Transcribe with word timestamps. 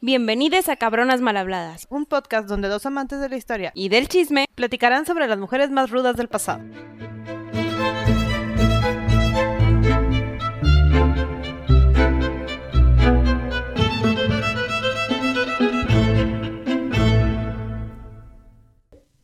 Bienvenidos 0.00 0.68
a 0.68 0.76
Cabronas 0.76 1.20
Malhabladas 1.20 1.86
un 1.90 2.06
podcast 2.06 2.48
donde 2.48 2.68
dos 2.68 2.86
amantes 2.86 3.20
de 3.20 3.28
la 3.28 3.36
historia 3.36 3.72
y 3.74 3.88
del 3.88 4.06
chisme. 4.08 4.44
platicarán 4.54 5.06
sobre 5.06 5.26
las 5.26 5.38
mujeres 5.38 5.70
más 5.70 5.90
rudas 5.90 6.16
del 6.16 6.28
pasado. 6.28 6.62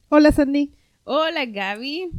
Hola 0.08 0.32
Sandy, 0.32 0.72
Hola 1.04 1.44
Gaby. 1.46 2.10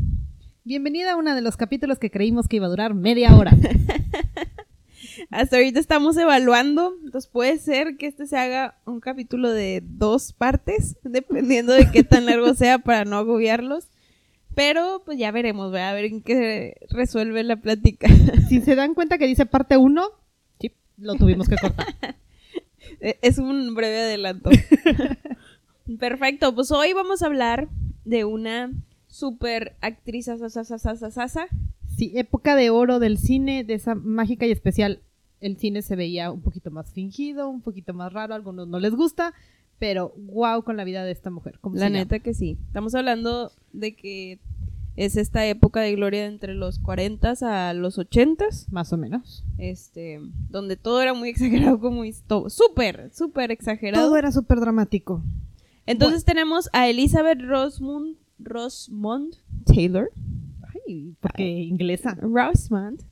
bienvenida 0.64 1.14
a 1.14 1.16
uno 1.16 1.34
de 1.34 1.42
los 1.42 1.58
capítulos 1.58 1.98
que 2.00 2.12
creímos 2.12 2.48
que 2.48 2.58
iba 2.58 2.66
a 2.66 2.70
durar 2.70 2.94
media 2.94 3.36
hora. 3.36 3.52
Hasta 5.36 5.58
ahorita 5.58 5.82
estamos 5.82 6.16
evaluando, 6.16 6.96
entonces 7.04 7.30
puede 7.30 7.58
ser 7.60 7.98
que 7.98 8.08
este 8.08 8.26
se 8.26 8.38
haga 8.38 8.80
un 8.86 9.02
capítulo 9.02 9.52
de 9.52 9.84
dos 9.84 10.32
partes, 10.32 10.96
dependiendo 11.04 11.74
de 11.74 11.92
qué 11.92 12.04
tan 12.04 12.26
largo 12.26 12.54
sea 12.54 12.80
para 12.80 13.04
no 13.04 13.18
agobiarlos. 13.18 13.90
Pero 14.56 15.02
pues 15.06 15.18
ya 15.18 15.32
veremos, 15.32 15.74
¿verdad? 15.74 15.90
a 15.90 15.94
ver 15.94 16.06
en 16.06 16.22
qué 16.22 16.78
resuelve 16.90 17.44
la 17.44 17.58
plática. 17.58 18.08
si 18.50 18.62
se 18.62 18.76
dan 18.76 18.94
cuenta 18.94 19.18
que 19.18 19.28
dice 19.28 19.46
parte 19.46 19.76
1, 19.76 20.06
sí, 20.62 20.72
lo 20.98 21.16
tuvimos 21.16 21.48
que 21.50 21.58
cortar. 21.58 21.88
Eh, 23.02 23.18
Es 23.24 23.40
un 23.40 23.74
breve 23.74 24.00
adelanto. 24.00 24.52
Perfecto, 26.00 26.54
pues 26.54 26.72
hoy 26.72 26.94
vamos 26.94 27.24
a 27.24 27.26
hablar 27.26 27.68
de 28.06 28.24
una 28.26 28.72
super 29.08 29.76
actriz 29.82 30.30
asasasasasasa. 30.30 31.48
Sí, 31.98 32.14
época 32.16 32.56
de 32.56 32.70
oro 32.70 33.00
del 33.00 33.18
cine, 33.18 33.64
de 33.64 33.74
esa 33.74 33.96
mágica 33.96 34.46
y 34.46 34.52
especial. 34.52 35.02
El 35.46 35.58
cine 35.58 35.84
se 35.84 35.96
veía 35.96 36.32
un 36.32 36.42
poquito 36.42 36.72
más 36.72 36.92
fingido, 36.92 37.48
un 37.50 37.62
poquito 37.62 37.94
más 37.94 38.12
raro, 38.12 38.34
a 38.34 38.38
algunos 38.38 38.68
no 38.68 38.80
les 38.80 38.96
gusta, 38.96 39.34
pero 39.78 40.14
wow 40.18 40.64
con 40.64 40.76
la 40.76 40.84
vida 40.84 41.04
de 41.04 41.12
esta 41.12 41.30
mujer. 41.30 41.60
¿Cómo 41.62 41.76
La 41.76 41.90
neta 41.90 42.18
que 42.18 42.34
sí. 42.34 42.58
Estamos 42.66 42.96
hablando 42.96 43.52
de 43.72 43.96
que 43.96 44.40
es 44.96 45.18
esta 45.18 45.46
época 45.46 45.82
de 45.82 45.94
gloria 45.94 46.26
entre 46.26 46.56
los 46.56 46.80
40 46.80 47.34
a 47.42 47.74
los 47.76 48.00
80 48.00 48.46
Más 48.72 48.92
o 48.92 48.98
menos. 48.98 49.44
este, 49.60 50.20
donde 50.50 50.78
todo 50.78 51.00
era 51.00 51.14
muy 51.14 51.30
exagerado, 51.36 51.80
como 51.80 52.04
súper, 52.50 53.12
súper 53.14 53.52
exagerado. 53.52 54.08
Todo 54.08 54.18
era 54.18 54.32
súper 54.32 54.60
dramático. 54.60 55.22
Entonces 55.86 56.26
tenemos 56.26 56.70
a 56.74 56.90
Elizabeth 56.90 57.40
Rosemond, 57.40 58.18
Rosemond 58.40 59.36
Taylor. 59.66 60.10
Ay, 60.88 61.14
porque 61.20 61.44
inglesa. 61.44 62.18
Rosemond. 62.20 63.04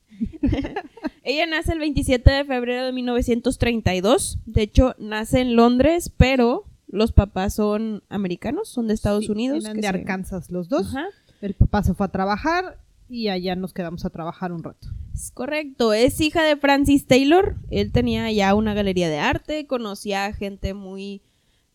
Ella 1.23 1.45
nace 1.45 1.71
el 1.73 1.79
27 1.79 2.29
de 2.29 2.45
febrero 2.45 2.85
de 2.85 2.91
1932. 2.91 4.39
De 4.45 4.61
hecho, 4.61 4.95
nace 4.99 5.39
en 5.41 5.55
Londres, 5.55 6.11
pero 6.15 6.65
los 6.87 7.11
papás 7.11 7.55
son 7.55 8.03
americanos, 8.09 8.67
son 8.69 8.87
de 8.87 8.93
Estados 8.93 9.25
Sí, 9.25 9.31
Unidos. 9.31 9.63
eran 9.63 9.75
que 9.75 9.81
de 9.81 9.87
se- 9.87 9.97
Arkansas 9.99 10.49
los 10.51 10.69
dos. 10.69 10.87
Ajá. 10.95 11.05
El 11.41 11.53
papá 11.55 11.83
se 11.83 11.93
fue 11.93 12.05
a 12.05 12.09
trabajar 12.09 12.77
y 13.09 13.27
allá 13.29 13.55
nos 13.55 13.73
quedamos 13.73 14.05
a 14.05 14.09
trabajar 14.09 14.51
un 14.51 14.63
rato. 14.63 14.87
Es 15.13 15.31
correcto, 15.31 15.93
es 15.93 16.19
hija 16.21 16.43
de 16.43 16.55
Francis 16.57 17.05
Taylor. 17.05 17.55
Él 17.69 17.91
tenía 17.91 18.31
ya 18.31 18.53
una 18.55 18.73
galería 18.73 19.09
de 19.09 19.19
arte, 19.19 19.67
conocía 19.67 20.25
a 20.25 20.33
gente 20.33 20.73
muy, 20.73 21.21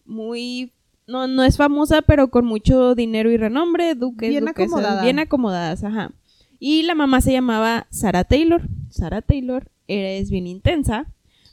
muy, 0.04 0.72
no, 1.06 1.26
no 1.28 1.44
es 1.44 1.56
famosa, 1.56 2.02
pero 2.02 2.28
con 2.30 2.44
mucho 2.44 2.94
dinero 2.94 3.30
y 3.30 3.36
renombre, 3.36 3.94
duques, 3.94 4.28
Bien 4.30 4.44
duquesas, 4.44 4.72
acomodada. 4.72 5.02
bien 5.04 5.18
acomodadas, 5.20 5.84
ajá. 5.84 6.12
Y 6.58 6.82
la 6.82 6.94
mamá 6.94 7.20
se 7.20 7.32
llamaba 7.32 7.86
Sarah 7.90 8.24
Taylor. 8.24 8.62
Sarah 8.90 9.22
Taylor 9.22 9.70
es 9.86 10.30
bien 10.30 10.46
intensa, 10.46 11.06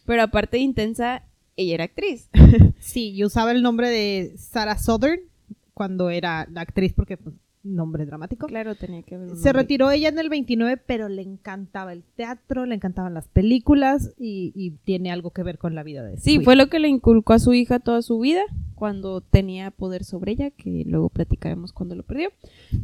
pero 0.06 0.24
aparte 0.24 0.58
de 0.58 0.64
intensa, 0.64 1.24
ella 1.56 1.76
era 1.76 1.84
actriz. 1.86 2.30
Sí, 2.80 3.12
y 3.14 3.24
usaba 3.24 3.52
el 3.52 3.62
nombre 3.64 3.90
de 3.90 4.34
Sarah 4.38 4.78
Southern 4.78 5.20
cuando 5.74 6.10
era 6.10 6.48
la 6.52 6.62
actriz, 6.62 6.94
porque 6.94 7.18
pues, 7.18 7.36
nombre 7.64 8.06
dramático. 8.06 8.46
claro, 8.48 8.76
tenía 8.76 9.02
que 9.02 9.18
un 9.18 9.36
Se 9.38 9.52
retiró 9.54 9.90
ella 9.90 10.10
en 10.10 10.20
el 10.20 10.30
29, 10.30 10.78
pero 10.86 11.10
le 11.10 11.24
encantaba 11.24 11.94
el 11.94 12.04
teatro, 12.16 12.66
le 12.68 12.76
encantaban 12.76 13.14
las 13.16 13.28
películas 13.28 14.12
y, 14.20 14.52
y 14.56 14.72
tiene 14.84 15.12
algo 15.12 15.32
que 15.32 15.42
ver 15.44 15.58
con 15.58 15.74
la 15.74 15.82
vida 15.84 16.04
de 16.04 16.18
Sí, 16.18 16.36
su 16.38 16.44
fue 16.44 16.54
hija. 16.54 16.64
lo 16.64 16.70
que 16.70 16.80
le 16.80 16.88
inculcó 16.90 17.34
a 17.34 17.40
su 17.40 17.54
hija 17.54 17.80
toda 17.80 18.02
su 18.04 18.20
vida 18.20 18.44
cuando 18.76 19.22
tenía 19.22 19.72
poder 19.72 20.04
sobre 20.04 20.34
ella, 20.34 20.52
que 20.52 20.84
luego 20.86 21.10
platicaremos 21.10 21.74
cuando 21.74 21.96
lo 21.96 22.04
perdió. 22.04 22.30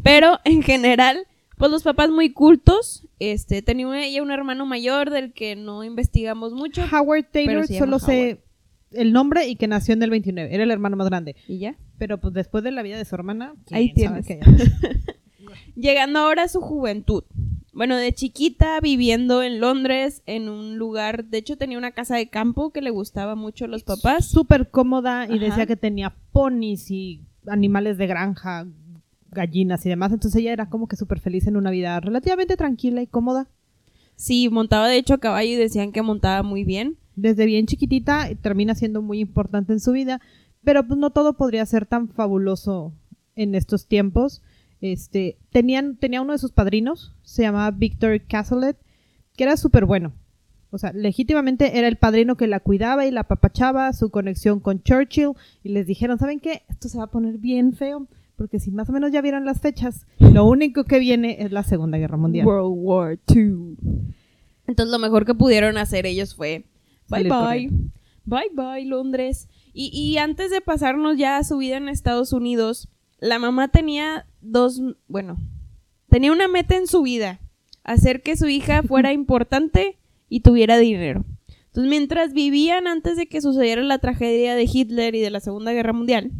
Pero 0.03 0.39
en 0.45 0.63
general, 0.63 1.27
pues 1.61 1.71
los 1.71 1.83
papás 1.83 2.09
muy 2.09 2.33
cultos, 2.33 3.07
este, 3.19 3.61
tenía 3.61 4.03
ella 4.03 4.23
un 4.23 4.31
hermano 4.31 4.65
mayor 4.65 5.11
del 5.11 5.31
que 5.31 5.55
no 5.55 5.83
investigamos 5.83 6.53
mucho 6.53 6.81
Howard 6.91 7.25
Taylor, 7.31 7.67
se 7.67 7.77
solo 7.77 7.99
sé 7.99 8.41
el 8.89 9.13
nombre 9.13 9.47
y 9.47 9.55
que 9.57 9.67
nació 9.67 9.93
en 9.93 10.01
el 10.01 10.09
29, 10.09 10.53
era 10.53 10.63
el 10.63 10.71
hermano 10.71 10.97
más 10.97 11.07
grande. 11.07 11.35
y 11.47 11.59
ya. 11.59 11.75
Pero 11.99 12.19
pues 12.19 12.33
después 12.33 12.63
de 12.63 12.71
la 12.71 12.81
vida 12.81 12.97
de 12.97 13.05
su 13.05 13.13
hermana, 13.13 13.53
Ahí 13.69 13.93
tienes. 13.93 14.25
qué. 14.25 14.39
Llegando 15.75 16.17
ahora 16.17 16.43
a 16.43 16.47
su 16.47 16.61
juventud. 16.61 17.25
Bueno, 17.73 17.95
de 17.95 18.11
chiquita 18.11 18.79
viviendo 18.81 19.43
en 19.43 19.59
Londres, 19.59 20.23
en 20.25 20.49
un 20.49 20.79
lugar, 20.79 21.25
de 21.25 21.37
hecho 21.37 21.57
tenía 21.57 21.77
una 21.77 21.91
casa 21.91 22.15
de 22.15 22.27
campo 22.27 22.71
que 22.71 22.81
le 22.81 22.89
gustaba 22.89 23.35
mucho 23.35 23.65
a 23.65 23.67
los 23.67 23.83
papás. 23.83 24.25
Súper 24.25 24.71
cómoda 24.71 25.27
y 25.29 25.35
Ajá. 25.37 25.45
decía 25.45 25.65
que 25.67 25.75
tenía 25.75 26.15
ponis 26.31 26.89
y 26.89 27.21
animales 27.45 27.99
de 27.99 28.07
granja, 28.07 28.65
gallinas 29.31 29.85
y 29.85 29.89
demás. 29.89 30.11
Entonces 30.11 30.41
ella 30.41 30.53
era 30.53 30.69
como 30.69 30.87
que 30.87 30.95
súper 30.95 31.19
feliz 31.19 31.47
en 31.47 31.57
una 31.57 31.71
vida 31.71 31.99
relativamente 31.99 32.57
tranquila 32.57 33.01
y 33.01 33.07
cómoda. 33.07 33.47
Sí, 34.15 34.49
montaba 34.49 34.87
de 34.87 34.97
hecho 34.97 35.15
a 35.15 35.19
caballo 35.19 35.51
y 35.51 35.55
decían 35.55 35.91
que 35.91 36.01
montaba 36.01 36.43
muy 36.43 36.63
bien. 36.63 36.97
desde 37.15 37.45
bien 37.45 37.65
chiquitita 37.65 38.29
termina 38.41 38.73
siendo 38.73 39.01
muy 39.01 39.19
importante 39.19 39.73
en 39.73 39.79
su 39.79 39.91
vida, 39.91 40.21
pero 40.63 40.87
pues 40.87 40.99
no 40.99 41.09
todo 41.09 41.33
podría 41.33 41.65
ser 41.65 41.85
tan 41.85 42.07
fabuloso 42.07 42.93
en 43.35 43.55
estos 43.55 43.87
tiempos. 43.87 44.41
Este, 44.79 45.37
tenían, 45.51 45.97
tenía 45.97 46.21
uno 46.21 46.33
de 46.33 46.39
sus 46.39 46.51
padrinos, 46.51 47.15
se 47.23 47.43
llamaba 47.43 47.71
Victor 47.71 48.21
Cazalet, 48.21 48.77
que 49.35 49.43
era 49.43 49.57
súper 49.57 49.85
bueno. 49.85 50.13
O 50.71 50.77
sea, 50.77 50.93
legítimamente 50.93 51.77
era 51.77 51.87
el 51.87 51.97
padrino 51.97 52.37
que 52.37 52.47
la 52.47 52.61
cuidaba 52.61 53.05
y 53.05 53.11
la 53.11 53.21
apapachaba, 53.21 53.91
su 53.93 54.09
conexión 54.09 54.59
con 54.59 54.81
Churchill, 54.81 55.33
y 55.63 55.69
les 55.69 55.85
dijeron, 55.85 56.17
¿saben 56.17 56.39
qué? 56.39 56.63
Esto 56.69 56.87
se 56.87 56.97
va 56.97 57.05
a 57.05 57.11
poner 57.11 57.37
bien 57.37 57.73
feo, 57.73 58.07
porque 58.41 58.59
si 58.59 58.71
más 58.71 58.89
o 58.89 58.91
menos 58.91 59.11
ya 59.11 59.21
vieron 59.21 59.45
las 59.45 59.61
fechas, 59.61 60.07
lo 60.17 60.45
único 60.45 60.85
que 60.85 60.97
viene 60.97 61.43
es 61.43 61.51
la 61.51 61.61
Segunda 61.61 61.99
Guerra 61.99 62.17
Mundial. 62.17 62.47
World 62.47 62.73
War 62.75 63.19
II. 63.27 63.75
Entonces 64.65 64.91
lo 64.91 64.97
mejor 64.97 65.27
que 65.27 65.35
pudieron 65.35 65.77
hacer 65.77 66.07
ellos 66.07 66.33
fue 66.33 66.65
bye 67.07 67.25
bye, 67.25 67.69
bye 68.25 68.49
bye 68.51 68.83
Londres. 68.83 69.47
Y, 69.73 69.91
y 69.93 70.17
antes 70.17 70.49
de 70.49 70.59
pasarnos 70.59 71.19
ya 71.19 71.37
a 71.37 71.43
su 71.43 71.59
vida 71.59 71.77
en 71.77 71.87
Estados 71.87 72.33
Unidos, 72.33 72.89
la 73.19 73.37
mamá 73.37 73.67
tenía 73.67 74.25
dos, 74.41 74.81
bueno, 75.07 75.37
tenía 76.09 76.31
una 76.31 76.47
meta 76.47 76.75
en 76.77 76.87
su 76.87 77.03
vida, 77.03 77.41
hacer 77.83 78.23
que 78.23 78.35
su 78.37 78.47
hija 78.47 78.81
fuera 78.87 79.13
importante 79.13 79.99
y 80.29 80.39
tuviera 80.39 80.79
dinero. 80.79 81.25
Entonces 81.67 81.91
mientras 81.91 82.33
vivían 82.33 82.87
antes 82.87 83.17
de 83.17 83.27
que 83.27 83.39
sucediera 83.39 83.83
la 83.83 83.99
tragedia 83.99 84.55
de 84.55 84.63
Hitler 84.63 85.13
y 85.13 85.19
de 85.19 85.29
la 85.29 85.41
Segunda 85.41 85.73
Guerra 85.73 85.93
Mundial, 85.93 86.31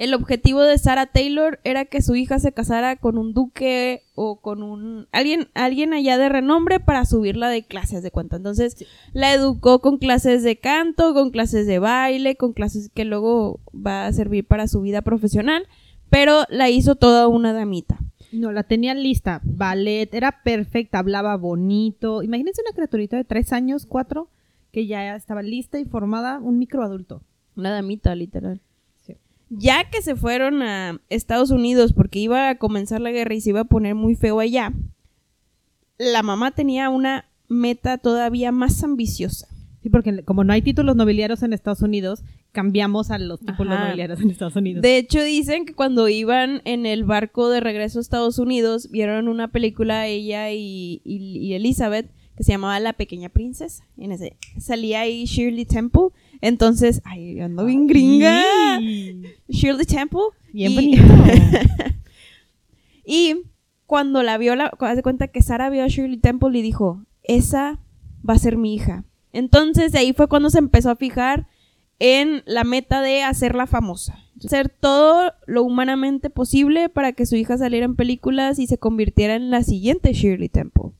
el 0.00 0.14
objetivo 0.14 0.62
de 0.62 0.78
Sarah 0.78 1.04
Taylor 1.04 1.60
era 1.62 1.84
que 1.84 2.00
su 2.00 2.16
hija 2.16 2.38
se 2.38 2.52
casara 2.52 2.96
con 2.96 3.18
un 3.18 3.34
duque 3.34 4.04
o 4.14 4.40
con 4.40 4.62
un 4.62 5.06
alguien 5.12 5.48
alguien 5.52 5.92
allá 5.92 6.16
de 6.16 6.30
renombre 6.30 6.80
para 6.80 7.04
subirla 7.04 7.50
de 7.50 7.66
clases 7.66 8.02
de 8.02 8.10
cuenta. 8.10 8.36
Entonces 8.36 8.82
la 9.12 9.34
educó 9.34 9.82
con 9.82 9.98
clases 9.98 10.42
de 10.42 10.56
canto, 10.56 11.12
con 11.12 11.30
clases 11.30 11.66
de 11.66 11.80
baile, 11.80 12.36
con 12.36 12.54
clases 12.54 12.88
que 12.94 13.04
luego 13.04 13.60
va 13.74 14.06
a 14.06 14.12
servir 14.14 14.46
para 14.46 14.68
su 14.68 14.80
vida 14.80 15.02
profesional, 15.02 15.64
pero 16.08 16.44
la 16.48 16.70
hizo 16.70 16.94
toda 16.94 17.28
una 17.28 17.52
damita. 17.52 17.98
No, 18.32 18.52
la 18.52 18.62
tenían 18.62 19.02
lista. 19.02 19.42
Ballet, 19.44 20.14
era 20.14 20.40
perfecta, 20.42 21.00
hablaba 21.00 21.36
bonito. 21.36 22.22
Imagínense 22.22 22.62
una 22.62 22.74
criaturita 22.74 23.18
de 23.18 23.24
tres 23.24 23.52
años, 23.52 23.84
cuatro, 23.84 24.30
que 24.72 24.86
ya 24.86 25.14
estaba 25.14 25.42
lista 25.42 25.78
y 25.78 25.84
formada, 25.84 26.38
un 26.38 26.58
microadulto. 26.58 27.20
Una 27.54 27.70
damita, 27.70 28.14
literal. 28.14 28.62
Ya 29.50 29.90
que 29.90 30.00
se 30.00 30.14
fueron 30.16 30.62
a 30.62 31.00
Estados 31.10 31.50
Unidos 31.50 31.92
porque 31.92 32.18
iba 32.20 32.48
a 32.48 32.54
comenzar 32.58 33.00
la 33.00 33.10
guerra 33.10 33.34
y 33.34 33.40
se 33.40 33.50
iba 33.50 33.60
a 33.60 33.64
poner 33.64 33.94
muy 33.96 34.14
feo 34.14 34.38
allá, 34.40 34.72
la 35.98 36.22
mamá 36.22 36.52
tenía 36.52 36.88
una 36.88 37.26
meta 37.48 37.98
todavía 37.98 38.52
más 38.52 38.82
ambiciosa. 38.84 39.48
Sí, 39.82 39.88
porque 39.90 40.22
como 40.24 40.44
no 40.44 40.52
hay 40.52 40.62
títulos 40.62 40.94
nobiliarios 40.94 41.42
en 41.42 41.52
Estados 41.52 41.82
Unidos, 41.82 42.22
cambiamos 42.52 43.10
a 43.10 43.18
los 43.18 43.40
títulos 43.40 43.74
Ajá. 43.74 43.84
nobiliarios 43.86 44.20
en 44.20 44.30
Estados 44.30 44.56
Unidos. 44.56 44.82
De 44.82 44.98
hecho, 44.98 45.22
dicen 45.22 45.64
que 45.64 45.74
cuando 45.74 46.08
iban 46.08 46.60
en 46.64 46.84
el 46.86 47.04
barco 47.04 47.48
de 47.48 47.60
regreso 47.60 47.98
a 47.98 48.02
Estados 48.02 48.38
Unidos, 48.38 48.90
vieron 48.90 49.26
una 49.28 49.48
película 49.48 50.06
ella 50.06 50.50
y, 50.52 51.00
y- 51.04 51.38
y 51.38 51.54
Elizabeth 51.54 52.10
que 52.36 52.44
se 52.44 52.52
llamaba 52.52 52.78
La 52.80 52.92
Pequeña 52.94 53.28
Princesa. 53.30 53.84
En 53.98 54.12
ese 54.12 54.36
salía 54.58 55.00
ahí 55.00 55.24
Shirley 55.24 55.64
Temple. 55.64 56.08
Entonces, 56.40 57.02
ay, 57.04 57.40
ando 57.40 57.64
bien 57.66 57.86
gringa. 57.86 58.42
Shirley 59.48 59.86
Temple. 59.86 60.20
Bien 60.52 60.72
y- 60.72 60.74
bonito. 60.98 61.02
Y 63.04 63.42
cuando 63.86 64.22
la 64.22 64.38
vio, 64.38 64.54
la, 64.54 64.72
haz 64.78 64.96
de 64.96 65.02
cuenta 65.02 65.28
que 65.28 65.42
Sara 65.42 65.68
vio 65.68 65.82
a 65.82 65.88
Shirley 65.88 66.18
Temple 66.18 66.56
y 66.56 66.62
dijo, 66.62 67.02
esa 67.24 67.80
va 68.28 68.34
a 68.34 68.38
ser 68.38 68.56
mi 68.56 68.74
hija. 68.74 69.04
Entonces 69.32 69.90
de 69.92 69.98
ahí 69.98 70.12
fue 70.12 70.28
cuando 70.28 70.48
se 70.50 70.58
empezó 70.58 70.90
a 70.90 70.96
fijar 70.96 71.48
en 71.98 72.42
la 72.46 72.62
meta 72.64 73.02
de 73.02 73.22
hacerla 73.24 73.66
famosa. 73.66 74.18
Hacer 74.44 74.68
todo 74.68 75.32
lo 75.46 75.64
humanamente 75.64 76.30
posible 76.30 76.88
para 76.88 77.12
que 77.12 77.26
su 77.26 77.36
hija 77.36 77.58
saliera 77.58 77.84
en 77.84 77.96
películas 77.96 78.58
y 78.58 78.66
se 78.66 78.78
convirtiera 78.78 79.34
en 79.34 79.50
la 79.50 79.64
siguiente 79.64 80.12
Shirley 80.12 80.48
Temple. 80.48 80.92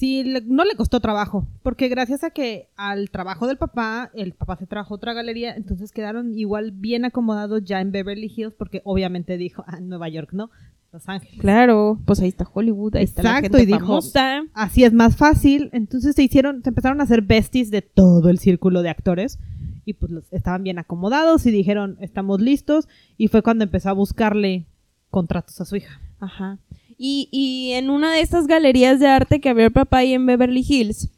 Sí, 0.00 0.24
le- 0.24 0.40
no 0.46 0.64
le 0.64 0.76
costó 0.76 0.98
trabajo, 1.00 1.46
porque 1.62 1.88
gracias 1.88 2.24
a 2.24 2.30
que 2.30 2.68
al 2.76 3.10
trabajo 3.10 3.46
del 3.46 3.58
papá, 3.58 4.10
el 4.14 4.32
papá 4.32 4.56
se 4.56 4.66
trajo 4.66 4.94
otra 4.94 5.12
galería, 5.12 5.54
entonces 5.54 5.92
quedaron 5.92 6.38
igual 6.38 6.70
bien 6.72 7.04
acomodados 7.04 7.62
ya 7.64 7.82
en 7.82 7.92
Beverly 7.92 8.32
Hills, 8.34 8.54
porque 8.54 8.80
obviamente 8.84 9.36
dijo, 9.36 9.62
ah, 9.66 9.78
Nueva 9.80 10.08
York, 10.08 10.30
¿no? 10.32 10.48
Los 10.90 11.06
Ángeles. 11.06 11.38
Claro, 11.38 12.00
pues 12.06 12.18
ahí 12.20 12.28
está 12.28 12.48
Hollywood, 12.50 12.96
ahí 12.96 13.04
está 13.04 13.22
la 13.22 13.28
Exacto, 13.38 13.58
gente 13.58 13.62
y 13.62 13.66
dijo- 13.74 13.80
famosa. 13.86 14.42
Así 14.54 14.84
es 14.84 14.94
más 14.94 15.16
fácil, 15.16 15.68
entonces 15.74 16.16
se 16.16 16.22
hicieron, 16.22 16.62
se 16.62 16.70
empezaron 16.70 17.00
a 17.00 17.04
hacer 17.04 17.20
besties 17.20 17.70
de 17.70 17.82
todo 17.82 18.30
el 18.30 18.38
círculo 18.38 18.80
de 18.80 18.88
actores, 18.88 19.38
y 19.84 19.92
pues 19.92 20.10
los- 20.10 20.32
estaban 20.32 20.62
bien 20.64 20.78
acomodados 20.78 21.44
y 21.44 21.50
dijeron, 21.50 21.98
estamos 22.00 22.40
listos, 22.40 22.88
y 23.18 23.28
fue 23.28 23.42
cuando 23.42 23.64
empezó 23.64 23.90
a 23.90 23.92
buscarle 23.92 24.64
contratos 25.10 25.60
a 25.60 25.66
su 25.66 25.76
hija. 25.76 26.00
Ajá. 26.20 26.58
Y, 27.02 27.30
y 27.32 27.72
en 27.72 27.88
una 27.88 28.12
de 28.12 28.20
estas 28.20 28.46
galerías 28.46 29.00
de 29.00 29.08
arte 29.08 29.40
que 29.40 29.48
abrió 29.48 29.64
el 29.64 29.72
papá 29.72 29.98
ahí 29.98 30.12
en 30.12 30.26
Beverly 30.26 30.62
Hills, 30.68 31.08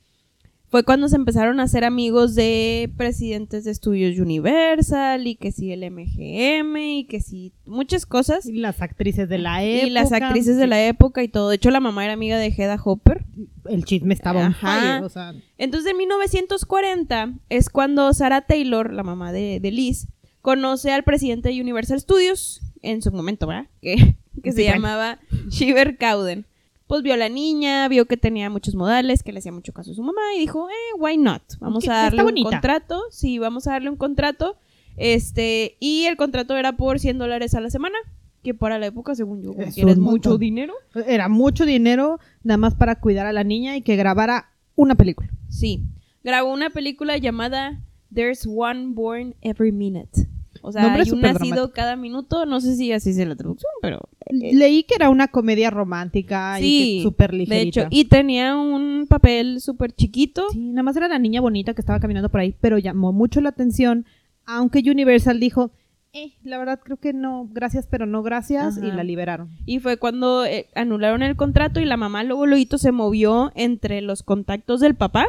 fue 0.69 0.85
cuando 0.85 1.09
se 1.09 1.17
empezaron 1.17 1.59
a 1.59 1.65
hacer 1.65 1.85
amigos 1.85 2.37
de 2.37 2.89
presidentes 2.97 3.65
de 3.65 3.73
estudios 3.73 4.17
Universal 4.21 5.27
y 5.27 5.35
que 5.35 5.51
sí 5.51 5.73
el 5.73 5.81
MGM 5.91 6.77
y 6.77 7.05
que 7.07 7.21
sí 7.21 7.53
muchas 7.67 8.07
cosas. 8.07 8.47
Y 8.47 8.53
las 8.53 8.81
actrices 8.81 9.29
de 9.29 9.39
la 9.39 9.65
época. 9.65 9.87
Y 9.89 9.91
las 9.91 10.13
actrices 10.13 10.57
de 10.57 10.69
la 10.69 10.87
época 10.87 11.25
y 11.25 11.29
todo. 11.29 11.49
De 11.49 11.57
hecho, 11.57 11.73
la 11.73 11.81
mamá 11.81 12.05
era 12.05 12.13
amiga 12.13 12.39
de 12.39 12.47
Hedda 12.47 12.81
Hopper. 12.83 13.25
El 13.69 13.85
chisme 13.85 14.15
estaba 14.15 14.47
Ajá. 14.47 14.81
fire, 14.81 15.05
o 15.05 15.09
sea, 15.09 15.35
Entonces, 15.59 15.91
en 15.91 15.97
1940 15.97 17.35
es 17.49 17.71
cuando 17.71 18.15
Sarah 18.15 18.43
Taylor, 18.43 18.93
la 18.93 19.03
mamá 19.03 19.33
de, 19.33 19.59
de 19.59 19.71
Liz, 19.73 20.07
conoce 20.43 20.93
al 20.93 21.03
presidente 21.03 21.49
de 21.49 21.61
Universal 21.61 21.99
Studios, 21.99 22.63
en 22.83 23.03
su 23.03 23.11
momento, 23.11 23.49
¿verdad? 23.49 23.67
Que, 23.81 24.17
que 24.43 24.53
se 24.53 24.65
llamaba 24.65 25.19
Shiver 25.49 25.97
Cowden. 25.97 26.47
Pues 26.87 27.03
vio 27.03 27.15
a 27.15 27.17
la 27.17 27.29
niña, 27.29 27.89
vio 27.89 28.07
que 28.07 28.17
tenía 28.17 28.51
muchos 28.51 28.75
modales, 28.75 29.23
que 29.23 29.33
le 29.33 29.39
hacía 29.39 29.53
mucho 29.53 29.73
caso 29.73 29.93
a 29.93 29.95
su 29.95 30.03
mamá 30.03 30.21
y 30.37 30.41
dijo, 30.41 30.69
eh, 30.69 30.99
why 30.99 31.17
not? 31.17 31.43
Vamos 31.59 31.89
a 31.89 31.95
darle 31.95 32.23
un 32.23 32.43
contrato. 32.43 33.03
Sí, 33.11 33.39
vamos 33.39 33.67
a 33.67 33.73
darle 33.73 33.89
un 33.89 33.97
contrato. 33.97 34.57
Este, 34.97 35.77
y 35.81 36.05
el 36.05 36.17
contrato 36.17 36.57
era 36.57 36.77
por 36.77 36.99
100 36.99 37.19
dólares 37.19 37.55
a 37.55 37.61
la 37.61 37.71
semana, 37.71 37.97
que 38.43 38.53
para 38.53 38.79
la 38.79 38.87
época, 38.87 39.15
según 39.15 39.43
yo, 39.43 39.53
como 39.53 39.67
Es 39.67 39.75
que 39.75 39.83
era 39.83 39.95
mucho 39.95 40.37
dinero. 40.37 40.75
Era 41.07 41.29
mucho 41.29 41.65
dinero 41.65 42.19
nada 42.43 42.59
más 42.59 42.75
para 42.75 43.01
cuidar 43.01 43.27
a 43.27 43.33
la 43.33 43.45
niña 43.45 43.77
y 43.77 43.83
que 43.83 43.97
grabara 43.97 44.51
una 44.75 44.95
película. 44.95 45.31
Sí. 45.49 45.85
Grabó 46.23 46.53
una 46.53 46.71
película 46.71 47.17
llamada 47.17 47.81
There's 48.13 48.47
One 48.47 48.89
Born 48.89 49.35
Every 49.41 49.73
Minute. 49.73 50.29
O 50.63 50.73
sea, 50.73 50.83
Nombre 50.83 51.03
hay 51.03 51.11
un 51.11 51.21
nacido 51.21 51.39
dramático. 51.55 51.73
cada 51.75 51.97
minuto. 51.97 52.47
No 52.47 52.61
sé 52.61 52.77
si 52.77 52.93
así 52.93 53.11
es 53.11 53.17
la 53.29 53.37
traducción, 53.37 53.71
pero. 53.83 54.01
eh, 54.27 54.55
Leí 54.55 54.85
que 54.85 54.95
era 54.95 55.11
una 55.11 55.29
comedia 55.29 55.71
romántica 55.71 56.59
y 56.61 56.63
sí, 56.63 57.01
súper 57.03 57.33
de 57.33 57.37
ligerita. 57.39 57.81
hecho. 57.83 57.89
Y 57.91 58.05
tenía 58.07 58.57
un 58.57 59.07
papel 59.09 59.61
súper 59.61 59.93
chiquito. 59.93 60.45
Sí, 60.53 60.59
nada 60.61 60.83
más 60.85 60.97
era 60.97 61.09
la 61.09 61.19
niña 61.19 61.41
bonita 61.41 61.75
que 61.75 61.81
estaba 61.81 62.01
caminando 62.01 62.29
por 62.31 62.41
ahí, 62.41 62.55
pero 62.61 62.79
llamó 62.79 63.13
mucho 63.13 63.41
la 63.41 63.49
atención, 63.51 64.07
aunque 64.47 64.79
Universal 64.89 65.39
dijo, 65.41 65.73
eh, 66.15 66.35
la 66.45 66.59
verdad 66.59 66.79
creo 66.85 66.99
que 66.99 67.13
no, 67.15 67.49
gracias, 67.51 67.87
pero 67.91 68.05
no 68.07 68.23
gracias, 68.23 68.77
Ajá. 68.77 68.87
y 68.87 68.93
la 68.93 69.03
liberaron. 69.03 69.49
Y 69.65 69.79
fue 69.81 69.97
cuando 69.97 70.45
eh, 70.45 70.67
anularon 70.75 71.23
el 71.23 71.37
contrato 71.37 71.81
y 71.81 71.87
la 71.87 71.97
mamá 71.97 72.23
luego 72.23 72.47
luego 72.47 72.77
se 72.79 72.93
movió 72.93 73.51
entre 73.55 74.03
los 74.03 74.23
contactos 74.23 74.81
del 74.81 74.95
papá. 74.95 75.27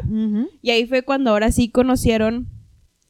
Y 0.62 0.72
ahí 0.72 0.86
fue 0.86 1.02
cuando 1.04 1.30
ahora 1.32 1.52
sí 1.54 1.70
conocieron 1.70 2.48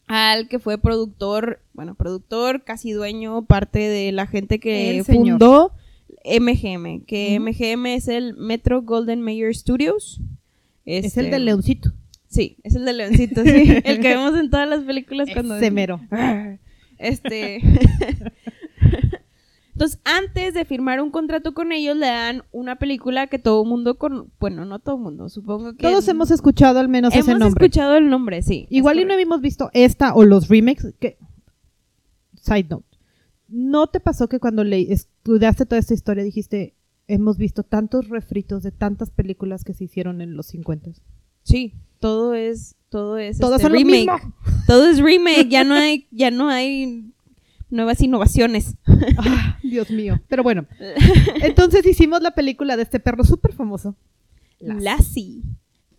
al 0.07 0.47
que 0.47 0.59
fue 0.59 0.77
productor, 0.77 1.61
bueno, 1.73 1.95
productor, 1.95 2.63
casi 2.63 2.91
dueño, 2.91 3.45
parte 3.45 3.79
de 3.79 4.11
la 4.11 4.27
gente 4.27 4.59
que 4.59 5.03
fundó 5.05 5.73
MGM, 6.25 7.05
que. 7.05 7.39
MGM 7.39 7.85
es 7.87 8.07
el 8.07 8.35
Metro 8.35 8.81
Golden 8.81 9.21
Mayer 9.21 9.55
Studios. 9.55 10.21
Es 10.85 11.05
Este, 11.05 11.21
el 11.21 11.31
del 11.31 11.45
leoncito. 11.45 11.93
Sí, 12.33 12.57
es 12.63 12.73
el 12.73 12.85
de 12.85 12.93
Leoncito, 12.93 13.43
sí. 13.43 13.81
el 13.83 13.99
que 13.99 14.07
vemos 14.15 14.35
en 14.39 14.49
todas 14.49 14.67
las 14.67 14.81
películas 14.83 15.29
cuando... 15.31 15.55
Ese 15.55 15.69
mero. 15.69 16.01
Este. 16.97 17.61
Entonces, 19.73 19.99
antes 20.03 20.53
de 20.53 20.65
firmar 20.65 21.01
un 21.01 21.09
contrato 21.09 21.53
con 21.53 21.71
ellos, 21.71 21.97
le 21.97 22.05
dan 22.05 22.43
una 22.51 22.77
película 22.77 23.27
que 23.27 23.39
todo 23.39 23.65
mundo 23.65 23.97
con. 23.97 24.31
Bueno, 24.39 24.65
no 24.65 24.79
todo 24.79 24.97
mundo, 24.97 25.29
supongo 25.29 25.73
que. 25.73 25.81
Todos 25.81 26.07
hemos 26.07 26.31
escuchado 26.31 26.79
al 26.79 26.89
menos 26.89 27.13
ese 27.13 27.31
hemos 27.31 27.39
nombre. 27.39 27.65
escuchado 27.65 27.95
el 27.95 28.09
nombre, 28.09 28.43
sí. 28.43 28.67
Igual 28.69 28.99
y 28.99 29.05
no 29.05 29.13
habíamos 29.13 29.41
visto 29.41 29.71
esta 29.73 30.13
o 30.13 30.23
los 30.23 30.47
remakes 30.47 30.93
que 30.99 31.17
side 32.35 32.67
note. 32.69 32.85
¿No 33.47 33.87
te 33.87 33.99
pasó 33.99 34.29
que 34.29 34.39
cuando 34.39 34.63
le 34.63 34.91
estudiaste 34.91 35.65
toda 35.65 35.79
esta 35.79 35.93
historia 35.93 36.23
dijiste 36.23 36.75
hemos 37.07 37.37
visto 37.37 37.63
tantos 37.63 38.09
refritos 38.09 38.63
de 38.63 38.71
tantas 38.71 39.09
películas 39.09 39.63
que 39.63 39.73
se 39.73 39.83
hicieron 39.83 40.21
en 40.21 40.35
los 40.35 40.47
50? 40.47 40.91
correcto. 40.91 41.01
Sí, 41.43 41.73
todo 41.99 42.33
es. 42.33 42.75
Todo 42.89 43.17
es. 43.17 43.39
Todas 43.39 43.61
este, 43.61 43.73
remake. 43.73 44.21
Todo 44.67 44.89
es 44.89 44.99
remake. 44.99 45.49
Ya 45.49 45.63
no 45.63 45.73
hay. 45.73 46.07
Ya 46.11 46.31
no 46.31 46.49
hay 46.49 47.11
nuevas 47.73 48.01
innovaciones. 48.01 48.75
Ah, 49.17 49.57
Dios 49.63 49.89
mío. 49.89 50.21
Pero 50.27 50.43
bueno, 50.43 50.65
entonces 51.41 51.85
hicimos 51.85 52.21
la 52.21 52.31
película 52.31 52.77
de 52.77 52.83
este 52.83 52.99
perro 52.99 53.23
súper 53.23 53.53
famoso. 53.53 53.95
Lassie. 54.59 54.83
Lassie. 54.83 55.43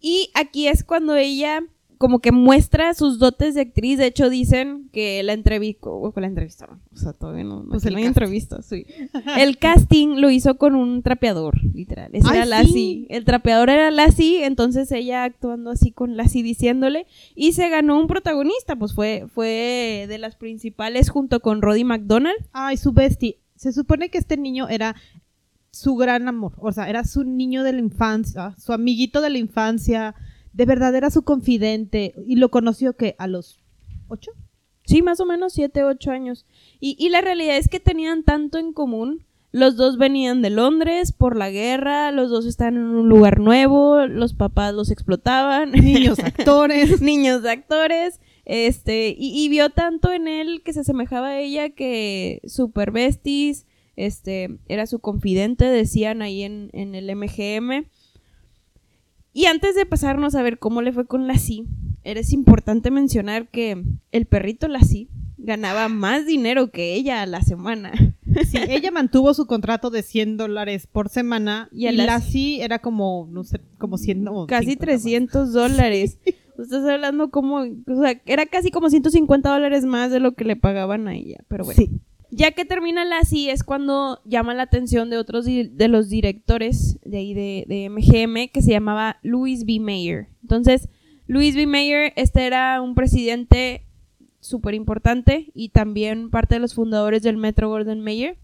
Y 0.01 0.31
aquí 0.35 0.69
es 0.69 0.85
cuando 0.85 1.17
ella 1.17 1.63
como 2.05 2.19
que 2.19 2.33
muestra 2.33 2.93
sus 2.93 3.19
dotes 3.19 3.55
de 3.55 3.63
actriz. 3.63 3.97
De 3.97 4.05
hecho, 4.05 4.29
dicen 4.29 4.91
que 4.93 5.23
la 5.23 5.33
entrevistó, 5.33 6.13
la 6.15 6.27
entrevistaron. 6.27 6.83
O 6.93 6.97
sea, 6.99 7.15
todavía 7.15 7.45
no, 7.45 7.65
Pues 7.67 7.91
no 7.91 7.97
hay 7.97 8.05
entrevista, 8.05 8.61
sí. 8.61 8.85
El 9.39 9.57
casting 9.57 10.21
lo 10.21 10.29
hizo 10.29 10.59
con 10.59 10.75
un 10.75 11.01
trapeador, 11.01 11.65
literal. 11.73 12.11
Ese 12.13 12.29
Ay, 12.29 12.37
era 12.37 12.45
sí. 12.45 12.51
Lassie. 12.51 13.07
El 13.09 13.25
trapeador 13.25 13.71
era 13.71 13.91
Lassie, 13.91 14.45
entonces 14.45 14.93
ella 14.93 15.25
actuando 15.25 15.71
así 15.71 15.93
con 15.93 16.19
Lassie 16.19 16.43
diciéndole. 16.43 17.07
Y 17.35 17.55
se 17.55 17.71
ganó 17.71 17.99
un 17.99 18.07
protagonista, 18.07 18.77
pues 18.77 18.93
fue, 18.93 19.25
fue 19.33 20.05
de 20.07 20.19
las 20.19 20.37
principales 20.37 21.09
junto 21.09 21.41
con 21.41 21.63
Roddy 21.63 21.85
McDonald. 21.85 22.37
Ay, 22.53 22.77
su 22.77 22.93
bestie. 22.93 23.39
Se 23.57 23.73
supone 23.73 24.11
que 24.11 24.19
este 24.19 24.37
niño 24.37 24.69
era 24.69 24.95
su 25.71 25.97
gran 25.97 26.29
amor. 26.29 26.53
O 26.59 26.71
sea, 26.71 26.87
era 26.91 27.03
su 27.05 27.25
niño 27.25 27.63
de 27.63 27.73
la 27.73 27.81
infancia, 27.81 28.55
su 28.59 28.75
amiguito 28.75 29.23
de 29.23 29.31
la 29.31 29.39
infancia. 29.39 30.15
De 30.55 30.65
verdad 30.67 30.95
era 30.95 31.11
su 31.11 31.23
confidente. 31.23 32.15
Y 32.27 32.37
lo 32.37 32.51
conoció 32.51 32.97
que 32.97 33.15
a 33.19 33.27
los 33.27 33.59
ocho. 34.09 34.31
Sí, 34.85 35.03
más 35.03 35.21
o 35.21 35.27
menos 35.27 35.53
siete, 35.53 35.85
ocho 35.85 36.11
años. 36.11 36.47
Y, 36.81 36.97
y 36.99 37.09
la 37.09 37.21
realidad 37.21 37.57
es 37.57 37.69
que 37.69 37.81
tenían 37.81 38.23
tanto 38.23 38.59
en 38.59 38.73
común. 38.73 39.27
Los 39.51 39.77
dos 39.77 39.99
venían 39.99 40.43
de 40.43 40.51
Londres 40.51 41.13
por 41.13 41.37
la 41.37 41.49
guerra, 41.49 42.11
los 42.11 42.29
dos 42.29 42.45
estaban 42.45 42.75
en 42.75 42.87
un 42.87 43.09
lugar 43.09 43.39
nuevo, 43.39 44.05
los 44.07 44.35
papás 44.35 44.75
los 44.75 44.91
explotaban. 44.91 45.71
Niños 45.73 46.19
actores. 46.25 47.01
niños 47.01 47.45
actores. 47.45 48.21
Este, 48.45 49.15
y, 49.17 49.45
y 49.45 49.49
vio 49.49 49.71
tanto 49.71 50.13
en 50.13 50.29
él 50.29 50.63
que 50.65 50.73
se 50.73 50.81
asemejaba 50.81 51.29
a 51.29 51.41
ella 51.41 51.71
que 51.71 52.43
super 52.47 52.91
besties, 52.91 53.67
este, 53.97 54.59
era 54.69 54.87
su 54.87 54.99
confidente, 54.99 55.65
decían 55.65 56.21
ahí 56.21 56.43
en, 56.43 56.71
en 56.73 56.95
el 56.95 57.15
MGM. 57.15 57.87
Y 59.35 59.47
antes 59.47 59.75
de 59.75 59.85
pasarnos 59.85 60.37
a 60.37 60.43
ver 60.43 60.59
cómo 60.59 60.81
le 60.81 60.93
fue 60.93 61.07
con 61.07 61.27
Lassie, 61.27 61.67
es 62.05 62.33
importante 62.33 62.91
mencionar 62.93 63.49
que 63.49 63.85
el 64.13 64.27
perrito 64.27 64.69
Lassie 64.69 65.09
ganaba 65.37 65.89
más 65.89 66.25
dinero 66.25 66.71
que 66.71 66.95
ella 66.95 67.21
a 67.21 67.27
la 67.27 67.43
semana. 67.43 67.93
Sí, 68.51 68.59
ella 68.69 68.91
mantuvo 68.91 69.33
su 69.35 69.47
contrato 69.47 69.91
de 69.91 70.03
100 70.03 70.37
dólares 70.37 70.87
por 70.87 71.09
semana. 71.09 71.69
Y 71.71 71.89
Y, 71.89 72.01
a 72.01 72.21
sí 72.21 72.61
era 72.61 72.81
como, 72.81 73.29
no 73.31 73.45
sé, 73.45 73.61
como 73.79 73.97
100 73.99 74.29
o 74.29 74.47
casi 74.47 74.71
50 74.71 74.87
más. 74.87 75.03
300 75.03 75.53
dólares. 75.53 76.19
Estás 76.59 76.85
hablando 76.85 77.31
como, 77.31 77.59
o 77.59 78.01
sea, 78.01 78.21
era 78.27 78.47
casi 78.47 78.71
como 78.71 78.89
150 78.89 79.49
dólares 79.49 79.85
más 79.85 80.11
de 80.11 80.21
lo 80.21 80.35
que 80.35 80.45
le 80.45 80.57
pagaban 80.57 81.09
a 81.09 81.15
ella. 81.15 81.45
Pero 81.49 81.65
bueno. 81.65 81.77
Sí. 81.77 81.91
Ya 82.37 82.51
que 82.51 82.65
termina 82.65 83.05
la 83.05 83.19
así 83.19 83.49
es 83.49 83.63
cuando 83.63 84.21
llama 84.25 84.55
la 84.55 84.65
atención 84.65 85.09
de 85.09 85.19
otros 85.19 85.45
de 85.45 85.89
los 85.89 86.09
directores 86.09 86.99
de 87.05 87.19
ahí 87.19 87.33
de, 87.33 87.65
de 87.69 87.89
MGM 87.89 88.51
que 88.53 88.61
se 88.61 88.73
llamaba 88.73 89.19
Louis 89.23 89.65
B. 89.65 89.79
Mayer. 89.79 90.27
Entonces, 90.43 90.89
Louis 91.29 91.55
B. 91.55 91.67
Mayer, 91.67 92.13
este 92.17 92.47
era 92.47 92.83
un 92.83 92.97
presidente 92.97 93.87
súper 94.41 94.75
importante 94.75 95.53
y 95.55 95.69
también 95.69 96.29
parte 96.31 96.57
de 96.57 96.61
los 96.61 96.75
fundadores 96.75 97.23
del 97.23 97.37
Metro 97.37 97.69
Golden 97.69 98.01
Mayer. 98.01 98.37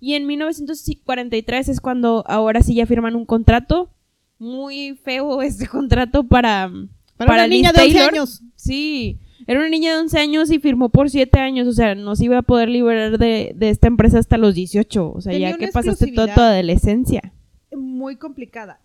Y 0.00 0.14
en 0.14 0.26
1943 0.26 1.68
es 1.68 1.80
cuando 1.80 2.24
ahora 2.26 2.62
sí 2.62 2.74
ya 2.74 2.86
firman 2.86 3.14
un 3.16 3.24
contrato. 3.24 3.90
Muy 4.38 4.98
feo 5.04 5.42
este 5.42 5.68
contrato 5.68 6.24
para, 6.24 6.70
Para, 7.16 7.46
Liz 7.46 7.58
niña 7.58 7.72
de 7.72 7.82
11 7.82 7.94
Taylor. 7.94 8.12
años. 8.14 8.42
Sí, 8.56 9.18
era 9.48 9.58
una 9.60 9.68
niña 9.68 9.94
de 9.94 10.00
11 10.02 10.18
años 10.18 10.50
y 10.52 10.60
firmó 10.60 10.90
por 10.90 11.10
7 11.10 11.38
años, 11.40 11.66
o 11.66 11.72
sea, 11.72 11.94
no 11.96 12.14
se 12.14 12.26
iba 12.26 12.38
a 12.38 12.42
poder 12.42 12.68
liberar 12.68 13.18
de, 13.18 13.52
de 13.56 13.70
esta 13.70 13.88
empresa 13.88 14.18
hasta 14.20 14.36
los 14.38 14.54
18, 14.54 15.12
o 15.12 15.20
sea, 15.20 15.32
Tenía 15.32 15.50
ya 15.50 15.56
que 15.58 15.68
pasaste 15.68 16.12
toda 16.12 16.34
tu 16.34 16.40
adolescencia. 16.40 17.32
Muy 17.76 18.14
complicada. 18.16 18.80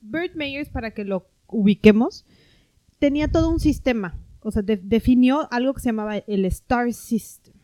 Bert 0.00 0.34
Meyers, 0.34 0.70
para 0.70 0.92
que 0.92 1.04
lo 1.04 1.26
ubiquemos, 1.48 2.24
tenía 2.98 3.28
todo 3.28 3.50
un 3.50 3.60
sistema. 3.60 4.16
o 4.40 4.50
sea, 4.52 4.62
de- 4.62 4.76
definió 4.76 5.48
algo 5.52 5.74
que 5.74 5.80
se 5.80 5.88
llamaba 5.88 6.18
el 6.18 6.44
Star 6.46 6.92
System. 6.92 7.54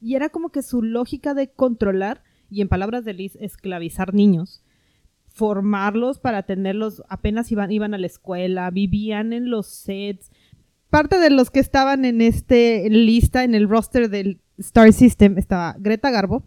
Y 0.00 0.16
era 0.16 0.28
como 0.28 0.50
que 0.50 0.62
su 0.62 0.82
lógica 0.82 1.34
de 1.34 1.48
controlar, 1.52 2.22
y 2.50 2.60
en 2.62 2.68
palabras 2.68 3.04
de 3.04 3.14
Liz, 3.14 3.36
esclavizar 3.40 4.12
niños, 4.12 4.62
formarlos 5.28 6.18
para 6.18 6.42
tenerlos, 6.42 7.02
apenas 7.08 7.50
iban, 7.52 7.70
iban 7.72 7.94
a 7.94 7.98
la 7.98 8.06
escuela, 8.06 8.70
vivían 8.70 9.32
en 9.32 9.50
los 9.50 9.66
sets. 9.68 10.30
Parte 10.92 11.18
de 11.18 11.30
los 11.30 11.50
que 11.50 11.58
estaban 11.58 12.04
en 12.04 12.20
este 12.20 12.88
lista, 12.90 13.44
en 13.44 13.54
el 13.54 13.66
roster 13.68 14.10
del 14.10 14.40
Star 14.58 14.92
System, 14.92 15.38
estaba 15.38 15.74
Greta 15.78 16.10
Garbo, 16.10 16.44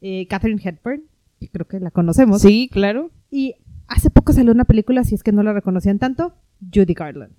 eh, 0.00 0.26
Catherine 0.28 0.60
Hepburn, 0.64 1.02
que 1.40 1.48
creo 1.48 1.66
que 1.66 1.80
la 1.80 1.90
conocemos. 1.90 2.42
Sí, 2.42 2.68
claro. 2.72 3.10
Y 3.28 3.56
hace 3.88 4.08
poco 4.08 4.32
salió 4.32 4.52
una 4.52 4.64
película, 4.64 5.02
si 5.02 5.16
es 5.16 5.24
que 5.24 5.32
no 5.32 5.42
la 5.42 5.52
reconocían 5.52 5.98
tanto, 5.98 6.32
Judy 6.72 6.94
Garland. 6.94 7.34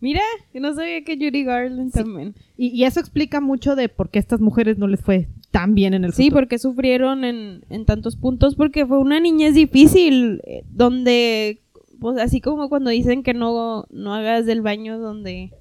Mira, 0.00 0.20
que 0.52 0.60
no 0.60 0.72
sabía 0.74 1.02
que 1.02 1.16
Judy 1.16 1.42
Garland 1.42 1.90
también. 1.92 2.34
Y, 2.56 2.68
y 2.68 2.84
eso 2.84 3.00
explica 3.00 3.40
mucho 3.40 3.74
de 3.74 3.88
por 3.88 4.10
qué 4.10 4.18
a 4.18 4.20
estas 4.20 4.40
mujeres 4.40 4.78
no 4.78 4.86
les 4.86 5.00
fue 5.00 5.28
tan 5.50 5.74
bien 5.74 5.94
en 5.94 6.04
el 6.04 6.12
Sí, 6.12 6.24
futuro. 6.26 6.42
porque 6.42 6.58
sufrieron 6.58 7.24
en, 7.24 7.64
en 7.70 7.84
tantos 7.86 8.14
puntos, 8.16 8.54
porque 8.54 8.86
fue 8.86 8.98
una 8.98 9.18
niñez 9.18 9.54
difícil, 9.54 10.40
eh, 10.46 10.62
donde, 10.70 11.62
pues 12.04 12.18
así 12.18 12.42
como 12.42 12.68
cuando 12.68 12.90
dicen 12.90 13.22
que 13.22 13.32
no, 13.32 13.86
no 13.88 14.14
hagas 14.14 14.44
del 14.44 14.60
baño 14.60 14.98
donde 14.98 15.54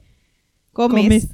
comes. 0.74 1.04
Comes. 1.06 1.30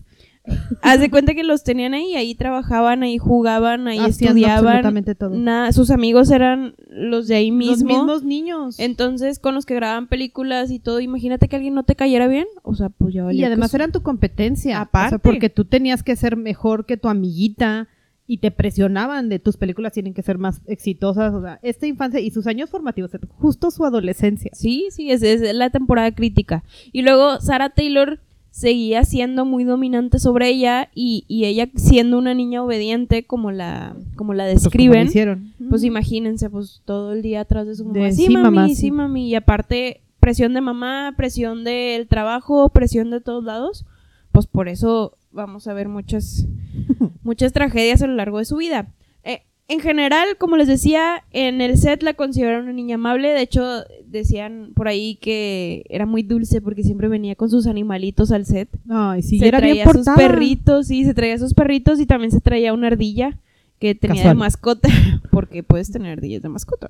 Haz 0.84 1.00
de 1.00 1.10
cuenta 1.10 1.34
que 1.34 1.44
los 1.44 1.64
tenían 1.64 1.96
ahí, 1.96 2.14
ahí 2.14 2.36
trabajaban, 2.36 3.02
ahí 3.02 3.18
jugaban, 3.18 3.88
ahí 3.88 3.98
Hacían 3.98 4.38
estudiaban. 4.38 4.68
absolutamente 4.68 5.16
todo. 5.16 5.34
Sus 5.72 5.90
amigos 5.90 6.30
eran 6.30 6.76
los 6.92 7.28
de 7.28 7.38
ahí 7.38 7.50
mismo. 7.50 7.88
Los 7.90 7.98
mismos 7.98 8.24
niños. 8.24 8.80
Entonces, 8.80 9.40
con 9.40 9.56
los 9.56 9.66
que 9.66 9.74
grababan 9.74 10.06
películas 10.06 10.70
y 10.70 10.78
todo, 10.78 11.00
imagínate 11.00 11.48
que 11.48 11.56
alguien 11.56 11.74
no 11.74 11.82
te 11.82 11.96
cayera 11.96 12.28
bien. 12.28 12.46
O 12.62 12.76
sea, 12.76 12.90
pues 12.90 13.12
ya 13.16 13.22
y 13.22 13.26
valía 13.26 13.48
además 13.48 13.70
queso. 13.70 13.78
eran 13.78 13.92
tu 13.92 14.04
competencia. 14.04 14.80
Aparte. 14.80 15.08
O 15.08 15.10
sea, 15.18 15.18
porque 15.18 15.50
tú 15.50 15.66
tenías 15.66 16.04
que 16.04 16.16
ser 16.16 16.38
mejor 16.38 16.86
que 16.86 16.98
tu 16.98 17.08
amiguita 17.08 17.88
y 18.32 18.38
te 18.38 18.52
presionaban 18.52 19.28
de 19.28 19.40
tus 19.40 19.58
películas 19.58 19.92
tienen 19.92 20.14
que 20.14 20.22
ser 20.22 20.38
más 20.38 20.62
exitosas. 20.68 21.34
O 21.34 21.42
sea, 21.42 21.60
esta 21.64 21.88
infancia 21.88 22.20
y 22.20 22.30
sus 22.30 22.46
años 22.46 22.70
formativos, 22.70 23.10
justo 23.40 23.72
su 23.72 23.84
adolescencia. 23.86 24.52
Sí, 24.54 24.86
sí, 24.92 25.10
es, 25.10 25.24
es 25.24 25.52
la 25.56 25.72
temporada 25.72 26.12
crítica. 26.14 26.64
Y 26.92 27.02
luego 27.02 27.42
Sarah 27.42 27.72
Taylor 27.72 28.20
seguía 28.52 29.04
siendo 29.04 29.46
muy 29.46 29.64
dominante 29.64 30.20
sobre 30.20 30.50
ella 30.50 30.90
y, 30.94 31.26
y 31.28 31.46
ella 31.46 31.70
siendo 31.76 32.20
una 32.20 32.36
niña 32.36 32.64
obediente 32.64 33.26
como 33.26 33.52
la, 33.52 33.96
como 34.16 34.36
la 34.36 34.44
Pues, 34.44 34.62
describen. 34.62 35.06
lo 35.06 35.10
hicieron. 35.10 35.54
Pues 35.68 35.84
imagínense, 35.84 36.52
pues 36.52 36.82
todo 36.86 37.14
el 37.14 37.24
día 37.24 37.42
atrás 37.42 37.66
de 37.66 37.74
su 37.76 37.84
mamá. 37.86 38.06
De, 38.06 38.12
sí, 38.12 38.28
sí, 38.28 38.30
mami, 38.34 38.44
mamá, 38.44 38.68
sí, 38.68 38.76
sí. 38.76 38.92
mami. 38.92 39.28
Y 39.28 39.34
aparte, 39.34 40.02
presión 40.20 40.54
de 40.54 40.62
mamá, 40.62 41.16
presión 41.18 41.64
del 41.64 42.08
trabajo, 42.08 42.70
presión 42.70 43.10
de 43.10 43.22
todos 43.22 43.44
lados. 43.44 43.86
Pues 44.32 44.46
por 44.46 44.70
eso 44.70 45.16
vamos 45.32 45.68
a 45.68 45.74
ver 45.74 45.88
muchas, 45.88 46.46
muchas 47.24 47.54
tragedias 47.54 48.02
a 48.02 48.08
lo 48.08 48.16
largo 48.16 48.40
de 48.40 48.46
su 48.46 48.58
vida. 48.58 48.94
Eh, 49.24 49.44
en 49.68 49.80
general, 49.80 50.38
como 50.38 50.58
les 50.58 50.68
decía, 50.68 51.24
en 51.32 51.62
el 51.62 51.78
set 51.78 52.02
la 52.04 52.14
consideraron 52.14 52.64
una 52.64 52.74
niña 52.74 52.96
amable. 52.96 53.30
De 53.30 53.42
hecho, 53.42 53.84
decían 54.06 54.72
por 54.76 54.88
ahí 54.88 55.16
que 55.22 55.84
era 55.90 56.06
muy 56.06 56.24
dulce 56.24 56.62
porque 56.62 56.84
siempre 56.84 57.08
venía 57.08 57.36
con 57.36 57.50
sus 57.50 57.68
animalitos 57.68 58.32
al 58.32 58.46
set 58.46 58.70
Ay, 58.90 59.22
sí, 59.22 59.38
se 59.40 59.48
era 59.48 59.60
bien 59.60 59.84
traía 59.84 59.94
sus 59.94 60.08
perritos, 60.16 60.88
sí, 60.88 61.06
se 61.06 61.14
traía 61.14 61.38
sus 61.38 61.54
perritos 61.54 62.00
y 62.00 62.06
también 62.06 62.32
se 62.32 62.42
traía 62.42 62.74
una 62.74 62.88
ardilla 62.88 63.38
que 63.80 63.96
tenía 63.96 64.18
Casual. 64.24 64.36
de 64.36 64.40
mascota, 64.40 64.90
porque 65.32 65.64
puedes 65.64 65.92
tener 65.92 66.12
ardillas 66.12 66.42
de 66.42 66.50
mascota. 66.50 66.90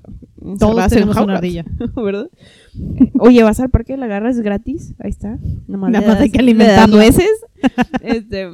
Todos 0.58 0.88
tenemos 0.88 1.16
una 1.16 1.36
ardilla. 1.36 1.64
¿verdad? 1.94 2.28
Eh, 2.74 3.12
Oye, 3.18 3.42
vas 3.42 3.60
al 3.60 3.70
parque 3.70 3.96
la 3.96 4.06
garra, 4.08 4.30
es 4.30 4.40
gratis, 4.40 4.94
ahí 4.98 5.10
está. 5.10 5.38
Nada 5.68 5.90
Nada 5.90 6.06
más 6.08 6.20
hay 6.20 6.30
que 6.30 6.42
le 6.42 6.54
das 6.54 6.68
alimentarla. 6.78 6.96
nueces. 6.96 7.30
este, 8.02 8.46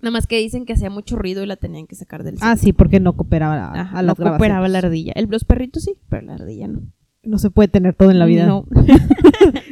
nada 0.00 0.10
más 0.10 0.26
que 0.26 0.38
dicen 0.38 0.66
que 0.66 0.74
hacía 0.74 0.90
mucho 0.90 1.16
ruido 1.16 1.42
y 1.42 1.46
la 1.46 1.56
tenían 1.56 1.86
que 1.86 1.94
sacar 1.94 2.24
del 2.24 2.36
Ah, 2.40 2.56
sí, 2.56 2.72
porque 2.72 3.00
no 3.00 3.14
cooperaba 3.16 3.54
a, 3.70 3.80
Ajá, 3.80 3.98
a 3.98 4.02
no 4.02 4.14
cooperaba 4.14 4.68
la 4.68 4.78
ardilla. 4.78 5.12
El, 5.16 5.26
los 5.30 5.44
perritos 5.44 5.84
sí, 5.84 5.94
pero 6.10 6.26
la 6.26 6.34
ardilla 6.34 6.68
no. 6.68 6.82
No 7.22 7.38
se 7.38 7.50
puede 7.50 7.66
tener 7.68 7.92
todo 7.94 8.12
en 8.12 8.20
la 8.20 8.26
vida. 8.26 8.46
No. 8.46 8.66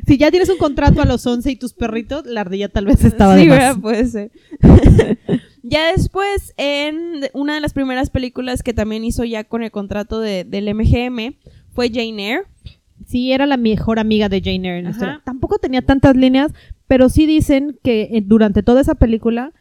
Si 0.08 0.18
ya 0.18 0.30
tienes 0.32 0.48
un 0.50 0.58
contrato 0.58 1.00
a 1.00 1.04
los 1.04 1.24
11 1.24 1.52
y 1.52 1.56
tus 1.56 1.72
perritos, 1.72 2.26
la 2.26 2.40
ardilla 2.40 2.68
tal 2.68 2.86
vez 2.86 3.04
estaba 3.04 3.36
sí, 3.36 3.42
de 3.44 3.48
más. 3.48 3.58
¿verdad? 3.58 3.80
puede 3.80 4.06
ser. 4.08 4.32
ya 5.62 5.92
después, 5.92 6.54
en 6.56 7.22
una 7.32 7.54
de 7.54 7.60
las 7.60 7.72
primeras 7.72 8.10
películas 8.10 8.62
que 8.62 8.72
también 8.74 9.04
hizo 9.04 9.24
ya 9.24 9.44
con 9.44 9.62
el 9.62 9.70
contrato 9.70 10.20
de- 10.20 10.44
del 10.44 10.68
MGM 10.74 11.34
fue 11.72 11.88
Jane 11.88 12.30
Eyre. 12.30 12.42
Sí, 13.06 13.32
era 13.32 13.46
la 13.46 13.56
mejor 13.56 13.98
amiga 13.98 14.28
de 14.28 14.40
Jane 14.40 14.68
Eyre 14.68 14.78
en 14.78 14.84
la. 14.98 15.22
Tampoco 15.24 15.58
tenía 15.58 15.82
tantas 15.82 16.16
líneas, 16.16 16.52
pero 16.86 17.08
sí 17.08 17.26
dicen 17.26 17.78
que 17.82 18.02
eh, 18.12 18.22
durante 18.24 18.62
toda 18.62 18.80
esa 18.80 18.94
película 18.94 19.52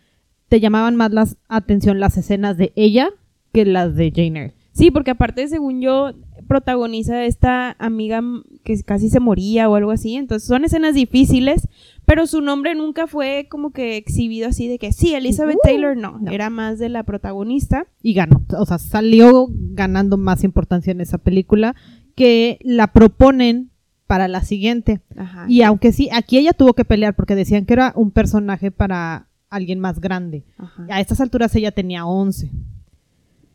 te 0.50 0.60
llamaban 0.60 0.96
más 0.96 1.12
la 1.12 1.28
atención 1.50 2.00
las 2.00 2.18
escenas 2.18 2.58
de 2.58 2.72
ella 2.76 3.10
que 3.52 3.66
las 3.66 3.96
de 3.96 4.12
Jane 4.16 4.40
Eyre. 4.40 4.54
Sí, 4.72 4.92
porque 4.92 5.12
aparte, 5.12 5.48
según 5.48 5.82
yo, 5.82 6.14
protagoniza 6.48 7.26
esta 7.26 7.76
amiga 7.80 8.22
que 8.64 8.82
casi 8.84 9.10
se 9.10 9.20
moría 9.20 9.70
o 9.70 9.76
algo 9.76 9.92
así. 9.92 10.16
Entonces 10.16 10.48
son 10.48 10.64
escenas 10.66 10.96
difíciles, 10.96 11.68
pero 12.06 12.28
su 12.28 12.42
nombre 12.42 12.76
nunca 12.76 13.08
fue 13.08 13.48
como 13.50 13.72
que 13.72 13.98
exhibido 13.98 14.50
así 14.50 14.68
de 14.68 14.78
que 14.80 14.92
sí, 14.92 15.14
Elizabeth 15.14 15.58
Uh, 15.58 15.60
Taylor 15.68 15.96
no, 15.98 16.20
no. 16.20 16.32
era 16.32 16.50
más 16.50 16.80
de 16.80 16.90
la 16.90 17.04
protagonista. 17.04 17.86
Y 18.02 18.14
ganó. 18.14 18.44
O 18.58 18.66
sea, 18.66 18.78
salió 18.78 19.48
ganando 19.50 20.18
más 20.18 20.44
importancia 20.44 20.92
en 20.92 21.02
esa 21.02 21.18
película 21.18 21.76
que 22.16 22.60
la 22.62 22.88
proponen 22.94 23.70
para 24.08 24.28
la 24.28 24.44
siguiente. 24.44 25.02
Ajá. 25.16 25.46
Y 25.48 25.62
aunque 25.62 25.92
sí, 25.92 26.10
aquí 26.12 26.38
ella 26.38 26.54
tuvo 26.54 26.74
que 26.74 26.86
pelear 26.86 27.16
porque 27.16 27.36
decían 27.36 27.66
que 27.66 27.74
era 27.74 27.94
un 27.96 28.12
personaje 28.12 28.70
para 28.70 29.28
alguien 29.50 29.80
más 29.80 30.00
grande. 30.02 30.46
Ajá. 30.58 30.86
A 30.90 31.00
estas 31.00 31.22
alturas 31.22 31.56
ella 31.56 31.72
tenía 31.72 32.06
11. 32.06 32.52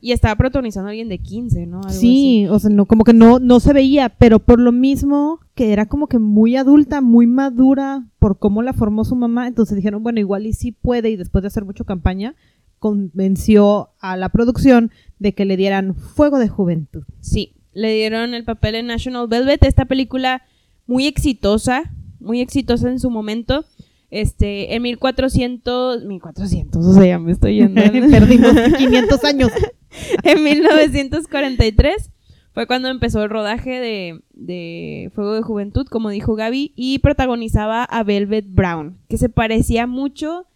Y 0.01 0.13
estaba 0.13 0.37
protagonizando 0.37 0.89
a 0.89 0.91
alguien 0.91 1.09
de 1.09 1.19
15, 1.19 1.67
¿no? 1.67 1.79
Algo 1.79 1.91
Sí, 1.91 2.47
o 2.49 2.59
sea, 2.59 2.71
no, 2.71 2.87
como 2.87 3.05
que 3.05 3.13
no, 3.13 3.39
no 3.41 3.59
se 3.59 3.73
veía, 3.73 4.11
pero 4.11 4.39
por 4.39 4.61
lo 4.61 4.71
mismo 4.71 5.41
que 5.55 5.73
era 5.73 5.87
como 5.87 6.07
que 6.07 6.19
muy 6.19 6.57
adulta, 6.57 7.01
muy 7.01 7.27
madura 7.27 8.07
por 8.19 8.39
cómo 8.39 8.63
la 8.63 8.73
formó 8.73 9.05
su 9.05 9.17
mamá, 9.17 9.49
entonces 9.49 9.77
dijeron, 9.77 10.03
bueno, 10.03 10.21
igual 10.21 10.47
y 10.47 10.53
sí 10.53 10.73
puede, 10.73 11.11
y 11.11 11.17
después 11.17 11.43
de 11.43 11.49
hacer 11.49 11.65
mucho 11.65 11.85
campaña, 11.85 12.37
convenció 12.79 13.91
a 13.99 14.17
la 14.17 14.29
producción 14.29 14.91
de 15.19 15.35
que 15.35 15.45
le 15.45 15.57
dieran 15.57 15.95
fuego 15.95 16.39
de 16.39 16.49
juventud. 16.49 17.03
Sí, 17.21 17.55
le 17.73 17.93
dieron 17.95 18.35
el 18.35 18.45
papel 18.45 18.77
en 18.77 18.87
National 18.87 19.27
Velvet, 19.29 19.65
esta 19.65 19.85
película 19.85 20.43
muy 20.87 21.07
exitosa, 21.07 21.93
muy 22.21 22.41
exitosa 22.41 22.89
en 22.89 22.99
su 22.99 23.11
momento. 23.11 23.65
Este, 24.11 24.75
en 24.75 24.83
1400, 24.83 26.05
1400, 26.05 26.87
o 26.87 26.93
sea, 26.95 27.05
ya 27.05 27.19
me 27.19 27.33
estoy 27.33 27.57
yendo. 27.57 27.83
Perdimos 28.11 28.53
500 28.77 29.25
años. 29.25 29.51
en 30.23 30.43
1943 30.43 32.11
fue 32.53 32.67
cuando 32.67 32.89
empezó 32.89 33.23
el 33.23 33.31
rodaje 33.31 33.79
de, 33.81 34.21
de 34.33 35.11
Fuego 35.15 35.35
de 35.35 35.43
Juventud, 35.43 35.87
como 35.87 36.11
dijo 36.11 36.35
Gaby, 36.35 36.73
y 36.75 36.99
protagonizaba 37.01 37.85
a 37.85 38.03
Velvet 38.03 38.47
Brown, 38.49 38.99
que 39.09 39.19
se 39.19 39.29
parecía 39.29 39.87
mucho 39.87 40.47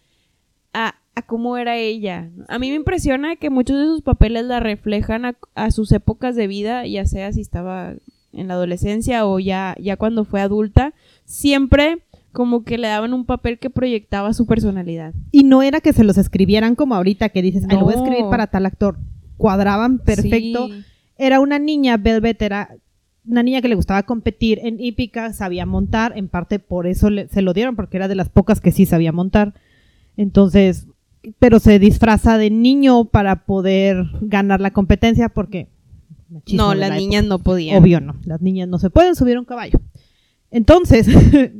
a, 0.73 0.95
a 1.15 1.21
cómo 1.21 1.55
era 1.55 1.77
ella. 1.77 2.31
A 2.49 2.57
mí 2.57 2.69
me 2.69 2.75
impresiona 2.75 3.35
que 3.35 3.51
muchos 3.51 3.77
de 3.77 3.85
sus 3.85 4.01
papeles 4.01 4.45
la 4.45 4.59
reflejan 4.59 5.25
a, 5.25 5.37
a 5.53 5.69
sus 5.69 5.91
épocas 5.91 6.35
de 6.35 6.47
vida, 6.47 6.87
ya 6.87 7.05
sea 7.05 7.31
si 7.31 7.41
estaba 7.41 7.93
en 8.33 8.47
la 8.47 8.55
adolescencia 8.55 9.25
o 9.27 9.39
ya, 9.39 9.75
ya 9.79 9.95
cuando 9.95 10.25
fue 10.25 10.41
adulta, 10.41 10.93
siempre 11.23 12.01
como 12.33 12.63
que 12.65 12.77
le 12.77 12.87
daban 12.89 13.13
un 13.13 13.25
papel 13.25 13.59
que 13.59 13.69
proyectaba 13.69 14.33
su 14.33 14.45
personalidad. 14.45 15.13
Y 15.31 15.43
no 15.43 15.61
era 15.61 15.79
que 15.79 15.93
se 15.93 16.03
los 16.03 16.17
escribieran 16.17 16.75
como 16.75 16.95
ahorita, 16.95 17.29
que 17.29 17.41
dices, 17.41 17.63
ay, 17.69 17.77
lo 17.77 17.85
voy 17.85 17.93
a 17.93 17.97
No. 17.97 18.03
escribir 18.03 18.29
para 18.29 18.47
tal 18.47 18.65
actor. 18.65 18.97
Cuadraban 19.37 19.99
perfecto. 19.99 20.67
Sí. 20.67 20.83
Era 21.17 21.39
una 21.39 21.59
niña, 21.59 21.95
Velvet 21.97 22.41
era 22.41 22.69
una 23.25 23.41
niña 23.43 23.61
que 23.61 23.69
le 23.69 23.75
gustaba 23.75 24.03
competir 24.03 24.59
en 24.63 24.79
hípica, 24.81 25.31
sabía 25.31 25.65
montar, 25.65 26.11
en 26.17 26.27
parte 26.27 26.59
por 26.59 26.87
eso 26.87 27.09
le- 27.09 27.29
se 27.29 27.41
lo 27.41 27.53
dieron, 27.53 27.75
porque 27.77 27.95
era 27.97 28.07
de 28.09 28.15
las 28.15 28.27
pocas 28.29 28.59
que 28.59 28.71
sí 28.73 28.85
sabía 28.85 29.11
montar. 29.13 29.53
Entonces, 30.17 30.87
pero 31.39 31.59
se 31.59 31.79
disfraza 31.79 32.37
de 32.37 32.49
niño 32.49 33.05
para 33.05 33.45
poder 33.45 34.05
ganar 34.21 34.59
la 34.59 34.71
competencia, 34.71 35.29
porque... 35.29 35.67
No, 36.51 36.73
las 36.73 36.89
la 36.89 36.95
niñas 36.97 37.23
no 37.25 37.39
podían. 37.39 37.77
Obvio 37.81 38.01
no, 38.01 38.15
las 38.25 38.41
niñas 38.41 38.67
no 38.67 38.79
se 38.79 38.89
pueden 38.89 39.15
subir 39.15 39.37
a 39.37 39.39
un 39.39 39.45
caballo. 39.45 39.79
Entonces, 40.51 41.07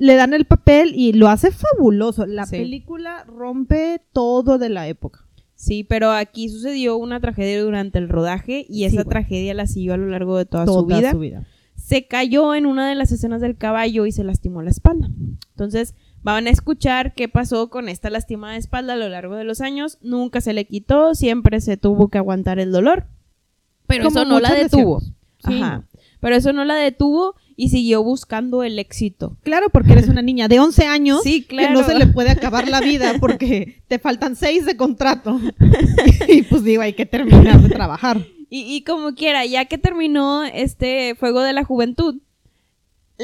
le 0.00 0.16
dan 0.16 0.34
el 0.34 0.46
papel 0.46 0.92
y 0.96 1.12
lo 1.12 1.28
hace 1.28 1.52
fabuloso. 1.52 2.26
La 2.26 2.46
Sí. 2.46 2.56
película 2.56 3.22
rompe 3.24 4.00
todo 4.12 4.58
de 4.58 4.68
la 4.70 4.88
época. 4.88 5.26
Sí, 5.54 5.84
pero 5.84 6.10
aquí 6.10 6.48
sucedió 6.48 6.96
una 6.96 7.20
tragedia 7.20 7.62
durante 7.62 7.98
el 7.98 8.08
rodaje 8.08 8.64
y 8.68 8.84
esa 8.84 8.96
bueno. 8.96 9.10
tragedia 9.10 9.52
la 9.54 9.66
siguió 9.66 9.92
a 9.94 9.98
lo 9.98 10.08
largo 10.08 10.38
de 10.38 10.46
toda, 10.46 10.64
Toda 10.64 10.80
su 10.80 10.86
vida. 10.86 11.10
su 11.12 11.18
vida. 11.18 11.46
Se 11.76 12.06
cayó 12.06 12.54
en 12.54 12.64
una 12.66 12.88
de 12.88 12.94
las 12.94 13.12
escenas 13.12 13.40
del 13.42 13.56
caballo 13.58 14.06
y 14.06 14.12
se 14.12 14.24
lastimó 14.24 14.62
la 14.62 14.70
espalda. 14.70 15.10
Entonces, 15.50 15.94
van 16.22 16.46
a 16.46 16.50
escuchar 16.50 17.14
qué 17.14 17.28
pasó 17.28 17.68
con 17.68 17.88
esta 17.90 18.08
lastimada 18.10 18.56
espalda 18.56 18.94
a 18.94 18.96
lo 18.96 19.08
largo 19.10 19.36
de 19.36 19.44
los 19.44 19.60
años. 19.60 19.98
Nunca 20.00 20.40
se 20.40 20.52
le 20.54 20.64
quitó, 20.66 21.14
siempre 21.14 21.60
se 21.60 21.76
tuvo 21.76 22.08
que 22.08 22.18
aguantar 22.18 22.58
el 22.58 22.72
dolor. 22.72 23.04
Pero 23.86 24.04
Como 24.04 24.18
eso 24.20 24.28
no 24.28 24.40
la 24.40 24.54
detuvo. 24.54 25.00
Sí. 25.00 25.60
Ajá. 25.60 25.84
Pero 26.20 26.36
eso 26.36 26.52
no 26.52 26.64
la 26.64 26.74
detuvo 26.74 27.34
y 27.56 27.68
siguió 27.68 28.02
buscando 28.02 28.62
el 28.62 28.78
éxito. 28.78 29.36
Claro, 29.42 29.68
porque 29.70 29.92
eres 29.92 30.08
una 30.08 30.22
niña 30.22 30.48
de 30.48 30.60
11 30.60 30.86
años 30.86 31.20
Sí, 31.24 31.42
que 31.42 31.56
claro. 31.56 31.74
no 31.74 31.84
se 31.84 31.94
le 31.94 32.06
puede 32.06 32.30
acabar 32.30 32.68
la 32.68 32.80
vida 32.80 33.14
porque 33.20 33.82
te 33.88 33.98
faltan 33.98 34.36
6 34.36 34.66
de 34.66 34.76
contrato. 34.76 35.40
y 36.28 36.42
pues 36.42 36.64
digo, 36.64 36.82
hay 36.82 36.92
que 36.92 37.06
terminar 37.06 37.60
de 37.60 37.68
trabajar. 37.68 38.24
Y, 38.48 38.74
y 38.74 38.82
como 38.82 39.14
quiera, 39.14 39.44
ya 39.46 39.66
que 39.66 39.78
terminó 39.78 40.42
este 40.44 41.14
Fuego 41.14 41.40
de 41.42 41.52
la 41.52 41.64
Juventud, 41.64 42.16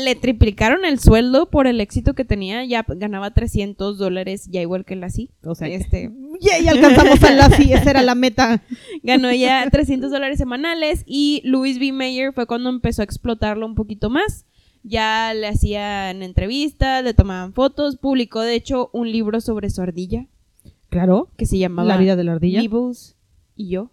le 0.05 0.15
triplicaron 0.15 0.85
el 0.85 0.99
sueldo 1.01 1.51
por 1.51 1.67
el 1.67 1.81
éxito 1.81 2.15
que 2.15 2.25
tenía. 2.25 2.65
Ya 2.65 2.85
ganaba 2.87 3.33
300 3.33 3.99
dólares, 3.99 4.47
ya 4.51 4.61
igual 4.61 4.85
que 4.85 4.97
la 4.97 5.11
sí. 5.11 5.31
O 5.43 5.55
sea, 5.55 5.69
Este, 5.69 6.11
Ya, 6.41 6.59
ya 6.63 6.73
alcanzamos 6.73 7.23
a 7.25 7.33
la 7.33 7.51
sí, 7.51 7.73
esa 7.73 7.91
era 7.91 8.03
la 8.03 8.15
meta. 8.15 8.63
ganó 9.03 9.33
ya 9.33 9.69
300 9.71 10.11
dólares 10.11 10.39
semanales 10.39 11.03
y 11.07 11.41
Louis 11.45 11.79
B. 11.79 11.93
Mayer 11.93 12.33
fue 12.33 12.47
cuando 12.47 12.69
empezó 12.69 13.03
a 13.03 13.05
explotarlo 13.05 13.65
un 13.67 13.75
poquito 13.75 14.11
más. 14.11 14.45
Ya 14.83 15.33
le 15.35 15.49
hacían 15.49 16.23
entrevistas, 16.23 17.03
le 17.03 17.13
tomaban 17.15 17.53
fotos, 17.55 17.97
publicó 17.97 18.41
de 18.43 18.55
hecho 18.55 18.91
un 18.93 19.11
libro 19.11 19.41
sobre 19.41 19.69
su 19.71 19.83
ardilla 19.83 20.27
Claro, 20.91 21.29
que 21.37 21.47
se 21.47 21.59
llamaba 21.59 21.89
la 21.89 21.97
vida 21.97 22.15
de 22.15 22.23
la 22.23 22.33
ardilla. 22.33 22.61
Nibbles 22.61 23.17
y 23.57 23.71
yo, 23.71 23.91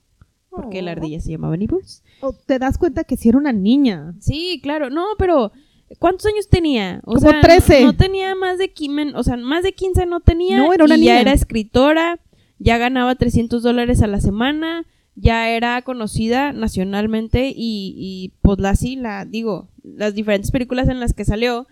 porque 0.51 0.83
la 0.83 0.91
Oh. 0.91 0.93
ardilla 0.93 1.19
se 1.19 1.31
llamaba 1.31 1.57
Nibbles. 1.57 2.03
O 2.21 2.33
te 2.33 2.59
das 2.59 2.77
cuenta 2.77 3.03
que 3.05 3.17
si 3.17 3.29
era 3.29 3.39
una 3.39 3.51
niña. 3.51 4.13
Sí, 4.19 4.59
claro, 4.61 4.91
no, 4.91 5.03
pero 5.17 5.51
¿cuántos 5.99 6.25
años 6.25 6.49
tenía? 6.49 7.01
O 7.05 7.15
Como 7.15 7.19
sea, 7.19 7.41
13. 7.41 7.83
No, 7.83 7.93
tenía 7.93 8.35
más 8.35 8.57
de 8.57 8.71
15, 8.71 9.13
o 9.15 9.23
sea, 9.23 9.37
más 9.37 9.63
de 9.63 9.73
15 9.73 10.05
no 10.05 10.19
tenía. 10.19 10.57
No, 10.57 10.73
era 10.73 10.85
una 10.85 10.95
y 10.95 11.01
niña. 11.01 11.15
Ya 11.15 11.21
era 11.21 11.33
escritora, 11.33 12.19
ya 12.59 12.77
ganaba 12.77 13.15
300 13.15 13.61
dólares 13.63 14.01
a 14.01 14.07
la 14.07 14.21
semana, 14.21 14.85
ya 15.15 15.49
era 15.49 15.81
conocida 15.81 16.53
nacionalmente 16.53 17.49
y, 17.49 17.93
y 17.97 18.33
pues 18.41 18.59
la 18.59 18.75
sí, 18.75 18.95
la 18.95 19.25
digo, 19.25 19.69
las 19.83 20.15
diferentes 20.15 20.51
películas 20.51 20.89
en 20.89 20.99
las 20.99 21.13
que 21.13 21.25
salió 21.25 21.67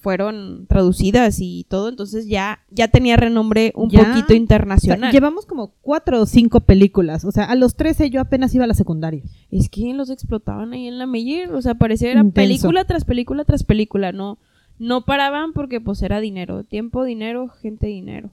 fueron 0.00 0.66
traducidas 0.66 1.38
y 1.40 1.64
todo, 1.68 1.88
entonces 1.88 2.26
ya, 2.26 2.60
ya 2.70 2.88
tenía 2.88 3.16
renombre 3.16 3.72
un 3.76 3.90
Ya. 3.90 4.00
poquito 4.00 4.24
O 4.24 4.28
sea, 4.28 4.36
internacional. 4.36 5.12
llevamos 5.12 5.46
como 5.46 5.74
cuatro 5.82 6.20
o 6.20 6.26
cinco 6.26 6.60
películas. 6.60 7.24
O 7.24 7.32
sea, 7.32 7.44
a 7.44 7.54
los 7.54 7.74
13 7.76 8.10
yo 8.10 8.20
apenas 8.20 8.54
iba 8.54 8.64
a 8.64 8.68
la 8.68 8.74
secundaria. 8.74 9.22
Es 9.50 9.68
que 9.68 9.92
los 9.94 10.10
explotaban 10.10 10.72
ahí 10.72 10.86
en 10.88 10.98
la 10.98 11.06
Meyer, 11.06 11.52
o 11.52 11.60
sea, 11.62 11.74
parecía 11.74 12.10
era 12.10 12.20
Intenso. 12.20 12.34
película 12.34 12.84
tras 12.84 13.04
película 13.04 13.44
tras 13.44 13.64
película, 13.64 14.12
no 14.12 14.38
no 14.78 15.04
paraban 15.04 15.52
porque 15.52 15.80
pues 15.80 16.02
era 16.02 16.18
dinero, 16.20 16.64
tiempo, 16.64 17.04
dinero, 17.04 17.48
gente, 17.48 17.86
dinero. 17.86 18.30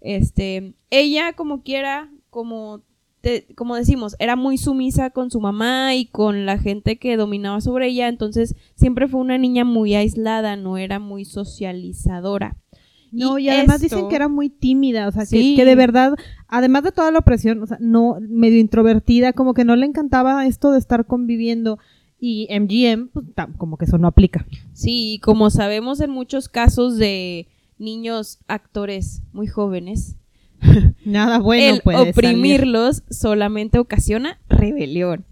Este, 0.00 0.74
ella 0.90 1.32
como 1.32 1.62
quiera, 1.62 2.10
como 2.30 2.82
te- 3.20 3.46
como 3.56 3.74
decimos, 3.76 4.14
era 4.18 4.36
muy 4.36 4.58
sumisa 4.58 5.10
con 5.10 5.30
su 5.30 5.40
mamá 5.40 5.94
y 5.94 6.06
con 6.06 6.46
la 6.46 6.58
gente 6.58 6.98
que 6.98 7.16
dominaba 7.16 7.60
sobre 7.60 7.88
ella, 7.88 8.08
entonces 8.08 8.54
siempre 8.74 9.08
fue 9.08 9.20
una 9.20 9.38
niña 9.38 9.64
muy 9.64 9.94
aislada, 9.94 10.56
no 10.56 10.76
era 10.78 10.98
muy 10.98 11.24
socializadora. 11.24 12.56
No, 13.10 13.38
y, 13.38 13.48
además 13.48 13.82
esto- 13.82 13.96
dicen 13.96 14.08
que 14.10 14.16
era 14.16 14.28
muy 14.28 14.50
tímida, 14.50 15.08
o 15.08 15.12
sea, 15.12 15.22
que- 15.22 15.40
Sí. 15.40 15.56
que, 15.56 15.64
de 15.64 15.74
verdad, 15.74 16.14
además 16.46 16.82
de 16.82 16.92
toda 16.92 17.10
la 17.10 17.20
opresión, 17.20 17.62
o 17.62 17.66
sea, 17.66 17.78
no, 17.80 18.18
medio 18.20 18.58
introvertida, 18.60 19.32
como 19.32 19.54
que 19.54 19.64
no 19.64 19.76
le 19.76 19.86
encantaba 19.86 20.46
esto 20.46 20.72
de 20.72 20.78
estar 20.78 21.06
conviviendo. 21.06 21.78
Y 22.20 22.48
MGM, 22.50 23.08
pues, 23.12 23.26
tam- 23.34 23.56
como 23.56 23.78
que 23.78 23.84
eso 23.86 23.96
no 23.96 24.08
aplica. 24.08 24.44
Sí, 24.74 25.14
y 25.14 25.18
como 25.20 25.48
sabemos 25.50 26.00
en 26.00 26.10
muchos 26.10 26.48
casos 26.50 26.98
de 26.98 27.46
niños 27.78 28.40
actores 28.48 29.22
muy 29.32 29.46
jóvenes, 29.46 30.16
Nada 31.04 31.38
bueno 31.38 31.76
el 31.76 31.80
puede 31.82 31.98
salir. 31.98 32.10
oprimirlos 32.10 33.02
solamente 33.10 33.78
ocasiona 33.78 34.38
rebelión. 34.48 35.24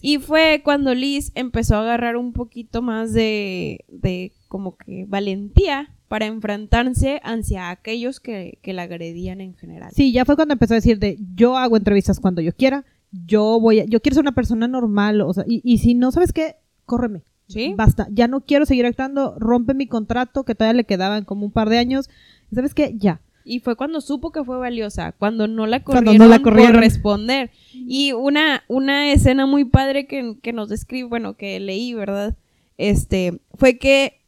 Y 0.00 0.18
fue 0.18 0.60
cuando 0.62 0.94
Liz 0.94 1.32
empezó 1.34 1.76
a 1.76 1.80
agarrar 1.80 2.16
un 2.16 2.32
poquito 2.32 2.82
más 2.82 3.12
de, 3.12 3.84
de 3.88 4.32
como 4.48 4.76
que 4.76 5.04
valentía 5.08 5.90
para 6.08 6.26
enfrentarse 6.26 7.20
hacia 7.24 7.70
aquellos 7.70 8.20
que, 8.20 8.58
que 8.62 8.72
la 8.72 8.82
agredían 8.82 9.40
en 9.40 9.54
general. 9.56 9.90
Sí, 9.94 10.12
ya 10.12 10.24
fue 10.24 10.36
cuando 10.36 10.52
empezó 10.52 10.74
a 10.74 10.76
decir 10.76 10.98
de 10.98 11.18
yo 11.34 11.56
hago 11.56 11.76
entrevistas 11.76 12.20
cuando 12.20 12.40
yo 12.40 12.52
quiera, 12.52 12.84
yo 13.10 13.58
voy 13.58 13.80
a, 13.80 13.84
yo 13.84 14.00
quiero 14.00 14.14
ser 14.14 14.22
una 14.22 14.34
persona 14.34 14.68
normal, 14.68 15.20
o 15.22 15.32
sea, 15.32 15.44
y, 15.48 15.60
y 15.64 15.78
si 15.78 15.94
no, 15.94 16.12
¿sabes 16.12 16.32
qué? 16.32 16.56
Córreme. 16.84 17.22
¿Sí? 17.48 17.74
Basta, 17.76 18.08
ya 18.10 18.26
no 18.28 18.40
quiero 18.40 18.66
seguir 18.66 18.86
actuando, 18.86 19.36
rompe 19.38 19.72
mi 19.72 19.86
contrato 19.86 20.44
que 20.44 20.54
todavía 20.54 20.78
le 20.78 20.84
quedaban 20.84 21.24
como 21.24 21.46
un 21.46 21.52
par 21.52 21.68
de 21.68 21.78
años. 21.78 22.10
¿Sabes 22.52 22.74
qué? 22.74 22.94
Ya. 22.96 23.20
Y 23.48 23.60
fue 23.60 23.76
cuando 23.76 24.00
supo 24.00 24.32
que 24.32 24.42
fue 24.42 24.58
valiosa, 24.58 25.12
cuando 25.12 25.46
no 25.46 25.66
la 25.66 25.84
Cuando 25.84 26.10
corrieron, 26.10 26.28
no 26.28 26.34
la 26.36 26.42
corrieron. 26.42 26.72
por 26.72 26.80
responder. 26.80 27.50
Y 27.72 28.12
una, 28.12 28.64
una 28.66 29.12
escena 29.12 29.46
muy 29.46 29.64
padre 29.64 30.08
que, 30.08 30.36
que 30.42 30.52
nos 30.52 30.68
describe, 30.68 31.08
bueno, 31.08 31.36
que 31.36 31.60
leí, 31.60 31.94
¿verdad? 31.94 32.36
Este, 32.76 33.40
fue 33.54 33.78
que 33.78 34.20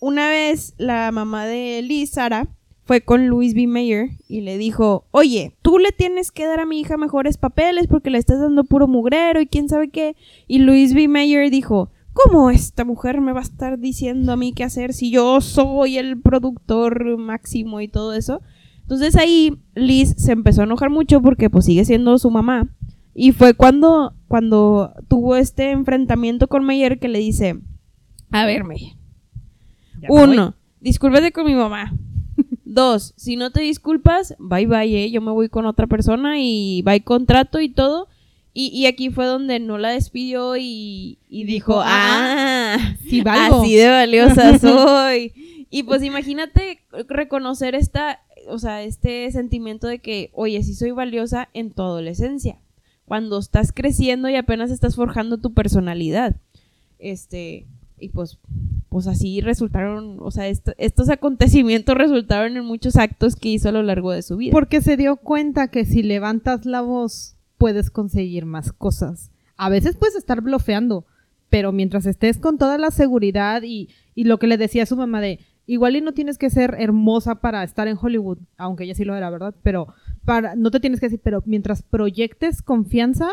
una 0.00 0.30
vez 0.30 0.72
la 0.78 1.12
mamá 1.12 1.44
de 1.44 1.82
Liz, 1.82 2.10
Sara, 2.10 2.48
fue 2.84 3.02
con 3.02 3.26
Louis 3.26 3.52
B. 3.52 3.66
Mayer 3.66 4.10
y 4.28 4.40
le 4.40 4.56
dijo, 4.56 5.04
oye, 5.10 5.54
tú 5.60 5.78
le 5.78 5.92
tienes 5.92 6.30
que 6.30 6.46
dar 6.46 6.60
a 6.60 6.66
mi 6.66 6.80
hija 6.80 6.96
mejores 6.96 7.36
papeles 7.36 7.88
porque 7.88 8.10
le 8.10 8.18
estás 8.18 8.40
dando 8.40 8.64
puro 8.64 8.86
mugrero 8.86 9.40
y 9.40 9.46
quién 9.46 9.68
sabe 9.68 9.90
qué. 9.90 10.16
Y 10.46 10.60
Louis 10.60 10.94
B. 10.94 11.08
Mayer 11.08 11.50
dijo, 11.50 11.90
¿cómo 12.16 12.50
esta 12.50 12.84
mujer 12.84 13.20
me 13.20 13.32
va 13.32 13.40
a 13.40 13.44
estar 13.44 13.78
diciendo 13.78 14.32
a 14.32 14.36
mí 14.36 14.52
qué 14.52 14.64
hacer 14.64 14.94
si 14.94 15.10
yo 15.10 15.40
soy 15.40 15.98
el 15.98 16.20
productor 16.20 17.18
máximo 17.18 17.80
y 17.80 17.88
todo 17.88 18.14
eso? 18.14 18.40
Entonces 18.80 19.16
ahí 19.16 19.58
Liz 19.74 20.14
se 20.16 20.32
empezó 20.32 20.62
a 20.62 20.64
enojar 20.64 20.90
mucho 20.90 21.20
porque 21.20 21.50
pues 21.50 21.66
sigue 21.66 21.84
siendo 21.84 22.18
su 22.18 22.30
mamá. 22.30 22.68
Y 23.14 23.32
fue 23.32 23.54
cuando, 23.54 24.14
cuando 24.28 24.94
tuvo 25.08 25.36
este 25.36 25.70
enfrentamiento 25.70 26.48
con 26.48 26.64
Mayer 26.64 26.98
que 26.98 27.08
le 27.08 27.18
dice, 27.18 27.58
a 28.30 28.46
ver, 28.46 28.64
Mayer, 28.64 28.92
Ya 30.00 30.08
me 30.08 30.22
uno, 30.22 30.54
discúlpate 30.80 31.32
con 31.32 31.46
mi 31.46 31.54
mamá. 31.54 31.94
Dos, 32.64 33.12
si 33.16 33.36
no 33.36 33.50
te 33.50 33.60
disculpas, 33.60 34.34
bye 34.38 34.66
bye, 34.66 35.04
eh, 35.04 35.10
yo 35.10 35.20
me 35.20 35.32
voy 35.32 35.48
con 35.48 35.66
otra 35.66 35.86
persona 35.86 36.38
y 36.38 36.82
bye 36.82 37.02
contrato 37.02 37.60
y 37.60 37.68
todo. 37.68 38.08
Y, 38.58 38.68
y 38.68 38.86
aquí 38.86 39.10
fue 39.10 39.26
donde 39.26 39.60
no 39.60 39.76
la 39.76 39.90
despidió 39.90 40.56
y, 40.56 41.18
y 41.28 41.44
dijo, 41.44 41.72
Dijo, 41.74 41.82
ah, 41.84 42.76
voy. 42.78 43.10
Sí, 43.10 43.20
valgo. 43.20 43.60
así 43.60 43.74
de 43.74 43.88
valiosa 43.90 44.58
soy. 44.60 45.66
y 45.70 45.82
pues 45.82 46.02
imagínate 46.02 46.78
reconocer 47.06 47.74
esta, 47.74 48.20
o 48.48 48.58
sea, 48.58 48.82
este 48.82 49.30
sentimiento 49.30 49.86
de 49.88 49.98
que, 49.98 50.30
oye, 50.32 50.62
sí 50.62 50.74
soy 50.74 50.92
valiosa 50.92 51.50
en 51.52 51.70
tu 51.72 51.82
adolescencia. 51.82 52.58
Cuando 53.04 53.38
estás 53.38 53.72
creciendo 53.72 54.28
y 54.30 54.36
apenas 54.36 54.70
estás 54.70 54.96
forjando 54.96 55.36
tu 55.36 55.52
personalidad. 55.52 56.36
Este, 56.98 57.66
y 57.98 58.08
pues, 58.08 58.38
pues 58.88 59.06
así 59.06 59.40
resultaron, 59.42 60.16
o 60.20 60.30
sea, 60.30 60.48
est- 60.48 60.70
estos 60.78 61.08
acontecimientos 61.10 61.94
resultaron 61.94 62.56
en 62.56 62.64
muchos 62.64 62.96
actos 62.96 63.36
que 63.36 63.50
hizo 63.50 63.68
a 63.68 63.72
lo 63.72 63.82
largo 63.82 64.12
de 64.12 64.22
su 64.22 64.38
vida. 64.38 64.52
Porque 64.52 64.80
se 64.80 64.96
dio 64.96 65.16
cuenta 65.16 65.68
que 65.68 65.84
si 65.84 66.02
levantas 66.02 66.64
la 66.64 66.80
voz 66.80 67.35
puedes 67.58 67.90
conseguir 67.90 68.44
más 68.46 68.72
cosas. 68.72 69.30
A 69.56 69.68
veces 69.68 69.96
puedes 69.96 70.16
estar 70.16 70.40
blofeando, 70.40 71.06
pero 71.48 71.72
mientras 71.72 72.06
estés 72.06 72.38
con 72.38 72.58
toda 72.58 72.78
la 72.78 72.90
seguridad 72.90 73.62
y, 73.62 73.88
y 74.14 74.24
lo 74.24 74.38
que 74.38 74.46
le 74.46 74.58
decía 74.58 74.82
a 74.82 74.86
su 74.86 74.96
mamá 74.96 75.20
de 75.20 75.40
igual 75.66 75.96
y 75.96 76.00
no 76.00 76.12
tienes 76.12 76.38
que 76.38 76.50
ser 76.50 76.76
hermosa 76.78 77.36
para 77.36 77.64
estar 77.64 77.88
en 77.88 77.98
Hollywood, 78.00 78.38
aunque 78.56 78.84
ella 78.84 78.94
sí 78.94 79.04
lo 79.04 79.16
era, 79.16 79.30
¿verdad? 79.30 79.54
Pero 79.62 79.88
para 80.24 80.54
no 80.54 80.70
te 80.70 80.80
tienes 80.80 81.00
que 81.00 81.06
decir, 81.06 81.20
pero 81.22 81.42
mientras 81.46 81.82
proyectes 81.82 82.62
confianza 82.62 83.30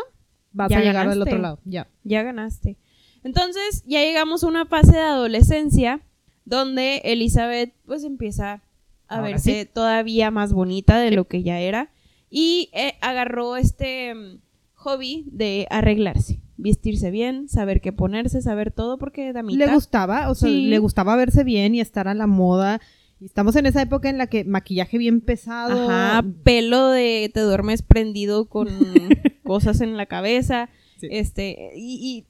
vas 0.52 0.70
Ya 0.70 0.78
a 0.78 0.80
llegar 0.80 0.94
ganaste. 1.06 1.18
del 1.18 1.22
otro 1.28 1.38
lado. 1.38 1.58
Ya. 1.64 1.88
ya 2.04 2.22
ganaste. 2.22 2.76
Entonces, 3.22 3.84
ya 3.86 4.00
llegamos 4.00 4.44
a 4.44 4.48
una 4.48 4.66
fase 4.66 4.92
de 4.92 5.00
adolescencia 5.02 6.00
donde 6.44 6.98
Elizabeth 7.04 7.72
pues 7.86 8.04
empieza 8.04 8.62
a 9.08 9.16
Ahora 9.16 9.28
verse 9.28 9.64
todavía 9.66 10.30
más 10.30 10.52
bonita 10.52 10.98
de 10.98 11.10
lo 11.10 11.24
que 11.26 11.42
ya 11.42 11.58
era 11.60 11.90
y 12.36 12.68
eh, 12.72 12.94
agarró 13.00 13.56
este 13.56 14.12
mm, 14.12 14.38
hobby 14.74 15.24
de 15.30 15.68
arreglarse, 15.70 16.40
vestirse 16.56 17.12
bien, 17.12 17.48
saber 17.48 17.80
qué 17.80 17.92
ponerse, 17.92 18.42
saber 18.42 18.72
todo 18.72 18.98
porque 18.98 19.32
damita. 19.32 19.64
Le 19.66 19.72
gustaba, 19.72 20.28
o 20.30 20.34
sea, 20.34 20.48
Sí. 20.48 20.66
le 20.66 20.78
gustaba 20.80 21.14
verse 21.14 21.44
bien 21.44 21.76
y 21.76 21.80
estar 21.80 22.08
a 22.08 22.14
la 22.14 22.26
moda. 22.26 22.80
Y 23.20 23.26
estamos 23.26 23.54
en 23.54 23.66
esa 23.66 23.80
época 23.82 24.10
en 24.10 24.18
la 24.18 24.26
que 24.26 24.42
maquillaje 24.44 24.98
bien 24.98 25.20
pesado. 25.20 25.88
Ajá, 25.88 26.24
pelo 26.42 26.88
de 26.88 27.30
te 27.32 27.38
duermes 27.40 27.82
prendido 27.82 28.46
con 28.48 28.66
cosas 29.44 29.80
en 29.80 29.96
la 29.96 30.06
cabeza. 30.06 30.68
Sí. 31.00 31.06
Este, 31.12 31.70
y, 31.76 32.26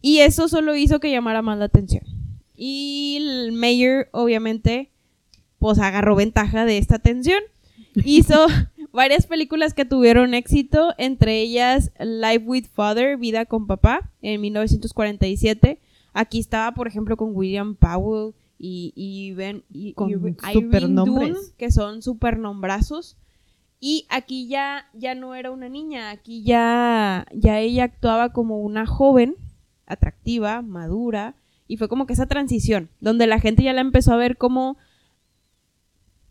y, 0.00 0.10
y 0.16 0.20
eso 0.20 0.48
solo 0.48 0.74
hizo 0.74 1.00
que 1.00 1.10
llamara 1.10 1.42
más 1.42 1.58
la 1.58 1.66
atención. 1.66 2.04
Y 2.56 3.18
el 3.20 3.52
mayor, 3.52 4.08
obviamente, 4.12 4.90
pues 5.58 5.78
agarró 5.78 6.16
ventaja 6.16 6.64
de 6.64 6.78
esta 6.78 6.96
atención. 6.96 7.40
Hizo 8.04 8.46
varias 8.94 9.26
películas 9.26 9.74
que 9.74 9.84
tuvieron 9.84 10.34
éxito, 10.34 10.94
entre 10.98 11.40
ellas 11.40 11.90
Life 11.98 12.44
with 12.46 12.66
Father, 12.72 13.18
Vida 13.18 13.44
con 13.44 13.66
Papá, 13.66 14.10
en 14.22 14.40
1947. 14.40 15.80
Aquí 16.12 16.38
estaba, 16.38 16.72
por 16.72 16.86
ejemplo, 16.86 17.16
con 17.16 17.34
William 17.34 17.74
Powell 17.74 18.34
y, 18.56 18.92
y, 18.94 19.32
Ben, 19.34 19.64
y, 19.68 19.94
Con 19.94 20.10
y 20.10 20.12
Irene 20.14 21.34
que 21.58 21.72
son 21.72 22.02
supernombrazos. 22.02 23.16
Y 23.80 24.06
aquí 24.08 24.46
ya, 24.46 24.86
ya 24.94 25.14
no 25.14 25.34
era 25.34 25.50
una 25.50 25.68
niña, 25.68 26.10
aquí 26.10 26.42
ya, 26.42 27.26
ya 27.34 27.58
ella 27.58 27.84
actuaba 27.84 28.32
como 28.32 28.60
una 28.60 28.86
joven 28.86 29.34
atractiva, 29.86 30.62
madura, 30.62 31.34
y 31.66 31.76
fue 31.76 31.88
como 31.88 32.06
que 32.06 32.14
esa 32.14 32.26
transición, 32.26 32.88
donde 33.00 33.26
la 33.26 33.40
gente 33.40 33.62
ya 33.62 33.74
la 33.74 33.82
empezó 33.82 34.12
a 34.12 34.16
ver 34.16 34.38
como 34.38 34.78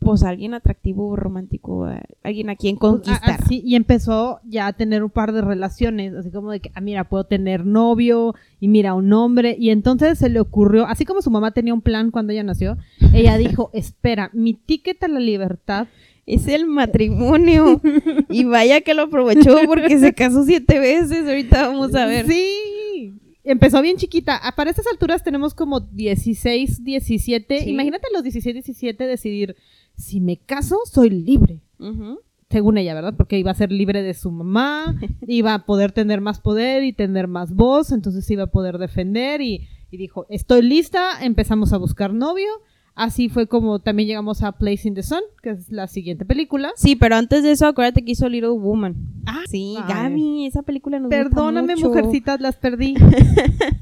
pues 0.04 0.24
alguien 0.24 0.54
atractivo, 0.54 1.16
romántico, 1.16 1.90
eh, 1.90 2.02
alguien 2.24 2.50
a 2.50 2.56
quien 2.56 2.76
conquistar. 2.76 3.40
Así, 3.42 3.62
y 3.66 3.76
empezó 3.76 4.40
ya 4.44 4.68
a 4.68 4.74
tener 4.74 5.04
un 5.04 5.10
par 5.10 5.32
de 5.32 5.42
relaciones, 5.42 6.14
así 6.14 6.32
como 6.32 6.52
de 6.52 6.60
que, 6.60 6.72
ah, 6.76 6.82
mira, 6.82 7.04
puedo 7.04 7.24
tener 7.24 7.66
novio, 7.66 8.36
y 8.60 8.68
mira, 8.68 8.94
un 8.94 9.12
hombre, 9.14 9.56
y 9.60 9.70
entonces 9.70 10.20
se 10.20 10.30
le 10.30 10.40
ocurrió, 10.40 10.86
así 10.86 11.06
como 11.06 11.22
su 11.22 11.32
mamá 11.32 11.52
tenía 11.52 11.74
un 11.74 11.82
plan 11.82 12.12
cuando 12.12 12.34
ella 12.34 12.44
nació, 12.44 12.78
ella 13.14 13.38
dijo, 13.38 13.70
espera, 13.74 14.30
mi 14.34 14.54
ticket 14.54 15.04
a 15.04 15.08
la 15.08 15.20
libertad 15.20 15.88
es 16.26 16.48
el 16.48 16.66
matrimonio. 16.66 17.82
y 18.30 18.44
vaya 18.46 18.82
que 18.82 18.94
lo 18.94 19.04
aprovechó 19.04 19.58
porque 19.66 20.00
se 20.00 20.14
casó 20.14 20.44
siete 20.46 20.80
veces. 20.80 21.28
Ahorita 21.28 21.68
vamos 21.68 21.94
a 21.96 22.06
ver. 22.06 22.28
Sí. 22.28 23.14
Empezó 23.44 23.82
bien 23.82 23.98
chiquita. 23.98 24.40
Ah, 24.42 24.56
Para 24.56 24.70
estas 24.70 24.88
alturas 24.88 25.24
tenemos 25.24 25.54
como 25.54 25.82
16, 25.82 26.84
17. 26.84 27.60
Sí. 27.60 27.70
Imagínate 27.70 28.08
a 28.08 28.14
los 28.14 28.24
16, 28.24 28.54
17 28.56 29.06
decidir, 29.06 29.56
si 30.04 30.20
me 30.20 30.38
caso, 30.38 30.78
soy 30.86 31.10
libre. 31.10 31.62
Ujú. 31.80 32.20
Según 32.50 32.78
ella, 32.78 32.94
¿verdad? 32.94 33.16
Porque 33.18 33.40
iba 33.40 33.50
a 33.52 33.56
ser 33.56 33.72
libre 33.72 34.04
de 34.04 34.14
su 34.14 34.30
mamá, 34.30 34.96
iba 35.28 35.54
a 35.56 35.66
poder 35.66 35.92
tener 35.92 36.22
más 36.22 36.40
poder 36.40 36.84
y 36.84 36.94
tener 36.94 37.28
más 37.28 37.54
voz, 37.56 37.92
entonces 37.92 38.30
iba 38.30 38.44
a 38.44 38.48
poder 38.48 38.78
defender 38.78 39.42
y, 39.42 39.68
y 39.90 39.98
dijo, 39.98 40.26
estoy 40.30 40.62
lista, 40.62 41.24
empezamos 41.24 41.74
a 41.74 41.78
buscar 41.78 42.14
novio. 42.14 42.50
Así 42.96 43.28
fue 43.28 43.48
como 43.48 43.80
también 43.80 44.08
llegamos 44.08 44.44
a 44.44 44.52
Place 44.52 44.88
in 44.88 44.94
the 44.94 45.02
Sun, 45.02 45.22
que 45.42 45.50
es 45.50 45.72
la 45.72 45.88
siguiente 45.88 46.26
película. 46.26 46.72
Sí, 46.76 46.96
pero 46.96 47.16
antes 47.16 47.42
de 47.42 47.50
eso, 47.50 47.66
acuérdate 47.66 48.06
que 48.06 48.12
hizo 48.12 48.30
Little 48.30 48.52
Woman. 48.52 48.96
Ah, 49.26 49.42
Sí. 49.50 49.76
Gaby, 49.88 50.46
esa 50.46 50.62
película 50.62 51.00
nos 51.00 51.10
gusta 51.10 51.24
Perdóname, 51.24 51.76
mucho. 51.76 51.88
mujercitas, 51.90 52.40
las 52.40 52.56
perdí. 52.58 52.94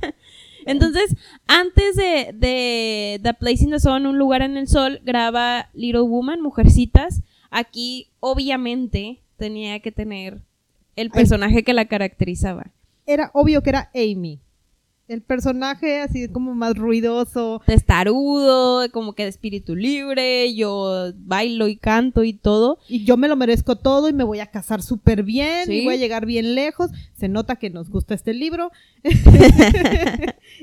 Entonces, 0.66 1.16
antes 1.48 1.96
de, 1.96 2.34
de 2.34 3.20
The 3.24 3.34
Place 3.34 3.64
in 3.64 3.72
the 3.72 3.80
Sun, 3.80 4.06
Un 4.06 4.18
lugar 4.18 4.42
en 4.42 4.58
el 4.58 4.68
sol, 4.68 5.00
graba 5.04 5.70
Little 5.74 6.02
Woman, 6.02 6.42
Mujercitas. 6.42 7.22
Aquí, 7.50 8.10
obviamente, 8.20 9.20
tenía 9.38 9.80
que 9.80 9.92
tener 9.92 10.42
el 10.96 11.10
personaje 11.10 11.64
que 11.64 11.74
la 11.74 11.86
caracterizaba. 11.86 12.68
Era 13.06 13.32
obvio 13.34 13.62
que 13.64 13.72
era 13.72 13.90
Amy. 13.94 14.40
El 15.12 15.22
personaje 15.22 16.00
así 16.00 16.30
como 16.30 16.56
más 16.56 16.76
ruidoso. 16.78 17.62
Testarudo, 17.66 18.90
como 18.92 19.14
que 19.14 19.24
de 19.24 19.30
espíritu 19.30 19.76
libre, 19.76 20.54
yo 20.56 21.12
bailo 21.18 21.68
y 21.68 21.76
canto 21.76 22.24
y 22.24 22.32
todo. 22.34 22.78
Y 22.88 23.04
yo 23.04 23.18
me 23.18 23.28
lo 23.28 23.36
merezco 23.36 23.76
todo 23.76 24.08
y 24.08 24.14
me 24.14 24.24
voy 24.24 24.40
a 24.40 24.48
casar 24.48 24.82
súper 24.82 25.24
bien 25.24 25.66
Sí. 25.66 25.80
y 25.82 25.86
voy 25.86 25.96
a 25.96 25.98
llegar 25.98 26.26
bien 26.26 26.56
lejos. 26.56 26.92
Se 27.14 27.28
nota 27.28 27.58
que 27.58 27.70
nos 27.70 27.90
gusta 27.90 28.14
este 28.14 28.34
libro. 28.34 28.72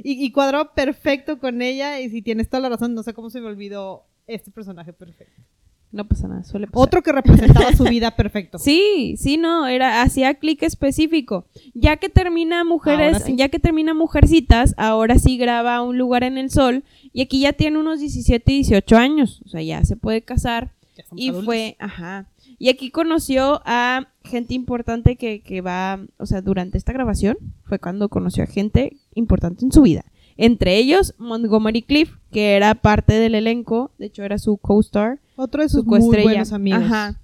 y, 0.02 0.24
y 0.24 0.32
cuadró 0.32 0.72
perfecto 0.74 1.38
con 1.38 1.60
ella. 1.62 2.00
Y 2.00 2.08
si 2.10 2.22
tienes 2.22 2.48
toda 2.48 2.60
la 2.62 2.68
razón, 2.70 2.94
no 2.94 3.02
sé 3.02 3.12
cómo 3.14 3.30
se 3.30 3.40
me 3.40 3.48
olvidó 3.48 4.04
este 4.26 4.50
personaje 4.50 4.92
perfecto. 4.92 5.42
No 5.90 6.06
pasa 6.06 6.28
nada, 6.28 6.44
suele 6.44 6.66
pasar. 6.66 6.82
Otro 6.86 7.02
que 7.02 7.12
representaba 7.12 7.72
su 7.72 7.84
vida 7.84 8.10
perfecto. 8.16 8.58
Sí, 8.58 9.14
sí, 9.18 9.38
no, 9.38 9.66
era 9.66 10.02
hacía 10.02 10.34
clic 10.34 10.62
específico. 10.62 11.46
Ya 11.74 11.96
que 11.96 12.08
termina 12.10 12.62
mujeres, 12.64 13.22
sí. 13.24 13.36
ya 13.36 13.48
que 13.48 13.58
termina 13.58 13.94
mujercitas, 13.94 14.74
ahora 14.76 15.18
sí 15.18 15.38
graba 15.38 15.80
un 15.82 15.96
lugar 15.96 16.24
en 16.24 16.36
el 16.36 16.50
sol 16.50 16.84
y 17.12 17.22
aquí 17.22 17.40
ya 17.40 17.54
tiene 17.54 17.78
unos 17.78 18.00
17 18.00 18.52
y 18.52 18.56
18 18.56 18.96
años, 18.96 19.40
o 19.46 19.48
sea, 19.48 19.62
ya 19.62 19.82
se 19.84 19.96
puede 19.96 20.20
casar 20.22 20.72
Ya 20.96 21.04
y 21.16 21.28
adultos. 21.30 21.46
fue, 21.46 21.76
ajá. 21.78 22.26
Y 22.58 22.68
aquí 22.70 22.90
conoció 22.90 23.62
a 23.64 24.08
gente 24.24 24.52
importante 24.52 25.16
que, 25.16 25.40
que 25.40 25.60
va, 25.60 26.00
o 26.18 26.26
sea, 26.26 26.42
durante 26.42 26.76
esta 26.76 26.92
grabación 26.92 27.38
fue 27.64 27.78
cuando 27.78 28.08
conoció 28.08 28.42
a 28.42 28.46
gente 28.46 28.96
importante 29.14 29.64
en 29.64 29.72
su 29.72 29.82
vida. 29.82 30.04
Entre 30.38 30.76
ellos 30.76 31.14
Montgomery 31.18 31.82
Cliff, 31.82 32.14
que 32.30 32.54
era 32.54 32.76
parte 32.76 33.14
del 33.14 33.34
elenco, 33.34 33.90
de 33.98 34.06
hecho 34.06 34.22
era 34.22 34.38
su 34.38 34.56
co-star 34.56 35.18
Otro 35.36 35.62
de 35.62 35.68
su 35.68 35.78
sus 35.78 35.84
muy 35.84 36.22
buenos 36.22 36.52
amigos. 36.52 36.84
Ajá. 36.84 37.20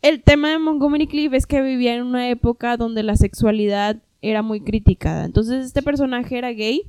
El 0.00 0.22
tema 0.22 0.50
de 0.50 0.58
Montgomery 0.58 1.06
Cliff 1.06 1.32
es 1.34 1.46
que 1.46 1.60
vivía 1.60 1.94
en 1.94 2.02
una 2.02 2.30
época 2.30 2.76
donde 2.78 3.02
la 3.02 3.16
sexualidad 3.16 3.98
era 4.22 4.42
muy 4.42 4.62
criticada. 4.62 5.26
Entonces 5.26 5.66
este 5.66 5.82
personaje 5.82 6.38
era 6.38 6.52
gay 6.52 6.82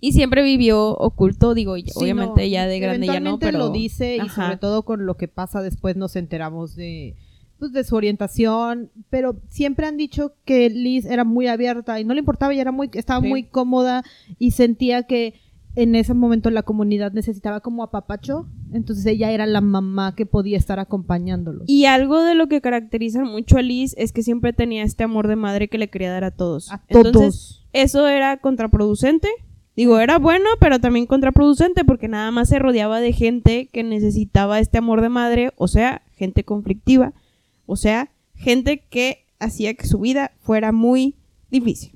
y 0.00 0.12
siempre 0.12 0.44
vivió 0.44 0.90
oculto, 0.90 1.52
digo, 1.52 1.76
Sí, 1.76 1.86
obviamente 1.96 2.42
no, 2.42 2.46
ya 2.46 2.66
de 2.66 2.78
grande 2.78 3.08
ya 3.08 3.18
no, 3.18 3.40
pero 3.40 3.58
lo 3.58 3.70
dice 3.70 4.16
y 4.16 4.20
Ajá. 4.20 4.44
sobre 4.44 4.56
todo 4.58 4.84
con 4.84 5.06
lo 5.06 5.16
que 5.16 5.26
pasa 5.26 5.60
después 5.60 5.96
nos 5.96 6.14
enteramos 6.14 6.76
de 6.76 7.16
pues, 7.60 7.70
de 7.72 7.84
su 7.84 7.94
orientación, 7.94 8.90
pero 9.10 9.36
siempre 9.48 9.86
han 9.86 9.96
dicho 9.96 10.32
que 10.44 10.68
Liz 10.70 11.04
era 11.06 11.22
muy 11.24 11.46
abierta 11.46 12.00
y 12.00 12.04
no 12.04 12.14
le 12.14 12.20
importaba 12.20 12.52
y 12.52 12.58
era 12.58 12.72
muy 12.72 12.90
estaba 12.94 13.20
Sí. 13.22 13.28
muy 13.28 13.44
cómoda 13.44 14.02
y 14.40 14.50
sentía 14.50 15.04
que 15.04 15.34
en 15.76 15.94
ese 15.94 16.14
momento 16.14 16.50
la 16.50 16.64
comunidad 16.64 17.12
necesitaba 17.12 17.60
como 17.60 17.84
apapacho, 17.84 18.48
entonces 18.72 19.06
ella 19.06 19.30
era 19.30 19.46
la 19.46 19.60
mamá 19.60 20.16
que 20.16 20.26
podía 20.26 20.58
estar 20.58 20.80
acompañándolos. 20.80 21.62
Y 21.68 21.84
algo 21.84 22.20
de 22.24 22.34
lo 22.34 22.48
que 22.48 22.60
caracteriza 22.60 23.22
mucho 23.24 23.56
a 23.56 23.62
Liz 23.62 23.94
es 23.96 24.10
que 24.10 24.24
siempre 24.24 24.52
tenía 24.52 24.82
este 24.82 25.04
amor 25.04 25.28
de 25.28 25.36
madre 25.36 25.68
que 25.68 25.78
le 25.78 25.88
quería 25.88 26.10
dar 26.10 26.24
a 26.24 26.32
todos. 26.32 26.72
a 26.72 26.82
Entonces, 26.88 27.12
todos. 27.12 27.66
eso 27.72 28.08
era 28.08 28.38
contraproducente. 28.38 29.28
Digo, 29.76 30.00
era 30.00 30.18
bueno, 30.18 30.46
pero 30.58 30.80
también 30.80 31.06
contraproducente 31.06 31.84
porque 31.84 32.08
nada 32.08 32.32
más 32.32 32.48
se 32.48 32.58
rodeaba 32.58 33.00
de 33.00 33.12
gente 33.12 33.68
que 33.72 33.84
necesitaba 33.84 34.58
este 34.58 34.78
amor 34.78 35.00
de 35.00 35.08
madre, 35.08 35.52
o 35.56 35.68
sea, 35.68 36.02
gente 36.16 36.42
conflictiva, 36.42 37.12
o 37.70 37.76
sea, 37.76 38.10
gente 38.34 38.84
que 38.90 39.24
hacía 39.38 39.74
que 39.74 39.86
su 39.86 40.00
vida 40.00 40.32
fuera 40.40 40.72
muy 40.72 41.14
difícil. 41.50 41.92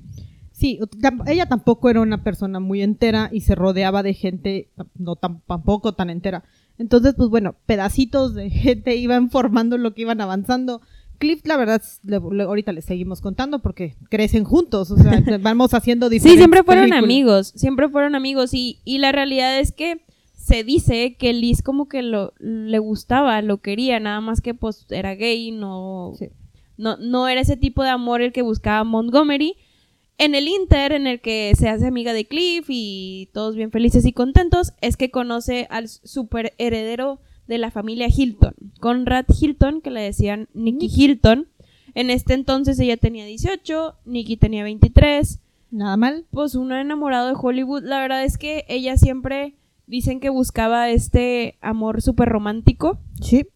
Sí, 0.51 0.79
ella 1.27 1.47
tampoco 1.47 1.89
era 1.89 1.99
una 1.99 2.23
persona 2.23 2.61
muy 2.61 2.81
entera 2.81 3.29
y 3.31 3.41
se 3.41 3.55
rodeaba 3.55 4.03
de 4.03 4.13
gente 4.13 4.69
no 4.97 5.15
tam- 5.17 5.41
tampoco 5.47 5.93
tan 5.95 6.09
entera. 6.09 6.45
Entonces, 6.77 7.13
pues 7.15 7.29
bueno, 7.29 7.55
pedacitos 7.65 8.33
de 8.33 8.49
gente 8.49 8.95
iban 8.95 9.29
formando 9.31 9.77
lo 9.77 9.93
que 9.93 10.03
iban 10.03 10.21
avanzando. 10.21 10.81
Cliff, 11.17 11.41
la 11.45 11.57
verdad, 11.57 11.81
le- 12.03 12.21
le- 12.31 12.43
ahorita 12.43 12.71
les 12.71 12.85
seguimos 12.85 13.19
contando 13.21 13.59
porque 13.59 13.95
crecen 14.09 14.45
juntos, 14.45 14.91
o 14.91 14.97
sea, 14.97 15.21
vamos 15.41 15.73
haciendo 15.73 16.07
diferentes 16.09 16.35
Sí, 16.35 16.37
siempre 16.37 16.63
fueron 16.63 16.85
películas. 16.85 17.03
amigos, 17.03 17.53
siempre 17.55 17.89
fueron 17.89 18.15
amigos 18.15 18.53
y, 18.53 18.79
y 18.85 18.99
la 18.99 19.11
realidad 19.11 19.59
es 19.59 19.73
que 19.73 20.04
se 20.45 20.63
dice 20.63 21.15
que 21.15 21.33
Liz 21.33 21.63
como 21.63 21.87
que 21.89 22.03
lo, 22.03 22.33
le 22.37 22.77
gustaba, 22.77 23.41
lo 23.41 23.57
quería, 23.61 23.99
nada 23.99 24.21
más 24.21 24.41
que 24.41 24.53
pues 24.53 24.85
era 24.91 25.15
gay, 25.15 25.49
no, 25.49 26.13
Sí. 26.19 26.27
no, 26.77 26.97
no 26.97 27.27
era 27.27 27.41
ese 27.41 27.57
tipo 27.57 27.81
de 27.81 27.89
amor 27.89 28.21
el 28.21 28.31
que 28.31 28.43
buscaba 28.43 28.83
Montgomery. 28.83 29.55
En 30.19 30.35
el 30.35 30.47
Inter, 30.47 30.91
en 30.91 31.07
el 31.07 31.19
que 31.19 31.51
se 31.57 31.67
hace 31.67 31.87
amiga 31.87 32.13
de 32.13 32.25
Cliff 32.25 32.67
y 32.69 33.27
todos 33.33 33.55
bien 33.55 33.71
felices 33.71 34.05
y 34.05 34.13
contentos, 34.13 34.73
es 34.81 34.97
que 34.97 35.09
conoce 35.09 35.65
al 35.71 35.89
super 35.89 36.53
heredero 36.59 37.19
de 37.47 37.57
la 37.57 37.71
familia 37.71 38.07
Hilton, 38.15 38.53
Conrad 38.79 39.25
Hilton, 39.27 39.81
que 39.81 39.89
le 39.89 40.01
decían 40.01 40.47
Nicky 40.53 40.91
Hilton. 40.95 41.47
En 41.95 42.11
este 42.11 42.35
entonces 42.35 42.79
ella 42.79 42.97
tenía 42.97 43.25
18, 43.25 43.95
Nicky 44.05 44.37
tenía 44.37 44.63
23 44.63 45.39
Nada 45.71 45.97
mal. 45.97 46.25
pues 46.29 46.53
uno 46.53 46.75
enamorado 46.77 47.29
de 47.29 47.35
Hollywood. 47.35 47.83
La 47.83 47.99
verdad 47.99 48.23
es 48.23 48.37
que 48.37 48.63
ella 48.67 48.95
siempre 48.97 49.55
dicen 49.87 50.19
que 50.19 50.29
buscaba 50.29 50.89
este 50.89 51.57
amor 51.61 52.01
súper 52.01 52.29
romántico. 52.29 52.99
Sí. 53.21 53.47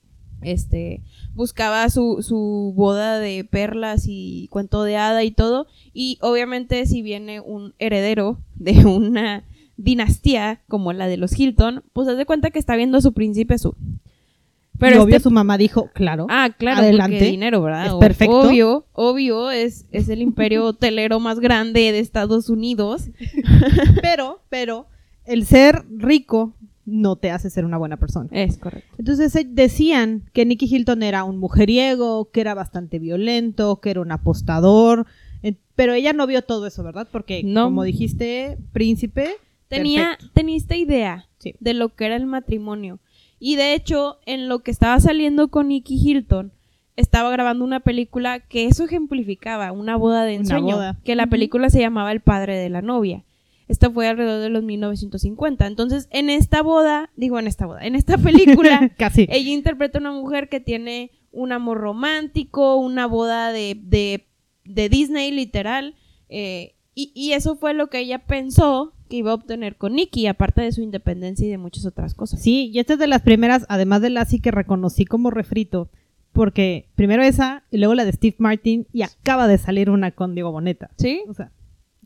Este, 0.41 1.01
buscaba 1.33 1.89
su, 1.89 2.19
su 2.21 2.73
boda 2.75 3.19
de 3.19 3.43
perlas 3.43 4.05
y 4.07 4.47
cuento 4.51 4.83
de 4.83 4.95
hada 4.97 5.23
y 5.23 5.31
todo. 5.31 5.67
Y 5.93 6.17
obviamente 6.21 6.85
si 6.85 7.01
viene 7.01 7.39
un 7.41 7.73
heredero 7.79 8.39
de 8.55 8.73
una 8.85 9.43
dinastía 9.77 10.61
como 10.67 10.93
la 10.93 11.07
de 11.07 11.17
los 11.17 11.37
Hilton, 11.37 11.83
pues 11.93 12.07
haz 12.07 12.17
de 12.17 12.25
cuenta 12.25 12.51
que 12.51 12.59
está 12.59 12.75
viendo 12.75 12.97
a 12.97 13.01
su 13.01 13.13
príncipe 13.13 13.53
azul. 13.55 13.75
Pero 14.77 14.91
Pero 14.93 15.03
obvio 15.03 15.15
este- 15.17 15.23
su 15.23 15.31
mamá 15.31 15.57
dijo, 15.57 15.89
claro. 15.93 16.25
Ah, 16.29 16.51
claro, 16.57 16.79
Adelante. 16.83 17.25
dinero, 17.25 17.61
¿verdad? 17.61 17.87
Es 17.87 17.93
perfecto. 17.95 18.39
Obvio, 18.47 18.85
obvio, 18.93 19.51
es, 19.51 19.85
es 19.91 20.07
el 20.07 20.21
imperio 20.21 20.63
hotelero 20.67 21.19
más 21.19 21.41
grande 21.41 21.91
de 21.91 21.99
Estados 21.99 22.47
Unidos. 22.49 23.09
Pero, 24.01 24.41
pero, 24.49 24.87
el 25.29 25.45
ser 25.45 25.85
rico 25.89 26.53
no 26.85 27.15
te 27.17 27.29
hace 27.31 27.49
ser 27.49 27.65
una 27.65 27.77
buena 27.77 27.97
persona. 27.97 28.29
Es 28.31 28.57
correcto. 28.57 28.95
Entonces 28.97 29.35
eh, 29.35 29.45
decían 29.47 30.23
que 30.33 30.45
Nicky 30.45 30.65
Hilton 30.73 31.03
era 31.03 31.23
un 31.23 31.37
mujeriego, 31.37 32.31
que 32.31 32.41
era 32.41 32.53
bastante 32.55 32.97
violento, 32.99 33.79
que 33.79 33.91
era 33.91 34.01
un 34.01 34.11
apostador, 34.11 35.05
eh, 35.43 35.53
pero 35.75 35.93
ella 35.93 36.13
no 36.13 36.25
vio 36.25 36.41
todo 36.41 36.65
eso, 36.67 36.83
¿verdad? 36.83 37.07
Porque 37.11 37.43
No. 37.43 37.65
como 37.65 37.83
dijiste, 37.83 38.57
príncipe. 38.73 39.29
Tenía, 39.67 40.03
perfecto. 40.17 40.31
tenía 40.33 40.57
esta 40.57 40.75
idea 40.75 41.25
Sí. 41.37 41.53
de 41.59 41.73
lo 41.75 41.89
que 41.95 42.05
era 42.07 42.15
el 42.15 42.25
matrimonio. 42.25 42.99
Y 43.39 43.55
de 43.55 43.75
hecho, 43.75 44.17
en 44.25 44.49
lo 44.49 44.59
que 44.59 44.71
estaba 44.71 44.99
saliendo 44.99 45.49
con 45.49 45.67
Nicky 45.67 45.95
Hilton, 45.95 46.51
estaba 46.95 47.29
grabando 47.29 47.63
una 47.63 47.79
película 47.79 48.39
que 48.41 48.65
eso 48.65 48.83
ejemplificaba, 48.83 49.71
una 49.71 49.95
boda 49.95 50.23
de 50.23 50.33
Una 50.33 50.41
ensueño. 50.41 50.75
boda. 50.75 50.97
Que 51.05 51.15
la 51.15 51.27
película 51.27 51.69
se 51.69 51.79
llamaba 51.79 52.11
El 52.11 52.19
padre 52.19 52.57
de 52.57 52.69
la 52.69 52.81
novia. 52.81 53.23
Esta 53.69 53.89
fue 53.89 54.07
alrededor 54.07 54.41
de 54.41 54.49
los 54.49 54.63
1950. 54.63 55.65
Entonces, 55.65 56.09
en 56.11 56.29
esta 56.29 56.61
boda, 56.61 57.09
digo 57.15 57.39
en 57.39 57.47
esta 57.47 57.65
boda, 57.65 57.85
en 57.85 57.95
esta 57.95 58.17
película, 58.17 58.91
Casi. 58.97 59.27
ella 59.29 59.51
interpreta 59.51 59.99
a 59.99 60.01
una 60.01 60.11
mujer 60.11 60.49
que 60.49 60.59
tiene 60.59 61.11
un 61.31 61.53
amor 61.53 61.77
romántico, 61.77 62.75
una 62.75 63.05
boda 63.05 63.53
de, 63.53 63.77
de, 63.81 64.27
de 64.65 64.89
Disney 64.89 65.31
literal, 65.31 65.95
eh, 66.27 66.73
Y, 66.95 67.11
y 67.15 67.31
eso 67.33 67.55
fue 67.55 67.73
lo 67.73 67.87
que 67.87 67.99
ella 67.99 68.19
pensó 68.25 68.93
que 69.07 69.17
iba 69.17 69.31
a 69.31 69.35
obtener 69.35 69.77
con 69.77 69.93
Nicky, 69.93 70.27
aparte 70.27 70.61
de 70.61 70.71
su 70.71 70.81
independencia 70.81 71.45
y 71.47 71.49
de 71.49 71.57
muchas 71.57 71.85
otras 71.85 72.13
cosas. 72.13 72.41
Sí, 72.41 72.69
y 72.73 72.79
esta 72.79 72.93
es 72.93 72.99
de 72.99 73.07
las 73.07 73.21
primeras, 73.21 73.65
además 73.69 74.01
de 74.01 74.09
Lassie, 74.09 74.41
que 74.41 74.51
reconocí 74.51 75.05
como 75.05 75.31
refrito. 75.31 75.89
Porque 76.31 76.89
primero 76.95 77.23
esa 77.23 77.63
y 77.71 77.77
luego 77.79 77.95
la 77.95 78.05
de 78.05 78.11
Steve 78.11 78.35
Martin 78.37 78.85
y 78.93 79.01
acaba 79.01 79.47
de 79.47 79.57
salir 79.57 79.89
una 79.89 80.11
con 80.11 80.35
Diego 80.35 80.51
Boneta. 80.51 80.91
¿Sí? 80.97 81.23
O 81.27 81.33
sea, 81.33 81.51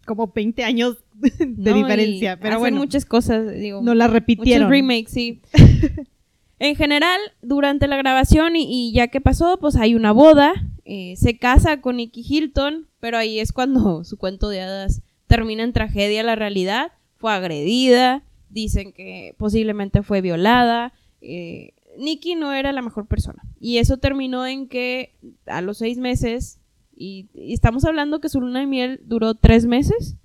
como 0.06 0.28
20 0.28 0.64
años 0.64 0.98
de 1.14 1.46
No, 1.72 1.74
diferencia. 1.76 2.38
Pero 2.38 2.50
hacen 2.56 2.60
bueno, 2.60 2.78
muchas 2.78 3.06
cosas, 3.06 3.52
digo. 3.54 3.82
no 3.82 3.94
la 3.96 4.08
repitieron. 4.08 4.68
Muchos 4.68 4.72
remakes, 4.72 5.12
sí. 5.12 5.42
en 6.60 6.76
general, 6.76 7.20
durante 7.42 7.88
la 7.88 7.98
grabación 7.98 8.56
y, 8.56 8.66
y 8.90 8.94
ya 8.94 9.08
que 9.08 9.22
pasó, 9.22 9.58
pues 9.60 9.76
hay 9.76 9.96
una 9.96 10.12
boda. 10.12 10.54
eh, 10.86 11.16
se 11.18 11.38
casa 11.38 11.82
con 11.82 11.98
Nicky 11.98 12.26
Hilton, 12.28 12.88
pero 13.00 13.18
ahí 13.18 13.40
es 13.40 13.52
cuando 13.54 14.04
su 14.06 14.18
cuento 14.18 14.50
de 14.50 14.62
hadas 14.62 15.02
termina 15.28 15.64
en 15.64 15.74
tragedia. 15.74 16.24
La 16.24 16.36
realidad 16.36 16.92
fue 17.18 17.34
agredida, 17.34 18.24
dicen 18.50 18.92
que 18.94 19.34
posiblemente 19.38 20.04
fue 20.04 20.22
violada. 20.22 20.94
eh, 21.22 21.74
Nicky 21.98 22.34
no 22.36 22.54
era 22.54 22.72
la 22.72 22.82
mejor 22.82 23.06
persona. 23.08 23.44
Y 23.60 23.78
eso 23.78 23.98
terminó 23.98 24.48
en 24.48 24.68
que 24.68 25.14
a 25.46 25.62
los 25.62 25.78
seis 25.78 26.00
meses, 26.00 26.60
y, 26.96 27.28
y 27.34 27.54
estamos 27.54 27.86
hablando 27.86 28.20
que 28.22 28.30
su 28.30 28.40
luna 28.42 28.60
de 28.62 28.68
miel 28.68 29.02
duró 29.06 29.34
tres 29.36 29.66
meses, 29.66 30.16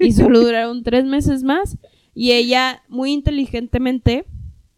y 0.00 0.12
solo 0.12 0.40
duraron 0.40 0.82
tres 0.82 1.04
meses 1.04 1.42
más. 1.42 1.78
Y 2.14 2.32
ella, 2.32 2.82
muy 2.88 3.12
inteligentemente 3.12 4.24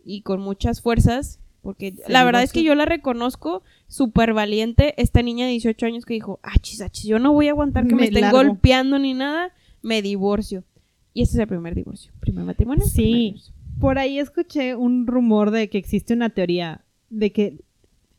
y 0.05 0.23
con 0.23 0.41
muchas 0.41 0.81
fuerzas, 0.81 1.41
porque 1.63 1.95
la 2.09 2.25
verdad 2.25 2.43
es 2.43 2.53
que 2.53 2.63
yo 2.63 2.75
la 2.75 2.85
reconozco 2.87 3.63
súper 3.87 4.33
valiente, 4.33 4.95
esta 5.01 5.23
niña 5.23 5.47
de 5.47 5.53
18 5.53 5.87
años 5.87 6.05
que 6.05 6.15
dijo, 6.15 6.41
achis, 6.43 6.81
achis, 6.81 7.05
yo 7.05 7.19
no 7.19 7.33
voy 7.33 7.49
a 7.49 7.51
aguantar 7.51 7.87
que 7.87 7.95
me, 7.95 8.03
Me 8.03 8.07
estén 8.09 8.23
largo". 8.23 8.39
golpeando 8.39 8.99
ni 8.99 9.15
nada, 9.15 9.53
me 9.83 10.03
divorcio. 10.03 10.65
Y 11.13 11.23
este 11.23 11.37
es 11.37 11.41
el 11.41 11.49
primer 11.49 11.75
divorcio. 11.75 12.13
Primer 12.21 12.45
matrimonio. 12.45 12.85
Sí. 12.87 12.93
primer 13.03 13.19
divorcio. 13.21 13.55
Por 13.81 13.99
ahí 13.99 14.19
escuché 14.19 14.77
un 14.77 15.07
rumor 15.07 15.51
de 15.51 15.69
que 15.69 15.79
existe 15.79 16.13
una 16.15 16.31
teoría 16.31 16.85
de 17.09 17.33
que 17.33 17.61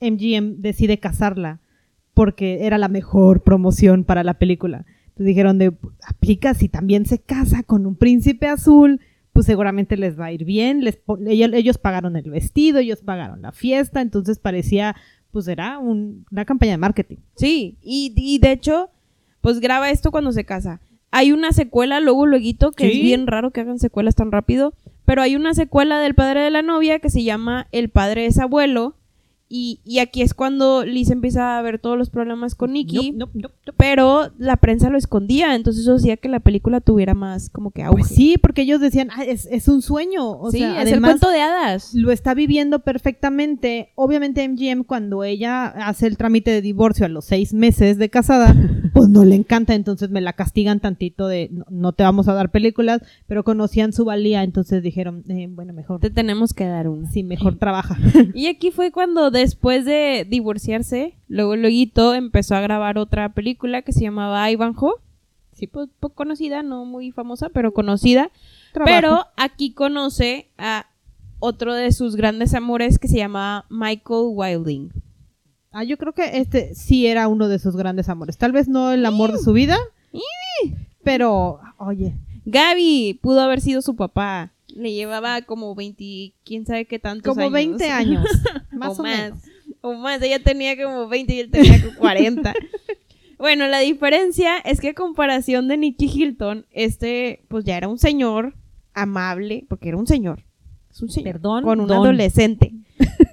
MGM 0.01 0.61
decide 0.61 0.99
casarla 0.99 1.61
porque 2.13 2.65
era 2.65 2.77
la 2.77 2.87
mejor 2.87 3.41
promoción 3.43 4.03
para 4.03 4.23
la 4.23 4.35
película. 4.35 4.85
Entonces 5.09 5.25
dijeron 5.27 5.57
de 5.57 5.73
aplica 6.07 6.53
si 6.53 6.69
también 6.69 7.05
se 7.05 7.19
casa 7.19 7.63
con 7.63 7.85
un 7.85 7.95
príncipe 7.95 8.47
azul, 8.47 8.99
pues 9.33 9.45
seguramente 9.45 9.95
les 9.97 10.19
va 10.19 10.25
a 10.25 10.31
ir 10.31 10.43
bien. 10.45 10.83
Les, 10.83 10.99
ellos, 11.27 11.51
ellos 11.53 11.77
pagaron 11.77 12.15
el 12.15 12.29
vestido, 12.29 12.79
ellos 12.79 13.01
pagaron 13.01 13.41
la 13.41 13.51
fiesta, 13.51 14.01
entonces 14.01 14.39
parecía, 14.39 14.95
pues 15.31 15.47
era 15.47 15.79
un- 15.79 16.25
una 16.31 16.45
campaña 16.45 16.71
de 16.73 16.77
marketing. 16.77 17.17
Sí, 17.35 17.77
y, 17.81 18.13
y 18.17 18.39
de 18.39 18.51
hecho, 18.51 18.89
pues 19.41 19.59
graba 19.59 19.89
esto 19.89 20.11
cuando 20.11 20.31
se 20.31 20.43
casa. 20.45 20.81
Hay 21.11 21.31
una 21.33 21.51
secuela 21.51 21.99
luego, 21.99 22.25
luego, 22.25 22.71
que 22.71 22.89
Sí. 22.89 22.97
es 22.97 23.01
bien 23.01 23.27
raro 23.27 23.51
que 23.51 23.61
hagan 23.61 23.79
secuelas 23.79 24.15
tan 24.15 24.31
rápido, 24.31 24.73
pero 25.05 25.21
hay 25.21 25.35
una 25.35 25.53
secuela 25.53 25.99
del 25.99 26.15
padre 26.15 26.41
de 26.41 26.51
la 26.51 26.61
novia 26.61 26.99
que 26.99 27.09
se 27.09 27.23
llama 27.23 27.67
El 27.73 27.89
padre 27.89 28.25
es 28.27 28.37
abuelo, 28.39 28.95
y, 29.51 29.81
y 29.83 29.99
aquí 29.99 30.21
es 30.21 30.33
cuando 30.33 30.85
Liz 30.85 31.09
empieza 31.11 31.57
a 31.57 31.61
ver 31.61 31.77
todos 31.79 31.97
los 31.97 32.09
problemas 32.09 32.55
con 32.55 32.71
Nicky, 32.73 33.11
Nope, 33.11 33.17
nope, 33.17 33.31
nope, 33.41 33.55
nope. 33.67 33.73
pero 33.77 34.31
la 34.37 34.55
prensa 34.57 34.89
lo 34.89 34.97
escondía, 34.97 35.53
entonces 35.55 35.83
eso 35.83 35.95
hacía 35.95 36.15
que 36.17 36.29
la 36.29 36.39
película 36.39 36.79
tuviera 36.79 37.13
más 37.13 37.49
como 37.49 37.71
que 37.71 37.83
auge. 37.83 37.99
Pues 38.03 38.07
sí, 38.15 38.37
porque 38.41 38.61
ellos 38.61 38.79
decían, 38.79 39.09
"Ah, 39.15 39.25
es, 39.25 39.45
es 39.51 39.67
un 39.67 39.81
sueño. 39.81 40.29
O 40.31 40.51
Sí, 40.51 40.59
sea, 40.59 40.81
es 40.81 40.87
el 40.87 40.93
además, 40.93 41.11
cuento 41.19 41.29
de 41.29 41.41
hadas. 41.41 41.93
lo 41.93 42.11
está 42.11 42.33
viviendo 42.33 42.79
perfectamente. 42.79 43.89
Obviamente 43.95 44.47
MGM 44.47 44.83
cuando 44.85 45.23
ella 45.23 45.65
hace 45.67 46.07
el 46.07 46.17
trámite 46.17 46.51
de 46.51 46.61
divorcio 46.61 47.05
a 47.05 47.09
los 47.09 47.25
seis 47.25 47.53
meses 47.53 47.97
de 47.97 48.09
casada, 48.09 48.53
pues 48.53 48.90
no 49.11 49.25
le 49.25 49.35
encanta, 49.35 49.73
entonces 49.75 50.09
me 50.09 50.21
la 50.21 50.33
castigan 50.33 50.79
tantito 50.79 51.27
de 51.27 51.49
no, 51.51 51.65
no 51.69 51.91
te 51.91 52.03
vamos 52.03 52.27
a 52.29 52.33
dar 52.33 52.49
películas, 52.49 53.01
pero 53.27 53.43
conocían 53.43 53.91
su 53.91 54.05
valía, 54.05 54.43
entonces 54.43 54.81
dijeron, 54.81 55.23
eh, 55.27 55.47
bueno, 55.49 55.73
mejor, 55.73 55.99
Te 55.99 56.09
tenemos 56.09 56.53
que 56.53 56.65
dar 56.65 56.87
una. 56.87 57.11
sí, 57.11 57.23
mejor 57.23 57.55
trabaja. 57.59 57.97
Y 58.33 58.47
aquí 58.47 58.71
fue 58.71 58.91
cuando 58.91 59.29
después 59.29 59.83
de 59.83 60.25
divorciarse, 60.29 61.15
luego 61.27 61.57
luego 61.57 62.13
empezó 62.13 62.55
a 62.55 62.61
grabar 62.61 62.97
otra 62.97 63.33
película 63.33 63.81
que 63.81 63.91
se 63.91 64.01
llamaba 64.01 64.49
Ivanhoe. 64.49 64.93
Sí, 65.53 65.67
pues 65.67 65.89
poco 65.99 66.15
conocida, 66.15 66.63
no 66.63 66.85
muy 66.85 67.11
famosa, 67.11 67.49
pero 67.49 67.73
conocida. 67.73 68.31
Trabajo. 68.71 68.95
Pero 68.95 69.25
aquí 69.35 69.73
conoce 69.73 70.47
a 70.57 70.85
otro 71.39 71.73
de 71.73 71.91
sus 71.91 72.15
grandes 72.15 72.53
amores 72.53 72.97
que 72.97 73.09
se 73.09 73.17
llama 73.17 73.65
Michael 73.69 74.29
Wilding. 74.33 74.89
Ah, 75.71 75.83
yo 75.83 75.97
creo 75.97 76.13
que 76.13 76.37
este 76.37 76.75
sí 76.75 77.07
era 77.07 77.27
uno 77.27 77.47
de 77.47 77.59
sus 77.59 77.75
grandes 77.75 78.09
amores. 78.09 78.37
Tal 78.37 78.51
vez 78.51 78.67
no 78.67 78.91
el 78.91 79.05
amor 79.05 79.31
de 79.31 79.39
su 79.39 79.53
vida, 79.53 79.77
pero, 81.03 81.59
oye, 81.77 82.15
Gaby 82.45 83.19
pudo 83.21 83.41
haber 83.41 83.61
sido 83.61 83.81
su 83.81 83.95
papá. 83.95 84.51
Le 84.67 84.93
llevaba 84.93 85.41
como 85.41 85.73
20, 85.75 86.33
quién 86.45 86.65
sabe 86.65 86.85
qué 86.85 86.99
tantos 86.99 87.33
como 87.33 87.41
años. 87.47 87.53
20 87.79 87.89
años, 87.89 88.25
más 88.71 88.97
O 88.97 89.01
o, 89.01 89.03
más. 89.03 89.19
menos. 89.21 89.39
O 89.81 89.93
más, 89.95 90.21
ella 90.21 90.41
tenía 90.43 90.81
como 90.81 91.07
20 91.07 91.33
y 91.33 91.39
él 91.39 91.51
tenía 91.51 91.81
como 91.83 91.97
40. 91.97 92.53
bueno, 93.39 93.67
la 93.67 93.79
diferencia 93.79 94.57
es 94.59 94.79
que 94.79 94.89
a 94.89 94.93
comparación 94.93 95.67
de 95.67 95.77
Nicky 95.77 96.05
Hilton, 96.13 96.65
este 96.71 97.43
pues 97.47 97.65
ya 97.65 97.77
era 97.77 97.87
un 97.87 97.97
señor 97.97 98.53
amable, 98.93 99.65
porque 99.67 99.89
era 99.89 99.97
un 99.97 100.07
señor. 100.07 100.43
Es 100.91 101.01
un 101.01 101.09
señor. 101.09 101.33
Perdón, 101.33 101.63
Con 101.63 101.79
un 101.79 101.87
don. 101.87 101.97
adolescente. 101.97 102.73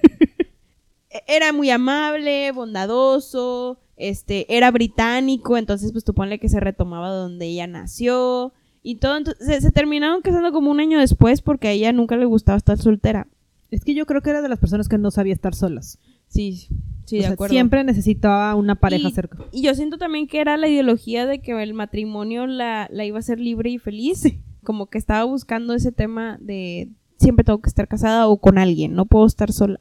E- 1.09 1.23
era 1.27 1.53
muy 1.53 1.69
amable, 1.69 2.51
bondadoso, 2.51 3.79
este, 3.97 4.55
era 4.55 4.71
británico, 4.71 5.57
entonces 5.57 5.91
pues 5.91 6.03
tú 6.03 6.13
ponle 6.13 6.39
que 6.39 6.49
se 6.49 6.59
retomaba 6.59 7.09
donde 7.09 7.47
ella 7.47 7.67
nació 7.67 8.53
y 8.83 8.95
todo. 8.95 9.17
Entonces, 9.17 9.45
se, 9.45 9.61
se 9.61 9.71
terminaron 9.71 10.21
casando 10.21 10.51
como 10.51 10.71
un 10.71 10.79
año 10.79 10.99
después 10.99 11.41
porque 11.41 11.67
a 11.67 11.71
ella 11.71 11.91
nunca 11.91 12.15
le 12.17 12.25
gustaba 12.25 12.57
estar 12.57 12.77
soltera. 12.77 13.27
Es 13.71 13.83
que 13.83 13.93
yo 13.93 14.05
creo 14.05 14.21
que 14.21 14.29
era 14.31 14.41
de 14.41 14.49
las 14.49 14.57
personas 14.59 14.87
que 14.87 14.97
no 14.97 15.11
sabía 15.11 15.33
estar 15.33 15.53
solas. 15.53 15.99
Sí, 16.27 16.67
sí, 17.05 17.15
O 17.17 17.17
de 17.17 17.23
sea, 17.23 17.31
acuerdo. 17.33 17.53
siempre 17.53 17.83
necesitaba 17.83 18.55
una 18.55 18.75
pareja 18.75 19.09
Y- 19.09 19.11
cerca. 19.11 19.37
Y 19.51 19.61
yo 19.63 19.75
siento 19.75 19.97
también 19.97 20.27
que 20.27 20.39
era 20.41 20.57
la 20.57 20.67
ideología 20.67 21.25
de 21.25 21.39
que 21.41 21.61
el 21.61 21.73
matrimonio 21.73 22.47
la, 22.47 22.87
la 22.91 23.05
iba 23.05 23.17
a 23.17 23.19
hacer 23.19 23.39
libre 23.39 23.69
y 23.69 23.77
feliz. 23.79 24.23
Como 24.63 24.87
que 24.87 24.97
estaba 24.97 25.23
buscando 25.23 25.73
ese 25.73 25.91
tema 25.91 26.37
de 26.41 26.89
siempre 27.17 27.43
tengo 27.43 27.59
que 27.61 27.69
estar 27.69 27.87
casada 27.87 28.27
o 28.27 28.37
con 28.37 28.57
alguien, 28.57 28.93
no 28.93 29.05
puedo 29.05 29.25
estar 29.25 29.51
sola. 29.51 29.79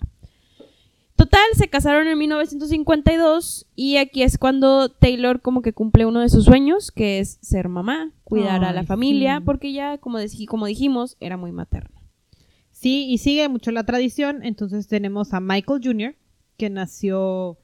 Total, 1.18 1.42
se 1.54 1.66
casaron 1.66 2.06
en 2.06 2.16
1952 2.16 3.66
y 3.74 3.96
aquí 3.96 4.22
es 4.22 4.38
cuando 4.38 4.88
Taylor 4.88 5.42
como 5.42 5.62
que 5.62 5.72
cumple 5.72 6.06
uno 6.06 6.20
de 6.20 6.28
sus 6.28 6.44
sueños, 6.44 6.92
que 6.92 7.18
es 7.18 7.38
ser 7.42 7.68
mamá, 7.68 8.12
cuidar 8.22 8.62
a 8.62 8.72
la 8.72 8.84
familia, 8.84 9.38
sí. 9.38 9.42
porque 9.44 9.68
ella, 9.70 9.98
como, 9.98 10.18
como 10.46 10.66
dijimos, 10.66 11.16
era 11.18 11.36
muy 11.36 11.50
materna. 11.50 12.00
Sí, 12.70 13.06
y 13.10 13.18
sigue 13.18 13.48
mucho 13.48 13.72
la 13.72 13.82
tradición. 13.82 14.44
Entonces 14.44 14.86
tenemos 14.86 15.34
a 15.34 15.40
Michael 15.40 15.80
Jr., 15.82 16.14
que 16.56 16.70
nació 16.70 17.58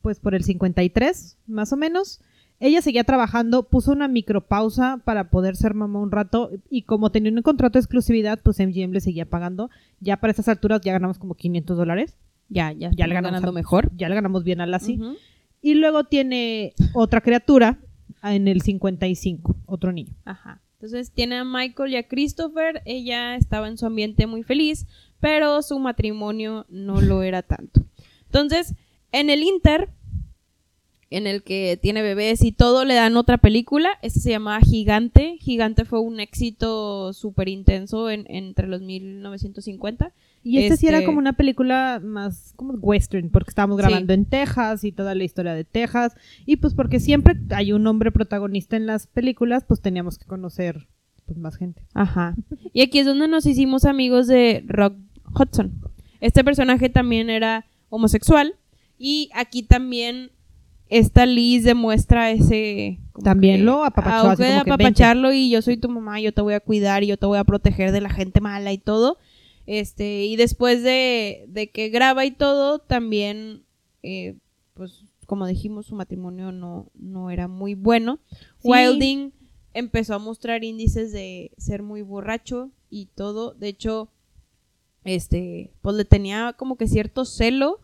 pues 0.00 0.18
por 0.18 0.34
el 0.34 0.42
53, 0.42 1.36
más 1.46 1.74
o 1.74 1.76
menos. 1.76 2.22
Ella 2.60 2.80
seguía 2.80 3.04
trabajando, 3.04 3.64
puso 3.64 3.92
una 3.92 4.08
micropausa 4.08 5.02
para 5.04 5.28
poder 5.28 5.54
ser 5.54 5.74
mamá 5.74 6.00
un 6.00 6.12
rato 6.12 6.50
y 6.70 6.84
como 6.84 7.12
tenía 7.12 7.30
un 7.30 7.42
contrato 7.42 7.74
de 7.74 7.80
exclusividad, 7.80 8.40
pues 8.42 8.58
MGM 8.58 8.92
le 8.92 9.02
seguía 9.02 9.28
pagando. 9.28 9.68
Ya 10.00 10.16
para 10.16 10.30
estas 10.30 10.48
alturas 10.48 10.80
ya 10.80 10.92
ganamos 10.92 11.18
como 11.18 11.34
500 11.34 11.76
dólares. 11.76 12.16
Ya, 12.48 12.72
ya, 12.72 12.90
Ya 12.94 13.06
le 13.06 13.14
ganamos 13.14 13.32
ganando 13.32 13.50
a- 13.50 13.52
mejor. 13.60 13.90
Ya 13.96 14.08
le 14.08 14.14
ganamos 14.14 14.44
bien 14.44 14.60
a 14.60 14.66
Lassie. 14.66 14.98
Y 15.62 15.74
luego 15.74 16.04
tiene 16.04 16.74
otra 16.94 17.20
criatura 17.20 17.78
en 18.22 18.46
el 18.48 18.60
55, 18.62 19.56
otro 19.66 19.92
niño. 19.92 20.12
Ajá. 20.24 20.60
Entonces 20.74 21.10
tiene 21.10 21.36
a 21.36 21.44
Michael 21.44 21.92
y 21.92 21.96
a 21.96 22.06
Christopher. 22.06 22.82
Ella 22.84 23.36
estaba 23.36 23.66
en 23.68 23.78
su 23.78 23.86
ambiente 23.86 24.26
muy 24.26 24.42
feliz, 24.42 24.86
pero 25.20 25.62
su 25.62 25.78
matrimonio 25.78 26.66
no 26.68 27.00
lo 27.00 27.22
era 27.22 27.42
tanto. 27.42 27.82
Entonces, 28.26 28.74
en 29.12 29.30
el 29.30 29.42
Inter, 29.42 29.88
en 31.10 31.26
el 31.26 31.42
que 31.42 31.78
tiene 31.80 32.02
bebés 32.02 32.42
y 32.44 32.52
todo, 32.52 32.84
le 32.84 32.94
dan 32.94 33.16
otra 33.16 33.38
película. 33.38 33.90
Esta 34.02 34.20
se 34.20 34.30
llama 34.30 34.60
Gigante. 34.60 35.36
Gigante 35.40 35.84
fue 35.84 36.00
un 36.00 36.20
éxito 36.20 37.12
súper 37.12 37.48
intenso 37.48 38.10
en, 38.10 38.26
entre 38.28 38.66
los 38.66 38.82
1950. 38.82 40.12
Y 40.48 40.58
este, 40.58 40.76
sí 40.76 40.86
era 40.86 40.98
Este- 40.98 41.06
como 41.06 41.18
una 41.18 41.32
película 41.32 42.00
más 42.02 42.52
como 42.56 42.74
western, 42.74 43.30
porque 43.30 43.50
estábamos 43.50 43.76
Sí. 43.78 43.82
grabando 43.82 44.12
en 44.12 44.24
Texas 44.26 44.84
y 44.84 44.92
toda 44.92 45.14
la 45.14 45.24
historia 45.24 45.54
de 45.54 45.64
Texas. 45.64 46.14
Y 46.46 46.56
pues 46.56 46.74
porque 46.74 47.00
siempre 47.00 47.34
hay 47.50 47.72
un 47.72 47.86
hombre 47.86 48.12
protagonista 48.12 48.76
en 48.76 48.86
las 48.86 49.06
películas, 49.08 49.64
pues 49.66 49.80
teníamos 49.80 50.18
que 50.18 50.26
conocer 50.26 50.86
pues, 51.26 51.36
más 51.38 51.56
gente. 51.56 51.82
Ajá. 51.94 52.36
Y 52.72 52.82
aquí 52.82 53.00
es 53.00 53.06
donde 53.06 53.26
nos 53.26 53.44
hicimos 53.46 53.84
amigos 53.84 54.28
de 54.28 54.62
Rock 54.68 54.94
Hudson. 55.34 55.80
Este 56.20 56.44
personaje 56.44 56.88
también 56.88 57.28
era 57.28 57.66
homosexual 57.88 58.54
y 58.98 59.30
aquí 59.34 59.64
también 59.64 60.30
esta 60.88 61.26
Liz 61.26 61.64
demuestra 61.64 62.30
ese 62.30 63.00
También 63.24 63.56
que 63.58 63.62
lo 63.64 63.84
apapachó, 63.84 64.36
que, 64.36 64.52
apapacharlo 64.54 65.32
y 65.32 65.50
yo 65.50 65.60
soy 65.62 65.76
tu 65.76 65.88
mamá, 65.88 66.20
yo 66.20 66.32
te 66.32 66.42
voy 66.42 66.54
a 66.54 66.60
cuidar 66.60 67.02
y 67.02 67.08
yo 67.08 67.16
te 67.16 67.26
voy 67.26 67.38
a 67.38 67.44
proteger 67.44 67.90
de 67.90 68.00
la 68.00 68.10
gente 68.10 68.40
mala 68.40 68.72
y 68.72 68.78
todo. 68.78 69.18
Este, 69.66 70.24
y 70.24 70.36
después 70.36 70.82
de, 70.82 71.44
de 71.48 71.70
que 71.70 71.88
graba 71.88 72.24
y 72.24 72.30
todo, 72.30 72.78
también 72.78 73.64
eh, 74.02 74.36
pues 74.74 75.04
como 75.26 75.46
dijimos, 75.46 75.86
su 75.86 75.94
matrimonio 75.94 76.52
no, 76.52 76.90
no 76.94 77.30
era 77.30 77.48
muy 77.48 77.74
bueno. 77.74 78.20
Sí. 78.58 78.68
Wilding 78.70 79.32
empezó 79.74 80.14
a 80.14 80.18
mostrar 80.18 80.64
índices 80.64 81.12
de 81.12 81.50
ser 81.58 81.82
muy 81.82 82.02
borracho 82.02 82.70
y 82.88 83.06
todo. 83.06 83.52
De 83.52 83.68
hecho, 83.68 84.10
este, 85.04 85.72
pues 85.82 85.96
le 85.96 86.04
tenía 86.04 86.54
como 86.56 86.76
que 86.76 86.86
cierto 86.86 87.24
celo 87.24 87.80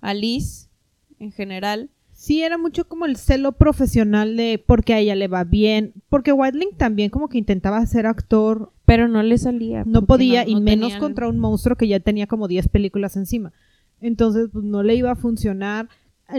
a 0.00 0.14
Liz 0.14 0.70
en 1.18 1.32
general. 1.32 1.90
Sí, 2.26 2.42
era 2.42 2.58
mucho 2.58 2.88
como 2.88 3.06
el 3.06 3.14
celo 3.16 3.52
profesional 3.52 4.36
de 4.36 4.60
porque 4.66 4.94
a 4.94 4.98
ella 4.98 5.14
le 5.14 5.28
va 5.28 5.44
bien, 5.44 5.92
porque 6.08 6.32
Wildling 6.32 6.76
también 6.76 7.08
como 7.08 7.28
que 7.28 7.38
intentaba 7.38 7.86
ser 7.86 8.04
actor, 8.06 8.72
Pero 8.84 9.06
no 9.06 9.22
le 9.22 9.38
salía. 9.38 9.84
no 9.86 10.06
podía 10.06 10.42
no- 10.42 10.50
y 10.50 10.54
no 10.54 10.60
menos 10.60 10.96
contra 10.96 11.28
un 11.28 11.38
monstruo 11.38 11.76
que 11.76 11.86
ya 11.86 12.00
tenía 12.00 12.26
como 12.26 12.48
10 12.48 12.66
películas 12.66 13.16
encima. 13.16 13.52
Entonces, 14.00 14.48
pues 14.52 14.64
no 14.64 14.82
le 14.82 14.96
iba 14.96 15.12
a 15.12 15.14
funcionar. 15.14 15.88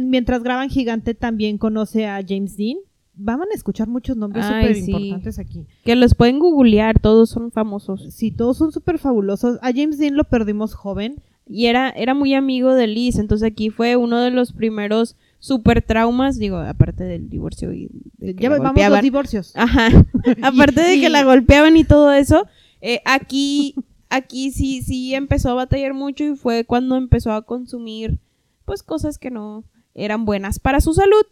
Mientras 0.04 0.44
graban 0.44 0.70
Gigante 0.70 1.14
también 1.14 1.58
conoce 1.58 2.06
a 2.06 2.22
James 2.28 2.58
Dean. 2.58 2.80
Van 3.16 3.40
a 3.40 3.56
escuchar 3.56 3.88
muchos 3.88 4.18
nombres 4.18 4.46
súper 4.46 4.76
sí. 4.76 4.92
importantes 4.92 5.40
aquí. 5.40 5.66
Que 5.86 5.96
los 5.96 6.16
pueden 6.16 6.38
googlear, 6.40 7.00
todos 7.00 7.30
son 7.30 7.50
famosos. 7.52 8.14
Sí, 8.14 8.32
todos 8.32 8.58
son 8.58 8.74
súper 8.74 9.00
fabulosos. 9.00 9.58
A 9.62 9.72
James 9.72 9.98
Dean 10.00 10.18
lo 10.18 10.26
perdimos 10.26 10.74
joven. 10.74 11.16
Y 11.50 11.68
era, 11.68 11.90
era 11.92 12.14
muy 12.14 12.34
amigo 12.34 12.74
de 12.76 12.88
Liz, 12.88 13.18
entonces 13.18 13.48
aquí 13.50 13.70
fue 13.70 13.96
uno 13.96 14.20
de 14.20 14.32
los 14.32 14.52
primeros 14.52 15.16
super 15.40 15.82
traumas, 15.82 16.38
digo, 16.38 16.58
aparte 16.58 17.04
del 17.04 17.30
divorcio 17.30 17.74
y 17.74 17.90
de 18.18 18.36
que 18.36 18.44
Ya 18.44 18.50
la 18.50 18.60
vamos 18.60 18.90
los 18.90 19.02
divorcios. 19.02 19.52
Ajá. 19.56 19.90
Aparte 20.42 20.82
de 20.82 21.00
que 21.00 21.10
la 21.10 21.24
golpeaban 21.24 21.78
y 21.78 21.84
todo 21.84 22.12
eso, 22.12 22.48
eh, 22.82 23.02
aquí, 23.06 23.76
aquí 24.10 24.52
sí, 24.52 24.82
sí 24.82 25.14
empezó 25.16 25.52
a 25.52 25.56
batallar 25.56 25.94
mucho 25.94 26.24
y 26.24 26.36
fue 26.36 26.66
cuando 26.66 26.96
empezó 26.96 27.32
a 27.32 27.44
consumir, 27.44 28.20
pues, 28.66 28.84
cosas 28.84 29.18
que 29.18 29.32
no 29.32 29.64
eran 29.94 30.26
buenas 30.26 30.60
para 30.60 30.82
su 30.82 30.94
salud, 30.94 31.26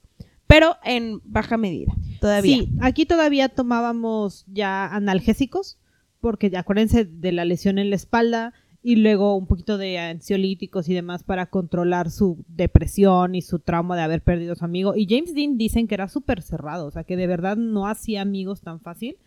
pero 0.48 0.78
en 0.84 1.22
baja 1.24 1.58
medida, 1.58 1.94
todavía. 2.20 2.58
Sí, 2.58 2.70
aquí 2.82 3.06
todavía 3.06 3.50
tomábamos 3.50 4.46
ya 4.48 4.86
analgésicos, 4.88 5.78
porque 6.20 6.50
ya 6.50 6.62
acuérdense 6.62 7.06
de 7.06 7.32
la 7.32 7.46
lesión 7.46 7.78
en 7.78 7.90
la 7.90 7.96
espalda 7.96 8.54
y 8.88 8.98
luego 8.98 9.36
un 9.36 9.48
poquito 9.48 9.80
de 9.80 9.98
ansiolíticos 9.98 10.88
y 10.90 10.94
demás 10.94 11.24
para 11.24 11.48
controlar 11.48 12.12
su 12.12 12.46
depresión 12.48 13.34
y 13.34 13.42
su 13.42 13.58
trauma 13.58 13.96
de 13.96 14.04
haber 14.04 14.22
perdido 14.22 14.54
a 14.54 14.56
su 14.56 14.64
amigo. 14.64 14.94
Y 14.96 15.08
James 15.10 15.34
Dean 15.34 15.58
dicen 15.58 15.88
que 15.88 15.96
era 15.96 16.08
súper 16.08 16.44
cerrado, 16.44 16.86
o 16.86 16.92
sea, 16.92 17.04
que 17.04 17.18
de 17.18 17.26
verdad 17.26 17.58
no 17.58 17.88
hacía 17.88 18.22
amigos 18.22 18.62
tan 18.62 18.80
fácil. 18.80 19.18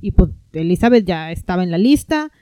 Y 0.00 0.10
pues 0.12 0.30
Elizabeth 0.52 1.04
ya 1.04 1.30
estaba 1.30 1.62
en 1.62 1.70
la 1.70 1.78
lista. 1.78 2.32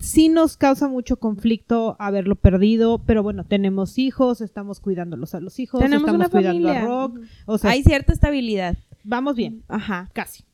Sí 0.00 0.30
nos 0.30 0.56
causa 0.56 0.88
mucho 0.88 1.18
conflicto 1.18 1.96
haberlo 1.98 2.34
perdido, 2.36 3.02
pero 3.04 3.22
bueno, 3.22 3.44
tenemos 3.44 3.98
hijos, 3.98 4.40
estamos 4.40 4.80
cuidándolos 4.80 5.34
a 5.34 5.40
los 5.40 5.58
hijos, 5.58 5.82
Tenemos 5.82 6.06
estamos 6.08 6.18
una 6.18 6.28
cuidando 6.30 6.68
familia. 6.68 6.82
a 6.82 6.86
Rock. 6.86 7.20
O 7.44 7.58
sea, 7.58 7.72
Hay 7.72 7.82
cierta 7.82 8.14
estabilidad. 8.14 8.78
vamos 9.04 9.36
bien, 9.36 9.64
Ajá. 9.68 10.08
casi. 10.14 10.44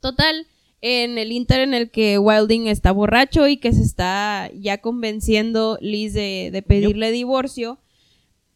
Total, 0.00 0.46
en 0.80 1.18
el 1.18 1.32
inter 1.32 1.60
en 1.60 1.74
el 1.74 1.90
que 1.90 2.18
Wilding 2.18 2.66
está 2.66 2.92
borracho 2.92 3.48
y 3.48 3.56
que 3.56 3.72
se 3.72 3.82
está 3.82 4.50
ya 4.54 4.78
convenciendo 4.78 5.78
Liz 5.80 6.12
de, 6.12 6.50
de 6.52 6.62
pedirle 6.62 7.10
divorcio, 7.10 7.78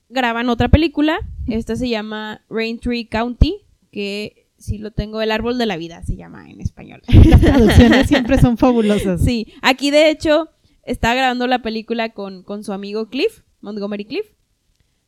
graban 0.08 0.48
otra 0.48 0.68
película. 0.68 1.18
Esta 1.48 1.76
se 1.76 1.88
llama 1.88 2.42
Raintree 2.48 3.08
County, 3.08 3.56
que 3.90 4.48
si 4.60 4.78
lo 4.78 4.90
tengo, 4.90 5.22
El 5.22 5.32
Árbol 5.32 5.56
de 5.58 5.66
la 5.66 5.76
Vida 5.76 6.02
se 6.04 6.16
llama 6.16 6.50
en 6.50 6.60
español. 6.60 7.02
Las 7.24 7.40
traducciones 7.40 8.06
siempre 8.06 8.38
son 8.38 8.58
fabulosas. 8.58 9.22
Sí, 9.24 9.52
aquí 9.62 9.90
de 9.90 10.10
hecho 10.10 10.50
está 10.84 11.14
grabando 11.14 11.46
la 11.46 11.62
película 11.62 12.10
con, 12.10 12.42
con 12.42 12.62
su 12.62 12.72
amigo 12.72 13.08
Cliff, 13.08 13.42
Montgomery 13.60 14.04
Cliff. 14.04 14.26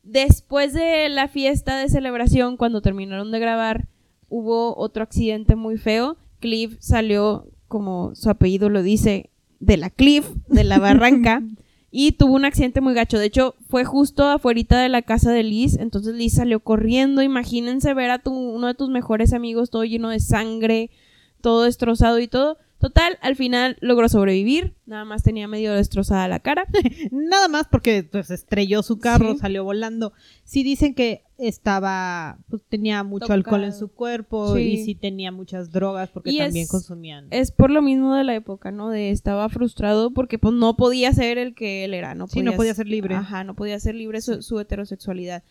Después 0.01 0.73
de 0.73 1.07
la 1.07 1.27
fiesta 1.27 1.77
de 1.77 1.87
celebración, 1.87 2.57
cuando 2.57 2.81
terminaron 2.81 3.31
de 3.31 3.39
grabar, 3.39 3.87
hubo 4.27 4.77
otro 4.77 5.03
accidente 5.03 5.55
muy 5.55 5.77
feo. 5.77 6.17
Cliff 6.43 6.75
salió, 6.81 7.47
como 7.69 8.15
su 8.15 8.29
apellido 8.29 8.67
lo 8.67 8.83
dice, 8.83 9.29
de 9.61 9.77
la 9.77 9.89
Cliff, 9.89 10.29
de 10.49 10.65
la 10.65 10.77
barranca, 10.77 11.41
y 11.89 12.11
tuvo 12.11 12.33
un 12.33 12.43
accidente 12.43 12.81
muy 12.81 12.93
gacho. 12.93 13.17
De 13.17 13.27
hecho, 13.27 13.55
fue 13.69 13.85
justo 13.85 14.25
afuera 14.25 14.81
de 14.81 14.89
la 14.89 15.03
casa 15.03 15.31
de 15.31 15.43
Liz, 15.43 15.77
entonces 15.79 16.15
Liz 16.15 16.33
salió 16.33 16.59
corriendo. 16.59 17.21
Imagínense 17.21 17.93
ver 17.93 18.11
a 18.11 18.19
tu, 18.19 18.33
uno 18.33 18.67
de 18.67 18.73
tus 18.73 18.89
mejores 18.89 19.31
amigos 19.31 19.69
todo 19.69 19.85
lleno 19.85 20.09
de 20.09 20.19
sangre, 20.19 20.91
todo 21.39 21.63
destrozado 21.63 22.19
y 22.19 22.27
todo. 22.27 22.57
Total, 22.83 23.17
al 23.21 23.35
final 23.37 23.77
logró 23.79 24.09
sobrevivir, 24.09 24.75
nada 24.85 25.05
más 25.05 25.23
tenía 25.23 25.47
medio 25.47 25.73
destrozada 25.73 26.27
la 26.27 26.39
cara. 26.41 26.65
Nada 27.11 27.47
más 27.47 27.67
porque 27.71 28.03
pues, 28.03 28.29
estrelló 28.29 28.83
su 28.83 28.99
carro, 28.99 29.33
Sí. 29.33 29.39
salió 29.39 29.63
volando. 29.63 30.11
Sí 30.43 30.63
dicen 30.63 30.93
que 30.93 31.23
estaba, 31.37 32.37
pues, 32.49 32.61
tenía 32.67 33.03
mucho 33.03 33.21
Tocado. 33.25 33.35
alcohol 33.37 33.63
en 33.63 33.73
su 33.73 33.87
cuerpo 33.87 34.55
Sí. 34.55 34.61
y 34.63 34.83
sí 34.85 34.95
tenía 34.95 35.31
muchas 35.31 35.71
drogas 35.71 36.09
porque 36.09 36.31
Y 36.31 36.37
también 36.39 36.63
es- 36.65 36.69
consumían. 36.69 37.27
Es 37.31 37.51
por 37.51 37.71
lo 37.71 37.81
mismo 37.81 38.15
de 38.15 38.23
la 38.25 38.35
época, 38.35 38.71
¿no? 38.71 38.89
De 38.89 39.11
estaba 39.11 39.47
frustrado 39.49 40.11
porque 40.11 40.37
pues 40.37 40.53
no 40.53 40.75
podía 40.75 41.11
ser 41.13 41.37
el 41.37 41.55
que 41.55 41.85
él 41.85 41.93
era, 41.93 42.15
no 42.15 42.27
Sí, 42.27 42.41
no 42.41 42.53
podía 42.53 42.73
ser 42.73 42.87
libre. 42.87 43.15
Ajá, 43.15 43.43
no 43.45 43.55
podía 43.55 43.79
ser 43.79 43.95
libre 43.95 44.19
su, 44.21 44.41
su 44.41 44.59
heterosexualidad. 44.59 45.43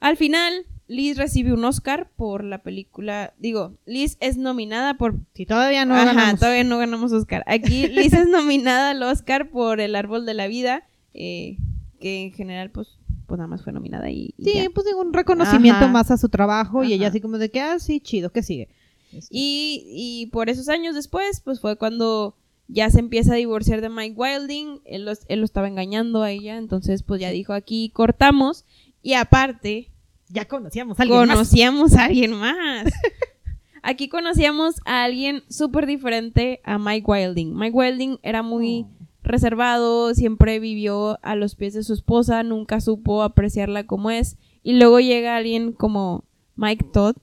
Al 0.00 0.16
final, 0.16 0.66
Liz 0.86 1.16
recibe 1.18 1.52
un 1.52 1.64
Oscar 1.64 2.10
por 2.16 2.44
la 2.44 2.62
película, 2.62 3.34
digo, 3.38 3.74
Liz 3.84 4.16
es 4.20 4.36
nominada 4.38 4.94
por 4.96 5.16
Si 5.34 5.44
todavía 5.44 5.84
no 5.84 5.94
Ajá, 5.94 6.06
ganamos. 6.06 6.40
todavía 6.40 6.64
no 6.64 6.78
ganamos 6.78 7.12
Oscar. 7.12 7.42
Aquí 7.46 7.86
Liz 7.88 8.12
es 8.12 8.28
nominada 8.28 8.90
al 8.90 9.02
Oscar 9.02 9.50
por 9.50 9.80
El 9.80 9.94
Árbol 9.96 10.24
de 10.24 10.34
la 10.34 10.46
Vida, 10.46 10.84
eh, 11.14 11.58
que 12.00 12.22
en 12.22 12.32
general, 12.32 12.70
pues, 12.70 12.88
pues 13.26 13.36
nada 13.38 13.48
más 13.48 13.62
fue 13.62 13.72
nominada 13.72 14.10
y, 14.10 14.34
y 14.38 14.44
Sí, 14.44 14.52
ya. 14.54 14.70
pues 14.72 14.86
digo, 14.86 15.00
un 15.02 15.12
reconocimiento 15.12 15.84
Ajá. 15.84 15.88
más 15.92 16.10
a 16.10 16.16
su 16.16 16.28
trabajo 16.28 16.84
y 16.84 16.92
ella 16.94 17.08
así 17.08 17.20
como 17.20 17.36
de 17.38 17.50
que, 17.50 17.60
ah, 17.60 17.78
sí, 17.78 18.00
chido, 18.00 18.30
¿qué 18.30 18.42
sigue? 18.42 18.68
Este, 19.12 19.28
Y, 19.30 19.84
y 19.88 20.26
por 20.26 20.48
esos 20.48 20.68
años 20.68 20.94
después, 20.94 21.40
pues 21.42 21.60
fue 21.60 21.76
cuando 21.76 22.36
ya 22.68 22.88
se 22.90 22.98
empieza 23.00 23.32
a 23.32 23.36
divorciar 23.36 23.80
de 23.80 23.88
Mike 23.88 24.14
Wilding, 24.16 24.80
él, 24.84 25.04
los- 25.06 25.24
él 25.28 25.40
lo 25.40 25.44
estaba 25.44 25.68
engañando 25.68 26.22
a 26.22 26.30
ella, 26.30 26.56
entonces 26.58 27.02
pues 27.02 27.20
ya 27.20 27.30
dijo 27.30 27.52
aquí 27.54 27.90
cortamos 27.90 28.64
y 29.02 29.14
aparte 29.14 29.90
ya 30.28 30.44
conocíamos 30.46 30.98
a 30.98 31.02
alguien 31.02 31.18
más. 31.20 31.28
conocíamos 31.36 31.94
a 31.94 32.04
alguien 32.04 32.32
más. 32.34 32.86
Aquí 33.82 34.08
conocíamos 34.08 34.76
a 34.84 35.04
alguien 35.04 35.42
súper 35.48 35.86
diferente 35.86 36.60
a 36.64 36.78
Mike 36.78 37.04
Wilding. 37.10 37.54
Mike 37.54 37.76
Wilding 37.76 38.18
era 38.22 38.42
muy 38.42 38.86
Oh. 38.86 38.90
reservado, 39.22 40.14
siempre 40.14 40.58
vivió 40.58 41.18
a 41.22 41.34
los 41.36 41.54
pies 41.54 41.74
de 41.74 41.82
su 41.82 41.92
esposa, 41.92 42.42
nunca 42.42 42.80
supo 42.80 43.22
apreciarla 43.22 43.86
como 43.86 44.10
es. 44.10 44.36
Y 44.62 44.74
luego 44.74 45.00
llega 45.00 45.36
alguien 45.36 45.72
como 45.72 46.24
Mike 46.56 46.86
Todd, 46.92 47.16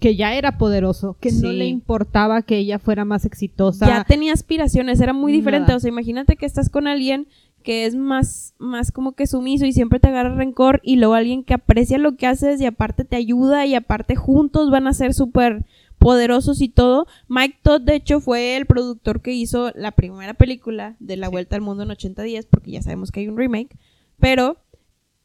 Que 0.00 0.14
ya 0.14 0.34
era 0.34 0.58
poderoso, 0.58 1.16
que 1.20 1.32
no 1.32 1.50
le 1.50 1.66
importaba 1.66 2.42
que 2.42 2.58
ella 2.58 2.78
fuera 2.78 3.04
más 3.04 3.24
exitosa. 3.24 3.86
ya 3.86 4.04
tenía 4.04 4.32
aspiraciones, 4.32 5.00
era 5.00 5.12
muy 5.12 5.32
diferente. 5.32 5.66
Nada. 5.68 5.76
O 5.78 5.80
sea, 5.80 5.88
imagínate 5.88 6.36
que 6.36 6.46
estás 6.46 6.68
con 6.70 6.86
alguien 6.86 7.26
que 7.62 7.86
es 7.86 7.94
más, 7.94 8.54
más 8.58 8.92
como 8.92 9.12
que 9.12 9.26
sumiso 9.26 9.66
y 9.66 9.72
siempre 9.72 10.00
te 10.00 10.08
agarra 10.08 10.34
rencor 10.34 10.80
y 10.82 10.96
luego 10.96 11.14
alguien 11.14 11.44
que 11.44 11.54
aprecia 11.54 11.98
lo 11.98 12.16
que 12.16 12.26
haces 12.26 12.60
y 12.60 12.66
aparte 12.66 13.04
te 13.04 13.16
ayuda 13.16 13.66
y 13.66 13.74
aparte 13.74 14.16
juntos 14.16 14.70
van 14.70 14.86
a 14.86 14.94
ser 14.94 15.14
súper 15.14 15.64
poderosos 15.98 16.60
y 16.60 16.68
todo. 16.68 17.06
Mike 17.28 17.58
Todd, 17.62 17.82
de 17.82 17.96
hecho, 17.96 18.20
fue 18.20 18.56
el 18.56 18.66
productor 18.66 19.20
que 19.20 19.32
hizo 19.32 19.72
la 19.74 19.92
primera 19.92 20.34
película 20.34 20.96
de 21.00 21.16
La 21.16 21.28
Vuelta 21.28 21.56
al 21.56 21.62
Mundo 21.62 21.82
en 21.82 21.90
80 21.90 22.22
días, 22.22 22.46
porque 22.46 22.70
ya 22.70 22.82
sabemos 22.82 23.10
que 23.10 23.20
hay 23.20 23.28
un 23.28 23.36
remake, 23.36 23.76
pero 24.18 24.58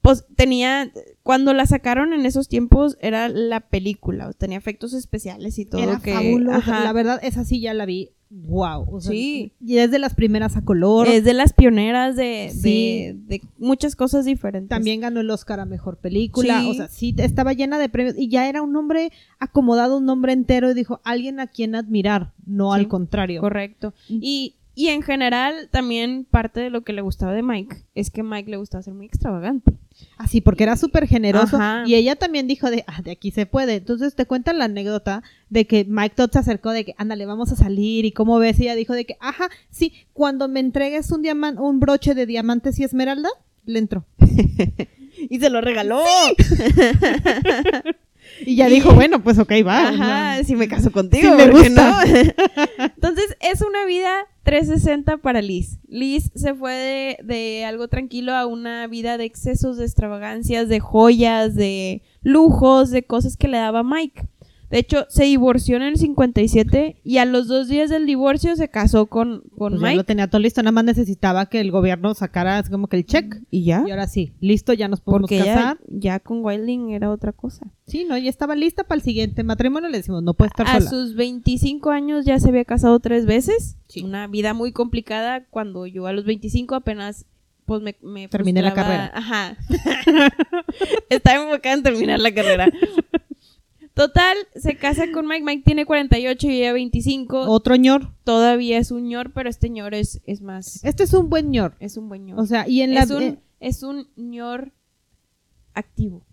pues 0.02 0.26
tenía, 0.36 0.92
cuando 1.24 1.54
la 1.54 1.66
sacaron 1.66 2.12
en 2.12 2.26
esos 2.26 2.50
tiempos 2.50 2.98
era 3.00 3.30
la 3.30 3.62
película, 3.62 4.34
tenía 4.34 4.58
efectos 4.58 4.94
especiales 4.94 5.58
y 5.60 5.66
todo. 5.66 5.82
Era 5.82 6.00
que. 6.00 6.38
La 6.68 6.92
verdad, 6.92 7.22
esa 7.24 7.46
sí 7.46 7.62
ya 7.62 7.74
la 7.74 7.86
vi. 7.86 8.12
Wow. 8.36 8.88
O 8.92 9.00
sea, 9.00 9.12
Sí. 9.12 9.52
Y 9.64 9.78
es 9.78 9.92
de 9.92 10.00
las 10.00 10.16
primeras 10.16 10.58
a 10.58 10.64
color. 10.66 11.08
Es 11.08 11.24
de 11.24 11.34
las 11.34 11.54
pioneras 11.54 12.16
de, 12.16 12.50
Sí. 12.52 13.14
de, 13.28 13.38
de 13.38 13.42
muchas 13.60 13.96
cosas 13.96 14.26
diferentes. 14.26 14.70
También 14.70 15.02
ganó 15.02 15.20
el 15.20 15.30
Oscar 15.30 15.60
a 15.60 15.66
Mejor 15.66 15.98
Película. 15.98 16.62
Sí. 16.62 16.70
O 16.70 16.74
sea, 16.74 16.88
sí, 16.88 17.14
estaba 17.20 17.54
llena 17.54 17.78
de 17.78 17.90
premios. 17.90 18.16
Y 18.18 18.30
ya 18.30 18.50
era 18.50 18.62
un 18.64 18.76
hombre 18.76 19.12
acomodado, 19.40 19.98
un 19.98 20.10
hombre 20.10 20.34
entero. 20.34 20.72
Y 20.72 20.74
dijo, 20.74 21.00
alguien 21.04 21.40
a 21.40 21.48
quien 21.48 21.76
admirar, 21.76 22.32
no 22.46 22.74
Sí, 22.74 22.80
al 22.80 22.88
contrario. 22.88 23.40
Correcto. 23.40 23.94
Mm. 24.10 24.18
Y, 24.22 24.56
y 24.76 24.88
en 24.88 25.04
general, 25.04 25.70
también 25.72 26.26
parte 26.30 26.60
de 26.60 26.70
lo 26.70 26.84
que 26.84 26.94
le 26.94 27.02
gustaba 27.02 27.34
de 27.34 27.44
Mike 27.44 27.86
es 27.94 28.10
que 28.10 28.24
Mike 28.24 28.50
le 28.50 28.58
gustaba 28.58 28.82
ser 28.82 28.96
muy 28.96 29.06
extravagante. 29.06 29.74
Así, 30.18 30.42
porque 30.42 30.64
era 30.64 30.76
súper 30.76 31.08
generoso. 31.08 31.58
Ajá. 31.58 31.84
Y 31.86 31.94
ella 31.94 32.16
también 32.16 32.48
dijo 32.48 32.72
de, 32.72 32.84
ah, 32.88 33.02
de 33.04 33.12
aquí 33.12 33.30
se 33.30 33.46
puede. 33.46 33.76
Entonces 33.76 34.16
te 34.16 34.26
cuentan 34.26 34.58
la 34.58 34.66
anécdota 34.66 35.22
de 35.50 35.68
que 35.68 35.86
Mike 35.86 36.16
Todd 36.16 36.32
se 36.32 36.40
acercó 36.40 36.72
de 36.72 36.86
que, 36.86 36.96
ándale, 36.98 37.28
vamos 37.28 37.52
a 37.52 37.56
salir. 37.56 38.06
Y 38.06 38.12
cómo 38.12 38.40
ves. 38.40 38.60
Y 38.60 38.64
ella 38.64 38.76
dijo 38.76 38.94
de 38.94 39.06
que, 39.06 39.16
ajá, 39.20 39.50
sí, 39.70 39.94
cuando 40.14 40.48
me 40.48 40.60
entregues 40.60 41.12
un 41.12 41.22
diamante, 41.22 41.62
un 41.62 41.80
broche 41.80 42.16
de 42.16 42.26
diamantes 42.26 42.80
y 42.80 42.84
esmeralda, 42.84 43.30
le 43.66 43.80
entró. 43.80 44.06
Y 45.30 45.40
se 45.40 45.50
lo 45.50 45.62
regaló. 45.62 46.04
Y 48.46 48.56
ya 48.56 48.68
Y- 48.70 48.74
dijo, 48.74 48.94
bueno, 48.94 49.24
pues 49.24 49.38
ok, 49.40 49.52
va. 49.66 49.90
Ajá, 49.90 50.44
si 50.44 50.56
me 50.56 50.68
caso 50.68 50.92
contigo. 50.92 51.30
Sí 51.30 51.36
me 51.36 51.48
¿por 51.52 51.62
qué 51.64 51.70
gusta. 51.70 52.06
no? 52.06 52.84
Entonces, 52.96 53.38
es 53.42 53.62
una 53.62 53.86
vida 53.86 54.12
360 54.44 55.18
para 55.18 55.42
Liz. 55.42 55.80
Liz 55.88 56.32
se 56.36 56.54
fue 56.54 56.74
de, 56.74 57.18
de 57.24 57.66
algo 57.66 57.88
tranquilo 57.88 58.34
a 58.34 58.46
una 58.46 58.88
vida 58.88 59.18
de 59.18 59.26
excesos, 59.26 59.78
de 59.78 59.86
extravagancias, 59.86 60.68
de 60.70 60.80
joyas, 60.80 61.56
de 61.56 62.02
lujos, 62.22 62.90
de 62.92 63.04
cosas 63.04 63.38
que 63.38 63.48
le 63.48 63.58
daba 63.58 63.84
Mike. 63.84 64.26
De 64.74 64.80
hecho, 64.80 65.06
se 65.08 65.26
divorció 65.26 65.76
en 65.76 65.84
el 65.84 65.98
57 65.98 66.98
y 67.04 67.18
a 67.20 67.26
los 67.26 67.48
dos 67.48 67.68
días 67.68 67.92
del 67.92 68.08
divorcio 68.08 68.56
se 68.56 68.70
casó 68.70 69.06
con, 69.06 69.44
con 69.56 69.74
Pues 69.74 69.82
ya 69.82 69.88
Mike. 69.90 69.98
lo 69.98 70.04
tenía 70.04 70.28
todo 70.28 70.42
listo, 70.42 70.64
nada 70.64 70.72
más 70.72 70.84
necesitaba 70.84 71.46
que 71.46 71.60
el 71.62 71.70
gobierno 71.70 72.16
sacara 72.16 72.58
así 72.58 72.72
como 72.72 72.88
que 72.88 72.98
el 72.98 73.06
check. 73.06 73.36
Y 73.52 73.66
ya. 73.66 73.84
Y 73.86 73.92
ahora 73.92 74.08
sí, 74.08 74.34
listo, 74.40 74.74
ya 74.74 74.88
nos 74.88 75.00
podemos 75.00 75.30
Porque 75.30 75.38
ya, 75.46 75.54
casar. 75.54 75.78
ya 75.90 76.20
con 76.20 76.44
Wilding 76.44 76.90
era 76.90 77.12
otra 77.12 77.34
cosa. 77.34 77.68
Sí, 77.86 78.04
no, 78.10 78.18
ya 78.18 78.32
estaba 78.32 78.56
lista 78.56 78.84
para 78.84 78.98
el 78.98 79.04
siguiente 79.04 79.44
matrimonio. 79.44 79.90
Le 79.90 79.98
decimos, 79.98 80.24
no 80.24 80.34
puede 80.34 80.48
estar 80.48 80.66
A 80.68 80.80
sola. 80.80 80.90
sus 80.90 81.14
25 81.14 81.92
años 81.92 82.26
ya 82.26 82.40
se 82.40 82.50
había 82.50 82.66
casado 82.66 83.00
tres 83.00 83.28
veces. 83.28 83.78
Sí. 83.90 84.02
Una 84.02 84.26
vida 84.26 84.56
muy 84.56 84.72
complicada 84.72 85.46
cuando 85.52 85.86
yo 85.86 86.08
a 86.08 86.14
los 86.14 86.26
25 86.26 86.74
apenas 86.74 87.28
pues 87.66 87.82
me, 87.82 87.96
me 88.02 88.28
Terminé 88.28 88.62
la 88.62 88.74
carrera. 88.74 89.12
Ajá. 89.14 89.56
Estaba 91.10 91.44
enfocada 91.44 91.76
en 91.76 91.84
terminar 91.84 92.20
la 92.20 92.34
carrera. 92.34 92.68
Total, 93.94 94.36
se 94.56 94.76
casa 94.76 95.12
con 95.12 95.28
Mike. 95.28 95.44
Mike 95.44 95.64
tiene 95.64 95.86
48 95.86 96.48
y 96.48 96.62
ella 96.62 96.74
25. 96.74 97.42
Otro 97.42 97.76
ñor. 97.76 98.10
Todavía 98.24 98.80
es 98.80 98.92
un 98.92 99.08
ñor, 99.08 99.32
pero 99.34 99.50
este 99.50 99.70
ñor 99.70 99.94
es, 99.94 100.22
es 100.26 100.42
más... 100.42 100.84
Este 100.84 101.04
es 101.04 101.14
un 101.14 101.30
buen 101.30 101.52
ñor. 101.52 101.76
Es 101.80 101.98
un 101.98 102.10
buen 102.10 102.26
ñor. 102.26 102.40
O 102.40 102.46
sea, 102.46 102.68
y 102.68 102.82
en 102.82 102.96
la... 102.96 103.04
es, 103.04 103.12
un, 103.12 103.24
eh, 103.24 103.40
es 103.60 103.84
un 103.84 104.08
ñor 104.16 104.72
activo. 105.74 106.26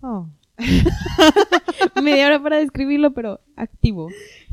oh. 0.00 0.28
Media 2.02 2.26
hora 2.26 2.42
para 2.42 2.58
describirlo, 2.58 3.12
pero 3.12 3.40
activo. 3.56 4.08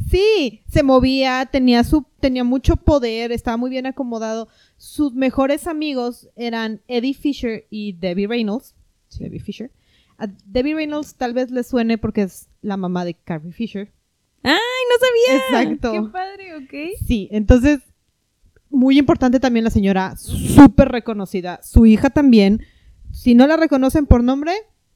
Sí, 0.10 0.64
se 0.68 0.84
movía, 0.84 1.48
tenía 1.52 1.84
su, 1.84 2.06
tenía 2.20 2.44
mucho 2.44 2.76
poder, 2.76 3.32
estaba 3.32 3.58
muy 3.58 3.70
bien 3.70 3.86
acomodado. 3.86 4.48
Sus 4.78 5.14
mejores 5.14 5.68
amigos 5.68 6.30
eran 6.36 6.82
Eddie 6.88 7.14
Fisher 7.14 7.66
y 7.70 7.94
Debbie 7.94 8.28
Reynolds. 8.28 8.76
Debbie 9.20 9.40
Fisher. 9.40 9.72
A 10.18 10.28
Debbie 10.46 10.76
Reynolds 10.76 11.16
tal 11.16 11.34
vez 11.34 11.52
le 11.52 11.64
suene 11.64 11.98
porque 11.98 12.24
es 12.24 12.48
la 12.62 12.78
mamá 12.78 13.06
de 13.06 13.16
Carrie 13.16 13.52
Fisher. 13.52 13.92
¡Ay, 14.44 14.54
no 14.54 15.30
sabía! 15.30 15.68
Exacto. 15.68 15.92
¡Qué 15.92 16.12
padre, 16.12 16.56
ok! 16.56 17.04
Sí, 17.06 17.28
entonces, 17.32 17.82
muy 18.70 18.98
importante 18.98 19.40
también 19.40 19.64
la 19.64 19.70
señora, 19.70 20.16
súper 20.16 20.90
reconocida. 20.90 21.60
Su 21.64 21.86
hija 21.86 22.10
también. 22.10 22.62
Si 23.12 23.36
no 23.36 23.46
la 23.46 23.58
reconocen 23.58 24.06
por 24.06 24.24
nombre, 24.24 24.54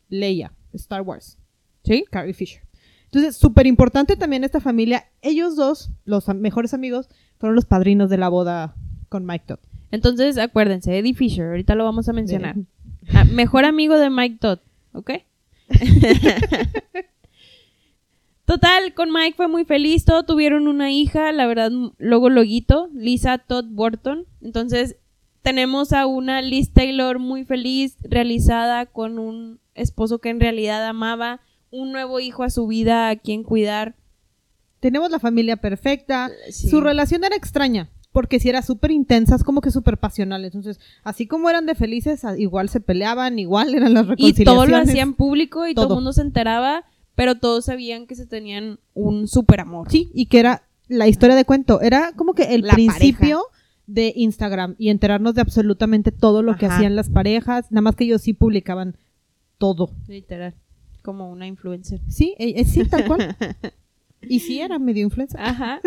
Leia, 0.09 0.53
Star 0.74 1.01
Wars. 1.01 1.38
¿Sí? 1.84 2.05
Carrie 2.09 2.34
Fisher. 2.34 2.63
Entonces, 3.05 3.38
súper 3.38 3.68
importante 3.68 4.16
también 4.16 4.43
esta 4.43 4.59
familia. 4.59 5.05
Ellos 5.22 5.55
dos, 5.55 5.91
los 6.05 6.28
mejores 6.30 6.74
amigos, 6.74 7.07
fueron 7.38 7.55
los 7.55 7.66
padrinos 7.66 8.09
de 8.09 8.18
la 8.18 8.30
boda 8.30 8.76
con 9.09 9.26
Mike 9.26 9.45
Todd. 9.47 9.59
Entonces, 9.91 10.38
acuérdense, 10.38 10.97
Eddie 10.97 11.13
Fisher, 11.13 11.45
ahorita 11.47 11.76
lo 11.76 11.86
vamos 11.86 12.09
a 12.09 12.13
mencionar. 12.13 12.55
Ah, 13.13 13.24
mejor 13.24 13.66
amigo 13.66 13.97
de 13.97 14.09
Mike 14.09 14.38
Todd, 14.39 14.59
¿ok? 14.93 15.11
Total, 18.45 18.93
con 18.93 19.11
Mike 19.11 19.35
fue 19.35 19.47
muy 19.47 19.65
feliz, 19.65 20.05
todos 20.05 20.25
tuvieron 20.25 20.67
una 20.67 20.91
hija, 20.91 21.31
la 21.31 21.47
verdad, 21.47 21.71
luego 21.97 22.29
loguito, 22.29 22.89
Lisa 22.93 23.39
Todd 23.39 23.65
Burton. 23.69 24.25
Entonces, 24.41 24.97
tenemos 25.41 25.93
a 25.93 26.05
una 26.05 26.41
Liz 26.41 26.71
Taylor 26.71 27.17
muy 27.17 27.43
feliz, 27.43 27.97
realizada 28.03 28.85
con 28.85 29.17
un 29.17 29.59
esposo 29.73 30.19
que 30.19 30.29
en 30.29 30.39
realidad 30.39 30.85
amaba, 30.85 31.39
un 31.71 31.91
nuevo 31.91 32.19
hijo 32.19 32.43
a 32.43 32.49
su 32.51 32.67
vida 32.67 33.09
a 33.09 33.15
quien 33.15 33.43
cuidar. 33.43 33.95
Tenemos 34.79 35.09
la 35.09 35.19
familia 35.19 35.57
perfecta. 35.57 36.29
Sí. 36.51 36.69
Su 36.69 36.81
relación 36.81 37.23
era 37.23 37.35
extraña, 37.35 37.89
porque 38.11 38.39
si 38.39 38.49
era 38.49 38.61
súper 38.61 38.91
intensa, 38.91 39.35
es 39.35 39.43
como 39.43 39.59
que 39.61 39.71
súper 39.71 39.97
pasional. 39.97 40.45
Entonces, 40.45 40.79
así 41.03 41.25
como 41.25 41.49
eran 41.49 41.65
de 41.65 41.73
felices, 41.73 42.21
igual 42.37 42.69
se 42.69 42.79
peleaban, 42.79 43.39
igual 43.39 43.73
eran 43.73 43.95
las 43.95 44.05
Y 44.05 44.09
reconciliaciones. 44.09 44.53
todo 44.55 44.65
lo 44.67 44.77
hacían 44.77 45.13
público 45.15 45.67
y 45.67 45.73
todo 45.73 45.85
el 45.85 45.87
Todo. 45.89 45.95
mundo 45.95 46.13
se 46.13 46.21
enteraba, 46.21 46.85
pero 47.16 47.36
todos 47.36 47.66
sabían 47.66 48.07
que 48.07 48.16
se 48.16 48.26
tenían 48.26 48.80
un 48.93 49.28
súper 49.28 49.61
amor. 49.61 49.89
Sí, 49.89 50.11
y 50.13 50.28
que 50.28 50.39
era 50.39 50.63
la 50.88 51.07
historia 51.07 51.36
de 51.36 51.45
cuento. 51.45 51.82
Era 51.82 52.11
como 52.13 52.34
que 52.34 52.55
el 52.55 52.61
La 52.61 52.74
principio 52.74 53.45
de 53.88 54.13
Instagram 54.16 54.76
y 54.78 54.89
enterarnos 54.89 55.36
de 55.36 55.41
absolutamente 55.41 56.11
todo 56.11 56.41
lo 56.41 56.57
que 56.57 56.66
hacían 56.66 56.95
las 56.95 57.09
parejas. 57.09 57.72
Nada 57.72 57.82
más 57.82 57.95
que 57.95 58.03
ellos 58.03 58.22
sí 58.22 58.34
publicaban 58.34 58.97
todo. 59.57 59.91
Literal. 60.07 60.53
Como 61.01 61.32
una 61.32 61.47
influencer. 61.47 62.01
Sí, 62.07 62.36
eh, 62.38 62.53
eh, 62.57 62.66
sí, 62.66 62.84
tal 62.86 63.05
cual. 63.05 63.36
y 64.22 64.39
sí, 64.39 64.59
era 64.59 64.80
medio 64.80 65.03
influencer. 65.03 65.39
Ajá. 65.39 65.82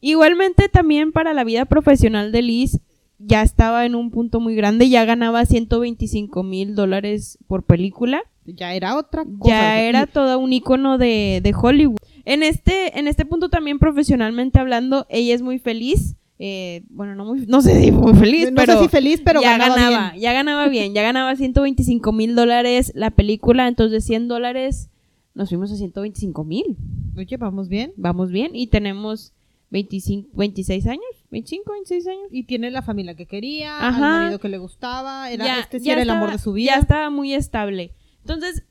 Igualmente 0.00 0.68
también 0.68 1.12
para 1.12 1.34
la 1.34 1.44
vida 1.44 1.64
profesional 1.64 2.32
de 2.32 2.42
Liz 2.42 2.80
ya 3.24 3.42
estaba 3.42 3.86
en 3.86 3.94
un 3.94 4.10
punto 4.10 4.40
muy 4.40 4.54
grande, 4.54 4.88
ya 4.88 5.04
ganaba 5.04 5.44
125 5.46 6.42
mil 6.42 6.74
dólares 6.74 7.38
por 7.46 7.62
película, 7.64 8.22
Ya 8.44 8.74
era 8.74 8.96
otra 8.96 9.24
cosa. 9.24 9.48
ya 9.54 9.80
era 9.82 10.06
todo 10.06 10.38
un 10.38 10.52
icono 10.52 10.98
de, 10.98 11.40
de 11.42 11.54
Hollywood. 11.54 11.98
En 12.24 12.42
este, 12.42 12.98
en 12.98 13.08
este 13.08 13.24
punto 13.24 13.48
también 13.48 13.78
profesionalmente 13.78 14.58
hablando, 14.60 15.06
ella 15.08 15.34
es 15.34 15.42
muy 15.42 15.58
feliz. 15.58 16.16
eh, 16.38 16.82
bueno, 16.90 17.14
no 17.14 17.24
muy, 17.24 17.46
no 17.46 17.62
sé 17.62 17.80
si 17.80 17.92
muy 17.92 18.14
feliz, 18.14 18.50
no 18.50 18.56
pero 18.56 18.74
sé 18.74 18.82
si 18.84 18.88
feliz, 18.88 19.20
pero 19.24 19.40
ya 19.40 19.56
ganaba, 19.58 19.74
ganaba, 19.76 20.10
bien. 20.10 20.20
ya 20.22 20.32
ganaba 20.32 20.68
bien, 20.68 20.92
ya 20.94 21.02
ganaba 21.02 21.36
125 21.36 22.10
mil 22.12 22.34
dólares 22.34 22.90
la 22.96 23.10
película, 23.12 23.68
entonces 23.68 23.92
de 23.92 24.00
100 24.00 24.26
dólares 24.28 24.88
nos 25.34 25.48
fuimos 25.50 25.70
a 25.70 25.76
125 25.76 26.42
mil. 26.44 26.76
Oye, 27.16 27.36
vamos 27.36 27.68
bien. 27.68 27.92
Vamos 27.96 28.30
bien 28.30 28.50
y 28.54 28.66
tenemos 28.66 29.32
25, 29.70 30.28
26 30.34 30.86
años, 30.88 31.21
25, 31.32 31.72
26 31.72 32.06
años. 32.06 32.28
Y 32.30 32.44
tiene 32.44 32.70
la 32.70 32.82
familia 32.82 33.16
que 33.16 33.26
quería, 33.26 33.76
Ajá. 33.76 33.88
al 33.88 34.00
marido 34.24 34.38
que 34.38 34.48
le 34.48 34.58
gustaba, 34.58 35.30
era, 35.30 35.44
Ya- 35.44 35.60
este 35.60 35.80
sí 35.80 35.86
ya 35.86 35.94
era 35.94 36.02
el 36.02 36.10
amor 36.10 36.30
de 36.30 36.38
su 36.38 36.52
vida. 36.52 36.72
Ya 36.74 36.78
estaba 36.78 37.10
muy 37.10 37.34
estable. 37.34 37.94
Entonces, 38.20 38.64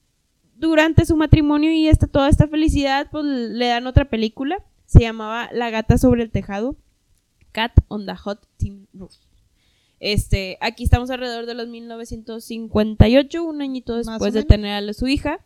durante 0.56 1.06
su 1.06 1.18
matrimonio 1.18 1.72
y 1.72 1.88
esta, 1.88 2.08
toda 2.08 2.30
esta 2.30 2.48
felicidad, 2.48 3.08
pues 3.12 3.26
le 3.26 3.66
dan 3.68 3.86
otra 3.88 4.06
película. 4.10 4.64
Se 4.86 5.00
llamaba 5.02 5.50
La 5.52 5.70
gata 5.70 5.98
sobre 5.98 6.24
el 6.24 6.32
tejado. 6.32 6.78
Cat 7.52 7.74
on 7.90 8.06
the 8.06 8.16
Hot 8.16 8.48
Tin 8.58 8.88
Roof. 8.94 9.14
Este, 10.00 10.58
aquí 10.62 10.84
estamos 10.84 11.10
alrededor 11.12 11.46
de 11.46 11.54
los 11.54 11.68
1958, 11.68 13.44
un 13.44 13.62
añito 13.62 13.96
después 13.98 14.34
de 14.34 14.44
tener 14.44 14.88
a 14.90 14.94
su 14.94 15.08
hija. 15.08 15.40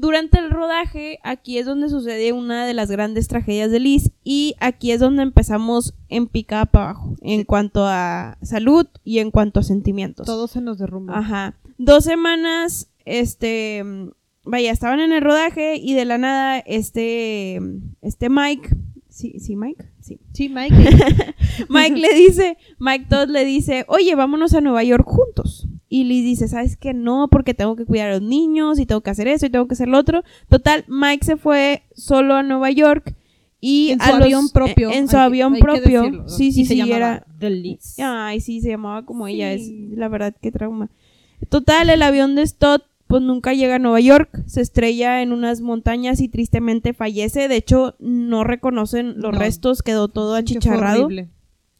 Durante 0.00 0.38
el 0.38 0.50
rodaje, 0.50 1.18
aquí 1.22 1.58
es 1.58 1.66
donde 1.66 1.90
sucede 1.90 2.32
una 2.32 2.64
de 2.64 2.72
las 2.72 2.90
grandes 2.90 3.28
tragedias 3.28 3.70
de 3.70 3.80
Liz 3.80 4.12
y 4.24 4.54
aquí 4.58 4.92
es 4.92 5.00
donde 5.00 5.22
empezamos 5.22 5.92
en 6.08 6.26
picada 6.26 6.64
para 6.64 6.86
abajo, 6.86 7.16
en 7.20 7.44
cuanto 7.44 7.84
a 7.84 8.38
salud 8.40 8.86
y 9.04 9.18
en 9.18 9.30
cuanto 9.30 9.60
a 9.60 9.62
sentimientos. 9.62 10.24
Todo 10.24 10.48
se 10.48 10.62
nos 10.62 10.78
derrumbó. 10.78 11.12
Ajá. 11.12 11.58
Dos 11.76 12.04
semanas, 12.04 12.88
este, 13.04 13.84
vaya, 14.42 14.72
estaban 14.72 15.00
en 15.00 15.12
el 15.12 15.20
rodaje 15.20 15.76
y 15.76 15.92
de 15.92 16.06
la 16.06 16.16
nada, 16.16 16.60
este, 16.60 17.60
este 18.00 18.30
Mike, 18.30 18.70
sí, 19.20 19.38
sí, 19.38 19.56
Mike, 19.56 19.84
sí. 20.00 20.18
Sí, 20.32 20.48
Mike. 20.48 20.74
Mike 21.68 21.96
le 21.96 22.14
dice, 22.14 22.56
Mike 22.78 23.06
Todd 23.08 23.28
le 23.28 23.44
dice, 23.44 23.84
oye, 23.88 24.14
vámonos 24.14 24.54
a 24.54 24.60
Nueva 24.60 24.82
York 24.82 25.04
juntos. 25.06 25.66
Y 25.88 26.04
Liz 26.04 26.24
dice, 26.24 26.48
¿sabes 26.48 26.76
qué? 26.76 26.94
No, 26.94 27.28
porque 27.30 27.52
tengo 27.54 27.74
que 27.76 27.84
cuidar 27.84 28.10
a 28.10 28.12
los 28.14 28.22
niños 28.22 28.78
y 28.78 28.86
tengo 28.86 29.00
que 29.00 29.10
hacer 29.10 29.26
eso 29.28 29.46
y 29.46 29.50
tengo 29.50 29.66
que 29.66 29.74
hacer 29.74 29.88
lo 29.88 29.98
otro. 29.98 30.22
Total, 30.48 30.84
Mike 30.88 31.24
se 31.24 31.36
fue 31.36 31.82
solo 31.94 32.34
a 32.34 32.42
Nueva 32.42 32.70
York 32.70 33.14
y 33.60 33.90
en 33.90 34.00
a 34.00 34.06
su 34.06 34.12
los- 34.16 34.22
avión 34.24 34.48
propio. 34.50 34.90
En 34.92 35.08
su 35.08 35.16
hay 35.16 35.22
que- 35.22 35.26
avión 35.26 35.54
hay 35.54 35.60
que 35.60 35.64
propio. 35.64 36.02
decirlo. 36.02 36.28
Sí, 36.28 36.52
sí, 36.52 36.64
se 36.64 36.74
sí, 36.74 36.76
llamaba 36.78 36.96
era, 36.96 37.26
The 37.38 37.50
Liz. 37.50 37.96
Ay, 37.98 38.40
sí, 38.40 38.60
se 38.60 38.68
llamaba 38.70 39.04
como 39.04 39.26
ella, 39.26 39.52
es 39.52 39.68
la 39.96 40.08
verdad, 40.08 40.34
qué 40.40 40.50
trauma. 40.52 40.88
Total, 41.48 41.90
el 41.90 42.02
avión 42.02 42.34
de 42.36 42.46
Stott 42.46 42.84
pues 43.10 43.22
nunca 43.24 43.52
llega 43.54 43.74
a 43.74 43.78
Nueva 43.80 43.98
York, 43.98 44.30
se 44.46 44.60
estrella 44.60 45.20
en 45.20 45.32
unas 45.32 45.60
montañas 45.60 46.20
y 46.20 46.28
tristemente 46.28 46.94
fallece. 46.94 47.48
De 47.48 47.56
hecho, 47.56 47.96
no 47.98 48.44
reconocen 48.44 49.20
los 49.20 49.32
No. 49.32 49.38
restos, 49.38 49.82
quedó 49.82 50.06
todo 50.06 50.36
achicharrado. 50.36 51.08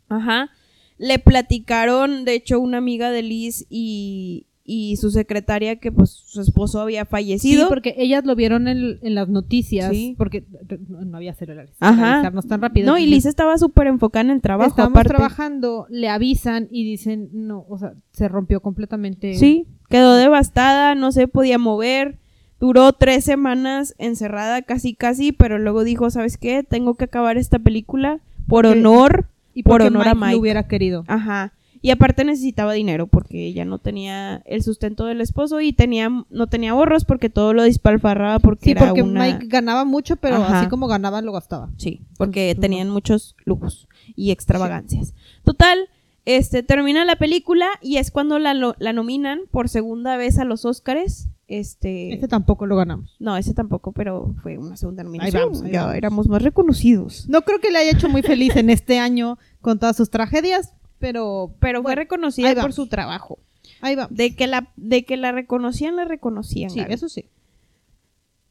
Ajá. 0.08 0.50
Le 0.98 1.20
platicaron, 1.20 2.24
de 2.24 2.34
hecho, 2.34 2.58
una 2.58 2.78
amiga 2.78 3.12
de 3.12 3.22
Liz 3.22 3.64
y, 3.70 4.48
y 4.72 4.96
su 4.98 5.10
secretaria 5.10 5.76
que 5.76 5.90
pues 5.90 6.10
su 6.10 6.40
esposo 6.40 6.80
había 6.80 7.02
Sí, 7.02 7.08
fallecido. 7.10 7.68
porque 7.68 7.94
ellas 7.98 8.24
lo 8.24 8.36
vieron 8.36 8.68
en, 8.68 8.98
en 9.02 9.14
las 9.16 9.28
noticias. 9.28 9.90
Sí. 9.90 10.14
Porque 10.16 10.44
no, 10.88 11.16
había 11.16 11.34
celulares. 11.34 11.72
Ajá. 11.80 12.30
tan 12.48 12.60
rápido. 12.62 12.86
no, 12.86 12.96
y 12.96 13.06
Liz 13.06 13.26
estaba 13.26 13.58
súper 13.58 13.88
enfocada 13.88 14.26
en 14.26 14.30
el 14.30 14.40
trabajo. 14.40 14.70
Estábamos 14.70 14.94
aparte. 14.96 15.08
trabajando, 15.16 15.86
le 15.90 16.08
avisan 16.08 16.68
y 16.70 16.84
dicen, 16.84 17.30
no, 17.32 17.66
o 17.68 17.78
sea, 17.78 17.94
se 18.12 18.28
rompió 18.28 18.60
completamente. 18.60 19.34
Sí, 19.34 19.66
quedó 19.88 20.14
devastada, 20.14 20.94
no 20.94 21.10
se 21.10 21.26
podía 21.26 21.58
mover. 21.58 22.18
Duró 22.60 22.92
tres 22.92 23.24
semanas 23.24 23.94
encerrada 23.98 24.62
casi 24.62 24.94
casi, 24.94 25.32
pero 25.32 25.58
luego 25.58 25.82
dijo, 25.82 26.10
¿sabes 26.10 26.36
qué? 26.36 26.62
Tengo 26.62 26.94
que 26.94 27.04
acabar 27.06 27.38
esta 27.38 27.58
película 27.58 28.20
por 28.46 28.66
Porque- 28.66 28.78
honor. 28.78 29.26
Y 29.52 29.64
por 29.64 29.82
honor 29.82 30.06
a 30.06 30.14
Mike 30.14 30.20
Mike. 30.20 30.32
lo 30.34 30.40
hubiera 30.40 30.68
querido. 30.68 31.04
Ajá. 31.08 31.52
Y 31.82 31.90
aparte 31.90 32.24
necesitaba 32.24 32.74
dinero 32.74 33.06
porque 33.06 33.46
ella 33.46 33.64
no 33.64 33.78
tenía 33.78 34.42
el 34.44 34.62
sustento 34.62 35.06
del 35.06 35.20
esposo 35.22 35.60
y 35.62 35.72
tenía 35.72 36.10
no 36.28 36.46
tenía 36.46 36.72
ahorros 36.72 37.04
porque 37.06 37.30
todo 37.30 37.54
lo 37.54 37.64
dispalfarraba 37.64 38.38
porque 38.38 38.64
Sí, 38.66 38.70
era 38.72 38.86
porque 38.88 39.02
una 39.02 39.24
Mike 39.24 39.46
ganaba 39.46 39.84
mucho, 39.86 40.16
pero 40.16 40.36
Ajá. 40.36 40.60
así 40.60 40.68
como 40.68 40.88
ganaba, 40.88 41.22
lo 41.22 41.32
gastaba. 41.32 41.70
Sí, 41.78 42.02
porque 42.18 42.54
tenían 42.54 42.90
muchos 42.90 43.34
lujos 43.46 43.88
y 44.14 44.30
extravagancias. 44.30 45.14
Total, 45.44 45.78
este 46.26 46.62
termina 46.62 47.04
la 47.06 47.16
película 47.16 47.66
y 47.80 47.96
es 47.96 48.10
cuando 48.10 48.38
la, 48.38 48.52
lo- 48.52 48.76
la 48.78 48.92
nominan 48.92 49.40
por 49.50 49.68
segunda 49.70 50.16
vez 50.18 50.38
a 50.38 50.44
los 50.44 50.64
Óscares. 50.66 51.28
Este, 51.48 52.12
Este 52.12 52.28
tampoco 52.28 52.64
lo 52.66 52.76
ganamos. 52.76 53.16
no, 53.18 53.36
ese 53.36 53.54
tampoco, 53.54 53.90
pero 53.92 54.34
fue 54.42 54.56
una 54.56 54.76
segunda 54.76 55.02
nominación. 55.02 55.42
vamos, 55.44 55.62
ahí 55.62 55.72
ya 55.72 55.82
vamos. 55.82 55.96
éramos 55.96 56.28
más 56.28 56.42
reconocidos. 56.42 57.26
No 57.28 57.42
creo 57.42 57.58
que 57.58 57.72
le 57.72 57.78
haya 57.78 57.90
hecho 57.90 58.08
muy 58.08 58.22
feliz 58.22 58.54
en 58.54 58.70
este 58.70 58.98
año 59.00 59.36
con 59.60 59.78
todas 59.80 59.96
sus 59.96 60.10
tragedias, 60.10 60.74
pero, 61.00 61.52
Pero 61.58 61.82
fue 61.82 61.94
reconocida 61.96 62.54
por 62.60 62.72
su 62.72 62.86
trabajo. 62.86 63.38
ahí 63.80 63.96
va. 63.96 64.06
De 64.10 64.36
que 64.36 64.46
la, 64.46 64.70
de 64.76 65.04
que 65.04 65.16
la 65.16 65.32
reconocían, 65.32 65.96
la 65.96 66.04
reconocían. 66.04 66.70
Sí, 66.70 66.80
Gaby. 66.80 66.92
eso 66.94 67.08
sí. 67.08 67.24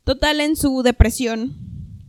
Total, 0.03 0.41
en 0.41 0.55
su 0.55 0.81
depresión, 0.81 1.53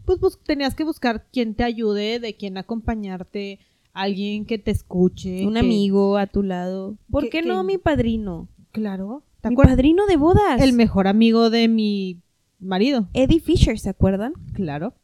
Pues, 0.07 0.19
bus- 0.19 0.39
tenías 0.43 0.75
que 0.75 0.83
buscar 0.85 1.27
quien 1.33 1.55
te 1.55 1.63
ayude, 1.63 2.19
de 2.19 2.35
quien 2.35 2.57
acompañarte, 2.57 3.61
alguien 3.93 4.45
que 4.47 4.59
te 4.59 4.71
escuche. 4.71 5.47
un 5.47 5.53
que- 5.55 5.61
amigo 5.61 6.17
a 6.17 6.27
tu 6.27 6.43
lado. 6.43 6.97
¿Por 7.11 7.25
que- 7.25 7.31
qué 7.31 7.43
que- 7.43 7.49
no 7.49 7.63
mi 7.63 7.79
padrino? 7.79 8.49
Claro. 8.73 9.23
¿Te 9.43 9.49
Mi 9.49 9.55
acuerdas? 9.55 9.75
padrino 9.77 10.07
de 10.07 10.17
bodas. 10.17 10.61
El 10.63 10.73
mejor 10.73 11.07
amigo 11.07 11.51
de 11.51 11.69
mi 11.69 12.19
marido. 12.59 13.09
Eddie 13.15 13.41
Fisher, 13.41 13.79
¿se 13.79 13.89
acuerdan? 13.89 14.33
Claro. 14.55 14.95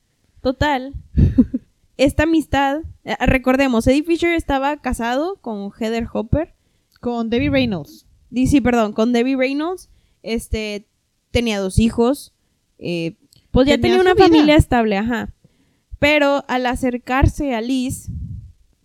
Total. 0.41 0.93
Esta 1.97 2.25
amistad, 2.25 2.83
eh, 3.05 3.17
recordemos, 3.27 3.87
Eddie 3.87 4.03
Fisher 4.03 4.35
estaba 4.35 4.77
casado 4.79 5.37
con 5.41 5.71
Heather 5.73 6.07
Hopper. 6.13 6.55
Con 7.01 7.31
Debbie 7.31 7.51
Reynolds. 7.51 8.07
Sí, 8.33 8.61
perdón, 8.61 8.93
con 8.93 9.13
Debbie 9.13 9.37
Reynolds. 9.37 9.89
Este, 10.23 10.87
tenía 11.31 11.59
dos 11.61 11.79
hijos. 11.79 12.35
eh, 12.79 13.17
pues 13.51 13.67
ya 13.69 13.79
Tenía 13.79 14.01
una 14.01 14.13
vida. 14.15 14.25
familia 14.27 14.57
estable, 14.57 14.97
ajá. 14.99 15.33
Pero 15.99 16.45
al 16.49 16.67
acercarse 16.67 17.55
a 17.55 17.63
Liz, 17.63 18.09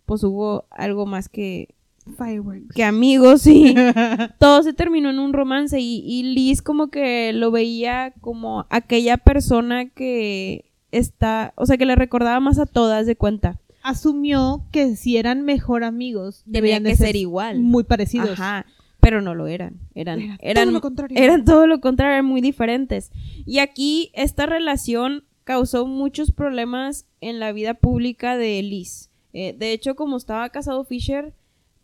pues 0.05 0.23
hubo 0.23 0.65
algo 0.71 1.05
más 1.05 1.27
que, 1.27 1.75
Fireworks. 2.17 2.73
que 2.73 2.85
amigos, 2.85 3.41
sí. 3.41 3.75
Todo 4.39 4.63
se 4.63 4.71
terminó 4.71 5.09
en 5.09 5.19
un 5.19 5.33
romance 5.33 5.77
y, 5.79 6.01
y 6.05 6.23
Liz 6.23 6.61
como 6.61 6.89
que 6.89 7.33
lo 7.33 7.51
veía 7.51 8.13
como 8.21 8.65
aquella 8.69 9.17
persona 9.17 9.89
que 9.89 10.70
está, 10.91 11.53
o 11.55 11.65
sea, 11.65 11.77
que 11.77 11.85
le 11.85 11.95
recordaba 11.95 12.39
más 12.39 12.59
a 12.59 12.65
todas 12.65 13.05
de 13.05 13.15
cuenta. 13.15 13.59
Asumió 13.83 14.63
que 14.71 14.95
si 14.95 15.17
eran 15.17 15.41
mejor 15.41 15.83
amigos, 15.83 16.43
deberían 16.45 16.83
de 16.83 16.95
ser 16.95 17.15
igual. 17.15 17.59
Muy 17.59 17.83
parecidos. 17.83 18.31
Ajá, 18.31 18.65
pero 18.99 19.21
no 19.21 19.33
lo 19.33 19.47
eran. 19.47 19.79
Eran, 19.95 20.19
Era 20.19 20.37
eran, 20.41 20.65
todo 20.65 20.73
lo 20.73 20.81
contrario. 20.81 21.17
eran 21.17 21.45
todo 21.45 21.67
lo 21.67 21.81
contrario, 21.81 22.13
eran 22.13 22.25
muy 22.25 22.41
diferentes. 22.41 23.11
Y 23.45 23.59
aquí 23.59 24.11
esta 24.13 24.45
relación 24.45 25.23
causó 25.43 25.87
muchos 25.87 26.31
problemas 26.31 27.07
en 27.19 27.39
la 27.39 27.51
vida 27.51 27.73
pública 27.73 28.37
de 28.37 28.61
Liz. 28.61 29.09
Eh, 29.33 29.55
de 29.57 29.73
hecho, 29.73 29.95
como 29.95 30.17
estaba 30.17 30.47
casado 30.49 30.83
Fisher, 30.83 31.33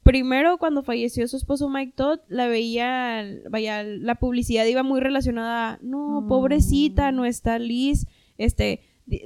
primero 0.03 0.58
cuando 0.58 0.84
falleció 0.84 1.28
su 1.28 1.38
esposo 1.38 1.70
Mike 1.70 1.93
Todd, 1.95 2.20
la 2.28 2.47
veía, 2.47 3.26
vaya, 3.49 3.84
la 3.84 4.16
publicidad 4.16 4.66
iba 4.66 4.84
muy 4.84 5.01
relacionada 5.01 5.74
a, 5.74 5.80
no, 5.82 6.26
pobrecita, 6.30 7.12
no 7.12 7.26
está 7.26 7.58
Liz, 7.60 8.05
este, 8.38 8.82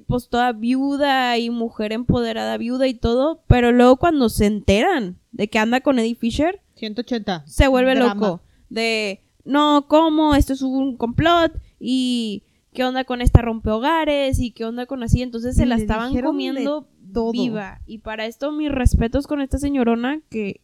pues 0.08 0.30
toda 0.30 0.52
viuda 0.54 1.38
y 1.38 1.50
mujer 1.50 1.92
empoderada 1.92 2.58
viuda 2.58 2.88
y 2.88 2.94
todo, 2.94 3.44
pero 3.48 3.72
luego 3.72 3.98
cuando 3.98 4.30
se 4.30 4.46
enteran 4.46 5.18
de 5.32 5.48
que 5.50 5.60
anda 5.60 5.82
con 5.82 5.98
Eddie 6.00 6.16
Fisher, 6.16 6.62
180. 6.76 7.44
se 7.48 7.68
vuelve 7.68 7.96
Drama. 7.96 8.14
loco 8.14 8.42
de 8.70 9.22
no, 9.44 9.86
¿cómo? 9.88 10.36
Esto 10.36 10.54
es 10.54 10.62
un 10.62 10.98
complot 10.98 11.52
y 11.80 12.44
qué 12.74 12.84
onda 12.86 13.04
con 13.06 13.22
esta 13.22 13.42
rompehogares 13.42 14.40
y 14.40 14.52
qué 14.52 14.66
onda 14.66 14.86
con 14.86 15.02
así, 15.04 15.22
entonces 15.24 15.56
se 15.56 15.66
la 15.66 15.76
Le 15.78 15.82
estaban 15.82 16.20
comiendo 16.22 16.88
todo. 17.12 17.32
viva 17.32 17.82
y 17.88 17.98
para 18.00 18.26
esto 18.28 18.52
mis 18.52 18.72
respetos 18.72 19.26
con 19.28 19.42
esta 19.42 19.58
señorona 19.58 20.22
que 20.30 20.62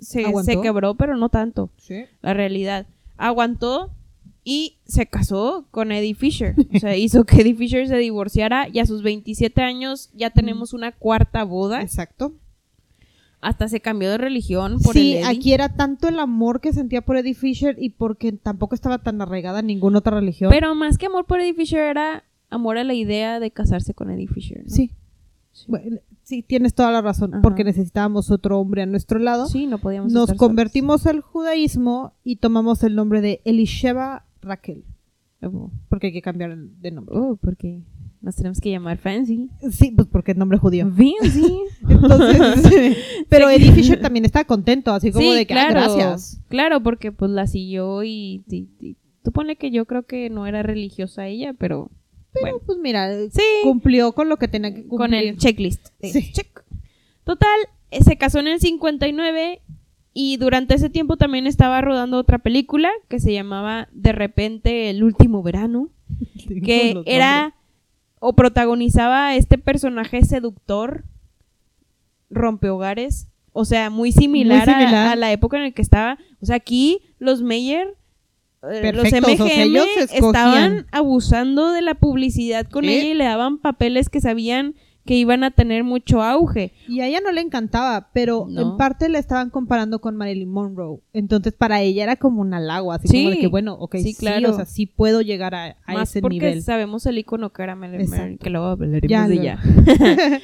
se, 0.00 0.24
se 0.42 0.60
quebró, 0.60 0.96
pero 0.96 1.16
no 1.16 1.28
tanto, 1.28 1.70
Sí. 1.76 2.04
la 2.22 2.34
realidad. 2.34 2.86
Aguantó 3.16 3.92
y 4.44 4.78
se 4.84 5.06
casó 5.06 5.66
con 5.70 5.92
Eddie 5.92 6.14
Fisher. 6.14 6.54
O 6.74 6.78
sea, 6.78 6.96
hizo 6.96 7.24
que 7.24 7.42
Eddie 7.42 7.54
Fisher 7.54 7.86
se 7.88 7.96
divorciara 7.96 8.68
y 8.68 8.78
a 8.80 8.86
sus 8.86 9.02
27 9.02 9.62
años 9.62 10.10
ya 10.14 10.30
tenemos 10.30 10.72
una 10.72 10.92
cuarta 10.92 11.44
boda. 11.44 11.80
Exacto. 11.82 12.32
Hasta 13.40 13.68
se 13.68 13.80
cambió 13.80 14.10
de 14.10 14.18
religión 14.18 14.78
por 14.80 14.94
sí, 14.94 15.14
el 15.14 15.18
Eddie. 15.24 15.26
aquí 15.38 15.52
era 15.52 15.74
tanto 15.74 16.08
el 16.08 16.18
amor 16.20 16.60
que 16.60 16.72
sentía 16.72 17.02
por 17.02 17.16
Eddie 17.16 17.34
Fisher 17.34 17.76
y 17.78 17.90
porque 17.90 18.32
tampoco 18.32 18.74
estaba 18.76 18.98
tan 18.98 19.20
arraigada 19.20 19.60
en 19.60 19.66
ninguna 19.66 19.98
otra 19.98 20.18
religión. 20.18 20.50
Pero 20.50 20.74
más 20.76 20.96
que 20.98 21.06
amor 21.06 21.24
por 21.26 21.40
Eddie 21.40 21.54
Fisher 21.54 21.80
era 21.80 22.24
amor 22.50 22.78
a 22.78 22.84
la 22.84 22.94
idea 22.94 23.40
de 23.40 23.50
casarse 23.50 23.94
con 23.94 24.10
Eddie 24.10 24.28
Fisher. 24.28 24.62
¿no? 24.64 24.70
sí. 24.70 24.90
Sí. 25.54 25.66
Bueno, 25.68 25.98
sí, 26.22 26.42
tienes 26.42 26.72
toda 26.72 26.90
la 26.92 27.02
razón, 27.02 27.34
Ajá. 27.34 27.42
porque 27.42 27.62
necesitábamos 27.62 28.30
otro 28.30 28.58
hombre 28.58 28.80
a 28.80 28.86
nuestro 28.86 29.18
lado. 29.18 29.46
Sí, 29.48 29.66
no 29.66 29.76
podíamos 29.76 30.10
Nos 30.10 30.28
solos. 30.28 30.38
convertimos 30.38 31.06
al 31.06 31.20
judaísmo 31.20 32.14
y 32.24 32.36
tomamos 32.36 32.82
el 32.84 32.94
nombre 32.94 33.20
de 33.20 33.42
Elisheva 33.44 34.24
Raquel, 34.42 34.84
porque 35.88 36.08
hay 36.08 36.12
que 36.12 36.22
cambiar 36.22 36.56
de 36.56 36.90
nombre. 36.90 37.14
oh, 37.16 37.36
porque 37.40 37.80
nos 38.20 38.36
tenemos 38.36 38.60
que 38.60 38.70
llamar 38.70 38.98
Fancy. 38.98 39.48
Sí, 39.72 39.92
pues 39.96 40.06
porque 40.06 40.32
es 40.32 40.36
nombre 40.38 40.58
judío. 40.58 40.86
Fancy. 40.90 41.58
Entonces, 41.88 42.96
pero 43.28 43.48
Eddie 43.50 43.72
Fisher 43.72 44.00
también 44.00 44.24
está 44.24 44.44
contento, 44.44 44.92
así 44.92 45.10
como 45.10 45.24
sí, 45.24 45.34
de 45.34 45.46
que 45.46 45.54
"Ah, 45.54 45.68
claro. 45.70 45.94
gracias. 45.94 46.40
Claro, 46.48 46.82
porque 46.82 47.10
pues 47.12 47.30
la 47.30 47.46
siguió 47.46 48.02
y, 48.04 48.44
y- 48.48 48.68
y- 48.80 48.96
tú 49.24 49.32
ponle 49.32 49.56
que 49.56 49.70
yo 49.70 49.84
creo 49.86 50.04
que 50.04 50.30
no 50.30 50.46
era 50.46 50.62
religiosa 50.62 51.26
ella, 51.26 51.54
pero 51.54 51.90
Pero 52.32 52.44
bueno, 52.46 52.58
pues 52.64 52.78
mira, 52.78 53.08
sí, 53.30 53.42
cumplió 53.64 54.12
con 54.12 54.28
lo 54.28 54.36
que 54.36 54.48
tenía 54.48 54.70
que 54.72 54.82
cumplir. 54.86 54.98
con 54.98 55.14
el 55.14 55.36
checklist. 55.38 55.88
Sí. 56.02 56.32
Check. 56.32 56.62
Total, 57.24 57.56
se 58.04 58.16
casó 58.16 58.38
en 58.40 58.48
el 58.48 58.60
59 58.60 59.60
y 60.14 60.36
durante 60.36 60.74
ese 60.74 60.90
tiempo 60.90 61.16
también 61.16 61.46
estaba 61.46 61.80
rodando 61.80 62.18
otra 62.18 62.38
película 62.38 62.90
que 63.08 63.18
se 63.20 63.32
llamaba 63.32 63.88
De 63.92 64.12
repente 64.12 64.90
el 64.90 65.02
último 65.04 65.42
verano. 65.42 65.88
que 66.64 67.02
era 67.06 67.54
o 68.20 68.34
protagonizaba 68.34 69.28
a 69.28 69.36
este 69.36 69.58
personaje 69.58 70.22
seductor 70.24 71.04
rompehogares, 72.30 73.28
o 73.52 73.64
sea, 73.64 73.90
muy 73.90 74.12
similar, 74.12 74.68
a- 74.68 74.78
similar. 74.78 75.08
A, 75.08 75.16
la 75.16 75.32
época 75.32 75.56
en 75.58 75.64
la 75.64 75.70
que 75.72 75.82
estaba, 75.82 76.18
o 76.40 76.46
sea, 76.46 76.56
aquí 76.56 77.00
los 77.18 77.42
Meyer 77.42 77.94
eh, 78.70 78.92
los 78.92 79.02
Perfectos, 79.02 79.40
o 79.40 79.46
sea, 79.48 79.64
MGM 79.64 79.70
ellos 79.76 79.86
estaban 80.12 80.86
abusando 80.92 81.72
de 81.72 81.82
la 81.82 81.94
publicidad 81.94 82.66
con 82.68 82.84
Sí. 82.84 82.92
ella 82.92 83.08
y 83.08 83.14
le 83.14 83.24
daban 83.24 83.58
papeles 83.58 84.08
que 84.08 84.20
sabían 84.20 84.74
que 85.04 85.14
iban 85.14 85.42
a 85.42 85.50
tener 85.50 85.82
mucho 85.84 86.22
auge. 86.22 86.72
Y 86.88 87.00
a 87.00 87.06
ella 87.08 87.20
no 87.20 87.32
le 87.32 87.40
encantaba, 87.40 88.08
pero 88.12 88.46
No. 88.48 88.60
en 88.62 88.76
parte 88.76 89.08
la 89.08 89.18
estaban 89.18 89.50
comparando 89.50 90.00
con 90.00 90.16
Marilyn 90.16 90.48
Monroe. 90.50 91.00
Entonces 91.12 91.52
para 91.52 91.80
ella 91.80 92.04
era 92.04 92.16
como 92.16 92.40
un 92.40 92.54
halago, 92.54 92.92
así 92.92 93.08
como 93.08 93.30
de 93.30 93.34
Sí. 93.36 93.40
que 93.40 93.46
bueno, 93.48 93.74
ok, 93.74 93.96
Sí, 93.96 94.02
sí, 94.12 94.14
claro. 94.14 94.50
o 94.50 94.54
sea, 94.54 94.64
sí 94.64 94.86
puedo 94.86 95.20
llegar 95.20 95.54
a, 95.56 95.76
a 95.86 95.92
Más 95.94 96.10
ese 96.10 96.20
porque 96.22 96.36
nivel. 96.38 96.62
sabemos 96.62 97.04
el 97.06 97.18
icono 97.18 97.50
que 97.50 97.62
era 97.62 97.74
Marilyn. 97.74 98.08
Monroe, 98.10 98.36
que 98.38 98.50
luego 98.50 98.66
hablaremos 98.66 99.08
Ya 99.10 99.26
de 99.26 99.34
ella. 99.34 99.58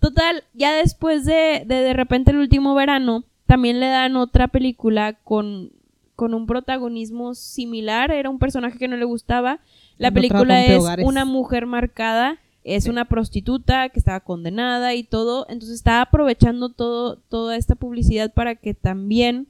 Total, 0.00 0.42
ya 0.52 0.72
después 0.74 1.24
de, 1.24 1.62
de 1.66 1.76
de 1.76 1.92
repente 1.92 2.32
el 2.32 2.38
último 2.38 2.74
verano, 2.74 3.24
también 3.46 3.78
le 3.78 3.86
dan 3.86 4.16
otra 4.16 4.48
película 4.48 5.12
con, 5.12 5.70
con 6.16 6.34
un 6.34 6.46
protagonismo 6.46 7.34
similar. 7.34 8.10
Era 8.10 8.28
un 8.28 8.40
personaje 8.40 8.78
que 8.78 8.88
no 8.88 8.96
le 8.96 9.04
gustaba. 9.04 9.60
La 9.98 10.10
película 10.10 10.64
es 10.64 10.82
una 11.04 11.24
mujer 11.24 11.66
marcada, 11.66 12.38
es 12.64 12.86
una 12.86 13.06
prostituta 13.06 13.88
que 13.88 13.98
estaba 13.98 14.20
condenada 14.20 14.94
y 14.94 15.02
todo. 15.04 15.46
Entonces 15.48 15.76
estaba 15.76 16.02
aprovechando 16.02 16.68
todo, 16.70 17.16
toda 17.28 17.56
esta 17.56 17.74
publicidad 17.74 18.32
para 18.32 18.54
que 18.54 18.74
también 18.74 19.48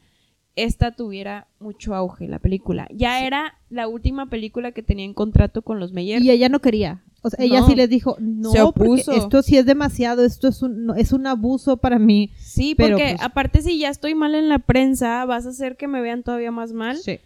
esta 0.57 0.93
tuviera 0.93 1.47
mucho 1.61 1.95
auge, 1.95 2.29
la 2.29 2.39
película. 2.39 2.87
Ya 2.93 3.25
era 3.27 3.55
la 3.71 3.89
última 3.89 4.27
película 4.27 4.73
que 4.73 4.83
tenía 4.83 5.05
en 5.07 5.15
contrato 5.15 5.63
con 5.63 5.81
los 5.81 5.93
Meyer. 5.93 6.23
Y 6.23 6.31
ella 6.31 6.49
no 6.49 6.61
quería. 6.61 7.03
O 7.25 7.31
sea, 7.31 7.45
ella 7.45 7.61
No. 7.61 7.69
sí 7.69 7.75
les 7.77 7.89
dijo, 7.89 8.17
no, 8.21 8.51
Se 8.51 8.61
opuso. 8.63 9.13
esto 9.13 9.43
sí 9.43 9.57
es 9.57 9.65
demasiado, 9.65 10.25
esto 10.25 10.49
es 10.49 10.61
un, 10.61 10.87
no, 10.87 10.95
es 10.95 11.13
un 11.13 11.27
abuso 11.27 11.77
para 11.77 11.99
mí. 12.01 12.31
Sí, 12.37 12.75
Pero, 12.77 12.97
porque 12.97 13.13
pues- 13.15 13.23
aparte 13.23 13.63
si 13.63 13.79
ya 13.79 13.89
estoy 13.91 14.15
mal 14.17 14.35
en 14.35 14.49
la 14.49 14.59
prensa, 14.59 15.25
vas 15.25 15.47
a 15.47 15.51
hacer 15.51 15.77
que 15.77 15.87
me 15.87 16.01
vean 16.03 16.23
todavía 16.25 16.51
más 16.51 16.73
mal. 16.73 16.97
Sí. 16.99 17.21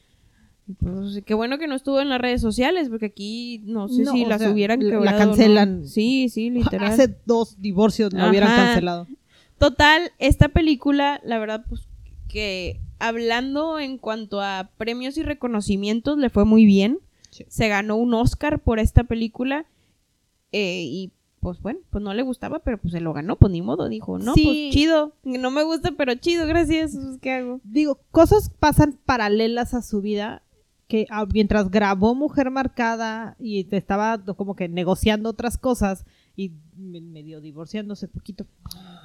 Pues, 0.80 1.22
qué 1.24 1.34
bueno 1.34 1.58
que 1.58 1.68
no 1.68 1.74
estuvo 1.76 2.00
en 2.00 2.08
las 2.08 2.20
redes 2.20 2.40
sociales, 2.40 2.88
porque 2.88 3.06
aquí 3.06 3.60
no 3.64 3.88
sé 3.88 4.02
No, 4.02 4.12
si 4.12 4.24
las 4.24 4.40
sea, 4.40 4.50
hubieran 4.50 4.80
la- 4.88 5.12
no. 5.12 5.18
cancelan. 5.18 5.86
Sí, 5.86 6.28
sí, 6.28 6.50
literal. 6.80 6.92
Hace 6.92 7.16
dos 7.24 7.60
divorcios 7.60 8.12
la 8.12 8.28
hubieran 8.28 8.54
cancelado. 8.54 9.06
Total, 9.58 10.10
esta 10.18 10.48
película, 10.48 11.20
la 11.24 11.38
verdad, 11.38 11.64
pues 11.68 11.88
que 12.28 12.80
hablando 12.98 13.78
en 13.78 13.96
cuanto 13.98 14.40
a 14.40 14.70
premios 14.76 15.16
y 15.16 15.22
reconocimientos, 15.22 16.18
le 16.18 16.30
fue 16.30 16.44
muy 16.44 16.64
bien. 16.66 16.98
Sí. 17.30 17.44
Se 17.48 17.68
ganó 17.68 17.96
un 17.96 18.12
Oscar 18.14 18.58
por 18.58 18.78
esta 18.78 19.04
película. 19.04 19.66
eh, 20.52 20.82
y 20.84 21.12
pues 21.40 21.60
bueno, 21.60 21.80
pues 21.90 22.02
no 22.02 22.12
le 22.14 22.22
gustaba, 22.22 22.58
pero 22.60 22.78
pues 22.78 22.92
se 22.92 23.00
lo 23.00 23.12
ganó, 23.12 23.36
pues 23.36 23.52
ni 23.52 23.62
modo. 23.62 23.88
Dijo, 23.88 24.18
no, 24.18 24.34
Sí. 24.34 24.42
pues 24.44 24.74
chido. 24.74 25.12
No 25.22 25.50
me 25.50 25.62
gusta, 25.64 25.92
pero 25.96 26.14
chido, 26.14 26.46
gracias. 26.46 26.92
pues, 26.96 27.18
¿Qué 27.20 27.30
hago? 27.32 27.60
Digo, 27.62 28.00
cosas 28.10 28.50
pasan 28.58 28.98
paralelas 29.06 29.74
a 29.74 29.82
su 29.82 30.00
vida 30.00 30.42
que 30.88 31.06
ah, 31.10 31.26
mientras 31.32 31.70
grabó 31.70 32.14
Mujer 32.14 32.50
Marcada 32.50 33.36
y 33.40 33.64
te 33.64 33.76
estaba 33.76 34.22
como 34.36 34.54
que 34.54 34.68
negociando 34.68 35.30
otras 35.30 35.58
cosas 35.58 36.04
y 36.36 36.52
me- 36.76 37.00
medio 37.00 37.40
divorciándose 37.40 38.08
poquito, 38.08 38.46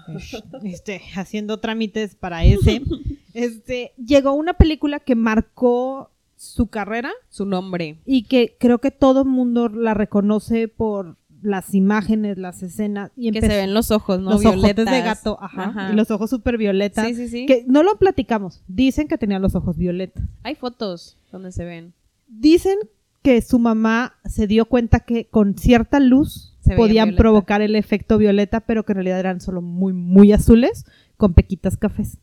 este, 0.63 1.01
haciendo 1.15 1.59
trámites 1.59 2.15
para 2.15 2.43
ese, 2.43 2.82
este, 3.34 3.93
llegó 3.97 4.34
una 4.34 4.53
película 4.53 4.99
que 4.99 5.15
marcó 5.15 6.11
su 6.36 6.67
carrera 6.67 7.11
Su 7.29 7.45
nombre. 7.45 7.97
y 8.05 8.23
que 8.23 8.55
creo 8.59 8.79
que 8.79 8.91
todo 8.91 9.21
el 9.21 9.27
mundo 9.27 9.69
la 9.69 9.93
reconoce 9.93 10.67
por 10.67 11.17
las 11.41 11.73
imágenes, 11.73 12.37
las 12.37 12.61
escenas 12.63 13.11
y 13.15 13.31
Que 13.31 13.41
se 13.41 13.47
ven 13.47 13.73
los 13.73 13.91
ojos, 13.91 14.19
¿no? 14.19 14.31
los 14.31 14.45
ojotes 14.45 14.85
de 14.85 15.01
gato, 15.01 15.37
ajá, 15.41 15.63
Ajá. 15.69 15.91
y 15.91 15.95
los 15.95 16.11
ojos 16.11 16.29
súper 16.29 16.57
violetas. 16.57 17.07
Sí, 17.07 17.15
sí, 17.15 17.27
sí. 17.27 17.45
Que 17.45 17.63
no 17.67 17.83
lo 17.83 17.97
platicamos. 17.97 18.63
Dicen 18.67 19.07
que 19.07 19.17
tenía 19.17 19.39
los 19.39 19.55
ojos 19.55 19.77
violetas. 19.77 20.23
Hay 20.43 20.55
fotos 20.55 21.17
donde 21.31 21.51
se 21.51 21.65
ven. 21.65 21.93
Dicen 22.27 22.77
que 23.23 23.41
su 23.41 23.59
mamá 23.59 24.15
se 24.25 24.47
dio 24.47 24.65
cuenta 24.65 24.99
que 25.01 25.25
con 25.27 25.57
cierta 25.57 25.99
luz 25.99 26.57
Se 26.61 26.75
podían 26.75 27.09
violeta. 27.09 27.21
provocar 27.21 27.61
el 27.61 27.75
efecto 27.75 28.17
violeta, 28.17 28.61
pero 28.61 28.83
que 28.85 28.93
en 28.93 28.95
realidad 28.97 29.19
eran 29.19 29.41
solo 29.41 29.61
muy, 29.61 29.93
muy 29.93 30.31
azules 30.33 30.85
con 31.17 31.33
pequitas 31.33 31.77
cafés. 31.77 32.17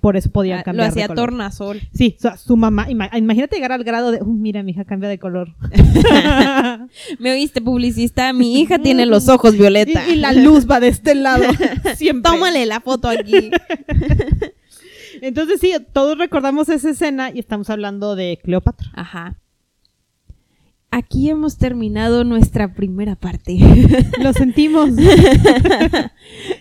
Por 0.00 0.16
eso 0.16 0.30
podían 0.30 0.60
Ah, 0.60 0.62
cambiar 0.62 0.86
Lo 0.86 0.90
hacía 0.90 1.02
de 1.04 1.08
color. 1.08 1.30
tornasol. 1.30 1.80
Sí, 1.92 2.16
su, 2.20 2.28
su 2.36 2.56
mamá, 2.56 2.88
ima- 2.88 3.10
imagínate 3.16 3.56
llegar 3.56 3.72
al 3.72 3.82
grado 3.84 4.10
de, 4.12 4.22
"Uh, 4.22 4.32
mira, 4.32 4.62
mi 4.62 4.70
hija 4.72 4.84
cambia 4.84 5.08
de 5.08 5.18
color. 5.18 5.54
¿Me 7.18 7.32
oíste, 7.32 7.60
publicista? 7.60 8.32
Mi 8.32 8.60
hija 8.60 8.78
tiene 8.78 9.06
los 9.06 9.28
ojos 9.28 9.56
violeta. 9.58 10.08
y, 10.08 10.12
y 10.12 10.16
la 10.16 10.32
luz 10.32 10.70
va 10.70 10.78
de 10.80 10.88
este 10.88 11.14
lado. 11.14 11.44
Siempre. 11.96 12.30
Tómale 12.30 12.64
la 12.66 12.80
foto 12.80 13.08
aquí. 13.08 13.50
Entonces 15.20 15.60
sí, 15.60 15.72
todos 15.92 16.18
recordamos 16.18 16.68
esa 16.68 16.90
escena 16.90 17.30
y 17.32 17.38
estamos 17.38 17.70
hablando 17.70 18.16
de 18.16 18.38
Cleopatra. 18.42 18.88
Ajá. 18.94 19.36
Aquí 20.90 21.30
hemos 21.30 21.56
terminado 21.56 22.22
nuestra 22.24 22.74
primera 22.74 23.14
parte. 23.16 23.56
Lo 24.22 24.32
sentimos. 24.34 24.90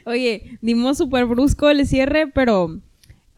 Oye, 0.06 0.58
dimos 0.62 0.98
súper 0.98 1.26
brusco 1.26 1.70
el 1.70 1.86
cierre, 1.86 2.28
pero, 2.28 2.80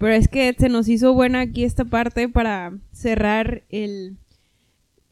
pero 0.03 0.15
es 0.15 0.27
que 0.27 0.53
se 0.59 0.67
nos 0.67 0.89
hizo 0.89 1.13
buena 1.13 1.39
aquí 1.39 1.63
esta 1.63 1.85
parte 1.85 2.27
para 2.27 2.73
cerrar 2.91 3.63
el, 3.69 4.17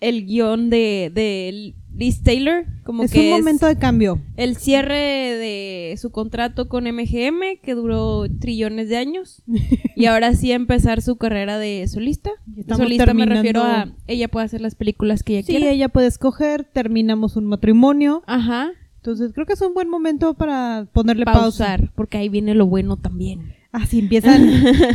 el 0.02 0.26
guion 0.26 0.70
de, 0.70 1.10
de 1.16 1.74
Liz 1.96 2.24
Taylor. 2.24 2.66
Como 2.84 3.04
es 3.04 3.12
que 3.14 3.32
un 3.32 3.39
momento 3.39 3.68
de 3.68 3.78
cambio. 3.78 4.20
el 4.36 4.58
cierre 4.58 4.98
de 4.98 5.96
su 5.98 6.12
contrato 6.12 6.68
con 6.68 6.84
MGM, 6.84 7.62
que 7.64 7.74
duró 7.74 8.26
trillones 8.42 8.89
de 8.89 8.98
años. 8.98 9.44
y 9.96 10.08
ahora 10.08 10.34
sí 10.34 10.52
empezar 10.52 11.02
su 11.02 11.16
carrera 11.16 11.58
de 11.58 11.88
solista. 11.88 12.32
Estamos 12.58 12.84
solista 12.84 13.14
me 13.14 13.26
refiero 13.26 13.64
a 13.64 13.94
ella 14.08 14.28
puede 14.28 14.46
hacer 14.46 14.60
las 14.60 14.76
películas 14.76 15.24
que 15.24 15.38
ella 15.38 15.48
Sí, 15.48 15.56
quiera. 15.56 15.72
ella 15.72 15.88
puede 15.88 16.08
escoger, 16.08 16.66
terminamos 16.66 17.38
un 17.38 17.46
matrimonio. 17.46 18.24
Ajá. 18.28 18.72
Entonces 18.98 19.32
creo 19.32 19.46
que 19.46 19.54
es 19.54 19.62
un 19.62 19.74
buen 19.74 19.88
momento 19.88 20.34
para 20.34 20.86
ponerle 20.92 21.24
pausa. 21.24 21.39
Pausar, 21.39 21.92
porque 21.96 22.18
ahí 22.18 22.28
viene 22.28 22.56
lo 22.56 22.66
bueno 22.68 22.98
también. 22.98 23.61
Así 23.72 24.00
empiezan. 24.00 24.50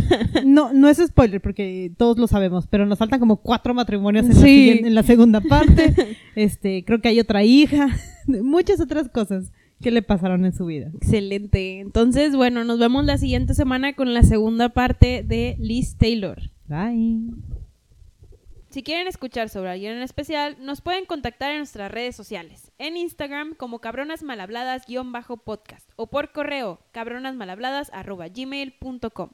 no, 0.45 0.73
no 0.73 0.89
es 0.89 0.99
spoiler 0.99 1.41
porque 1.41 1.93
todos 1.97 2.19
lo 2.19 2.27
sabemos, 2.27 2.67
pero 2.67 2.85
nos 2.85 2.99
faltan 2.99 3.21
como 3.21 3.37
cuatro 3.39 3.73
matrimonios 3.73 4.27
en, 4.27 4.35
la, 4.35 4.41
Sí. 4.41 4.81
en 4.85 4.95
la 4.95 5.03
segunda 5.03 5.41
parte. 5.41 5.95
Este, 6.37 6.85
creo 6.85 7.01
que 7.01 7.09
hay 7.09 7.19
otra 7.19 7.45
hija, 7.45 7.89
muchas 8.27 8.79
otras 8.81 9.09
cosas 9.09 9.53
que 9.81 9.91
le 9.91 10.03
pasaron 10.03 10.45
en 10.45 10.53
su 10.55 10.67
vida. 10.67 10.91
Excelente. 10.95 11.81
Entonces, 11.81 12.37
bueno, 12.37 12.63
nos 12.65 12.79
vemos 12.79 13.07
la 13.07 13.17
siguiente 13.17 13.55
semana 13.55 13.95
con 13.95 14.13
la 14.13 14.23
segunda 14.23 14.69
parte 14.69 15.25
de 15.27 15.57
Liz 15.59 15.97
Taylor. 15.97 16.39
Bye. 16.69 17.66
Si 18.77 18.83
quieren 18.83 19.09
escuchar 19.09 19.49
sobre 19.49 19.71
alguien 19.71 19.95
en 19.95 20.03
especial, 20.03 20.59
nos 20.61 20.83
pueden 20.83 21.07
contactar 21.07 21.51
en 21.51 21.61
nuestras 21.61 21.91
redes 21.91 22.15
sociales. 22.15 22.73
En 22.77 22.99
Instagram 22.99 23.55
como 23.55 23.79
cabronasmalhabladas-podcast 23.79 25.89
o 25.97 26.11
por 26.11 26.33
correo 26.33 26.81
cabronasmalhabladas.gmail.com. 26.93 29.31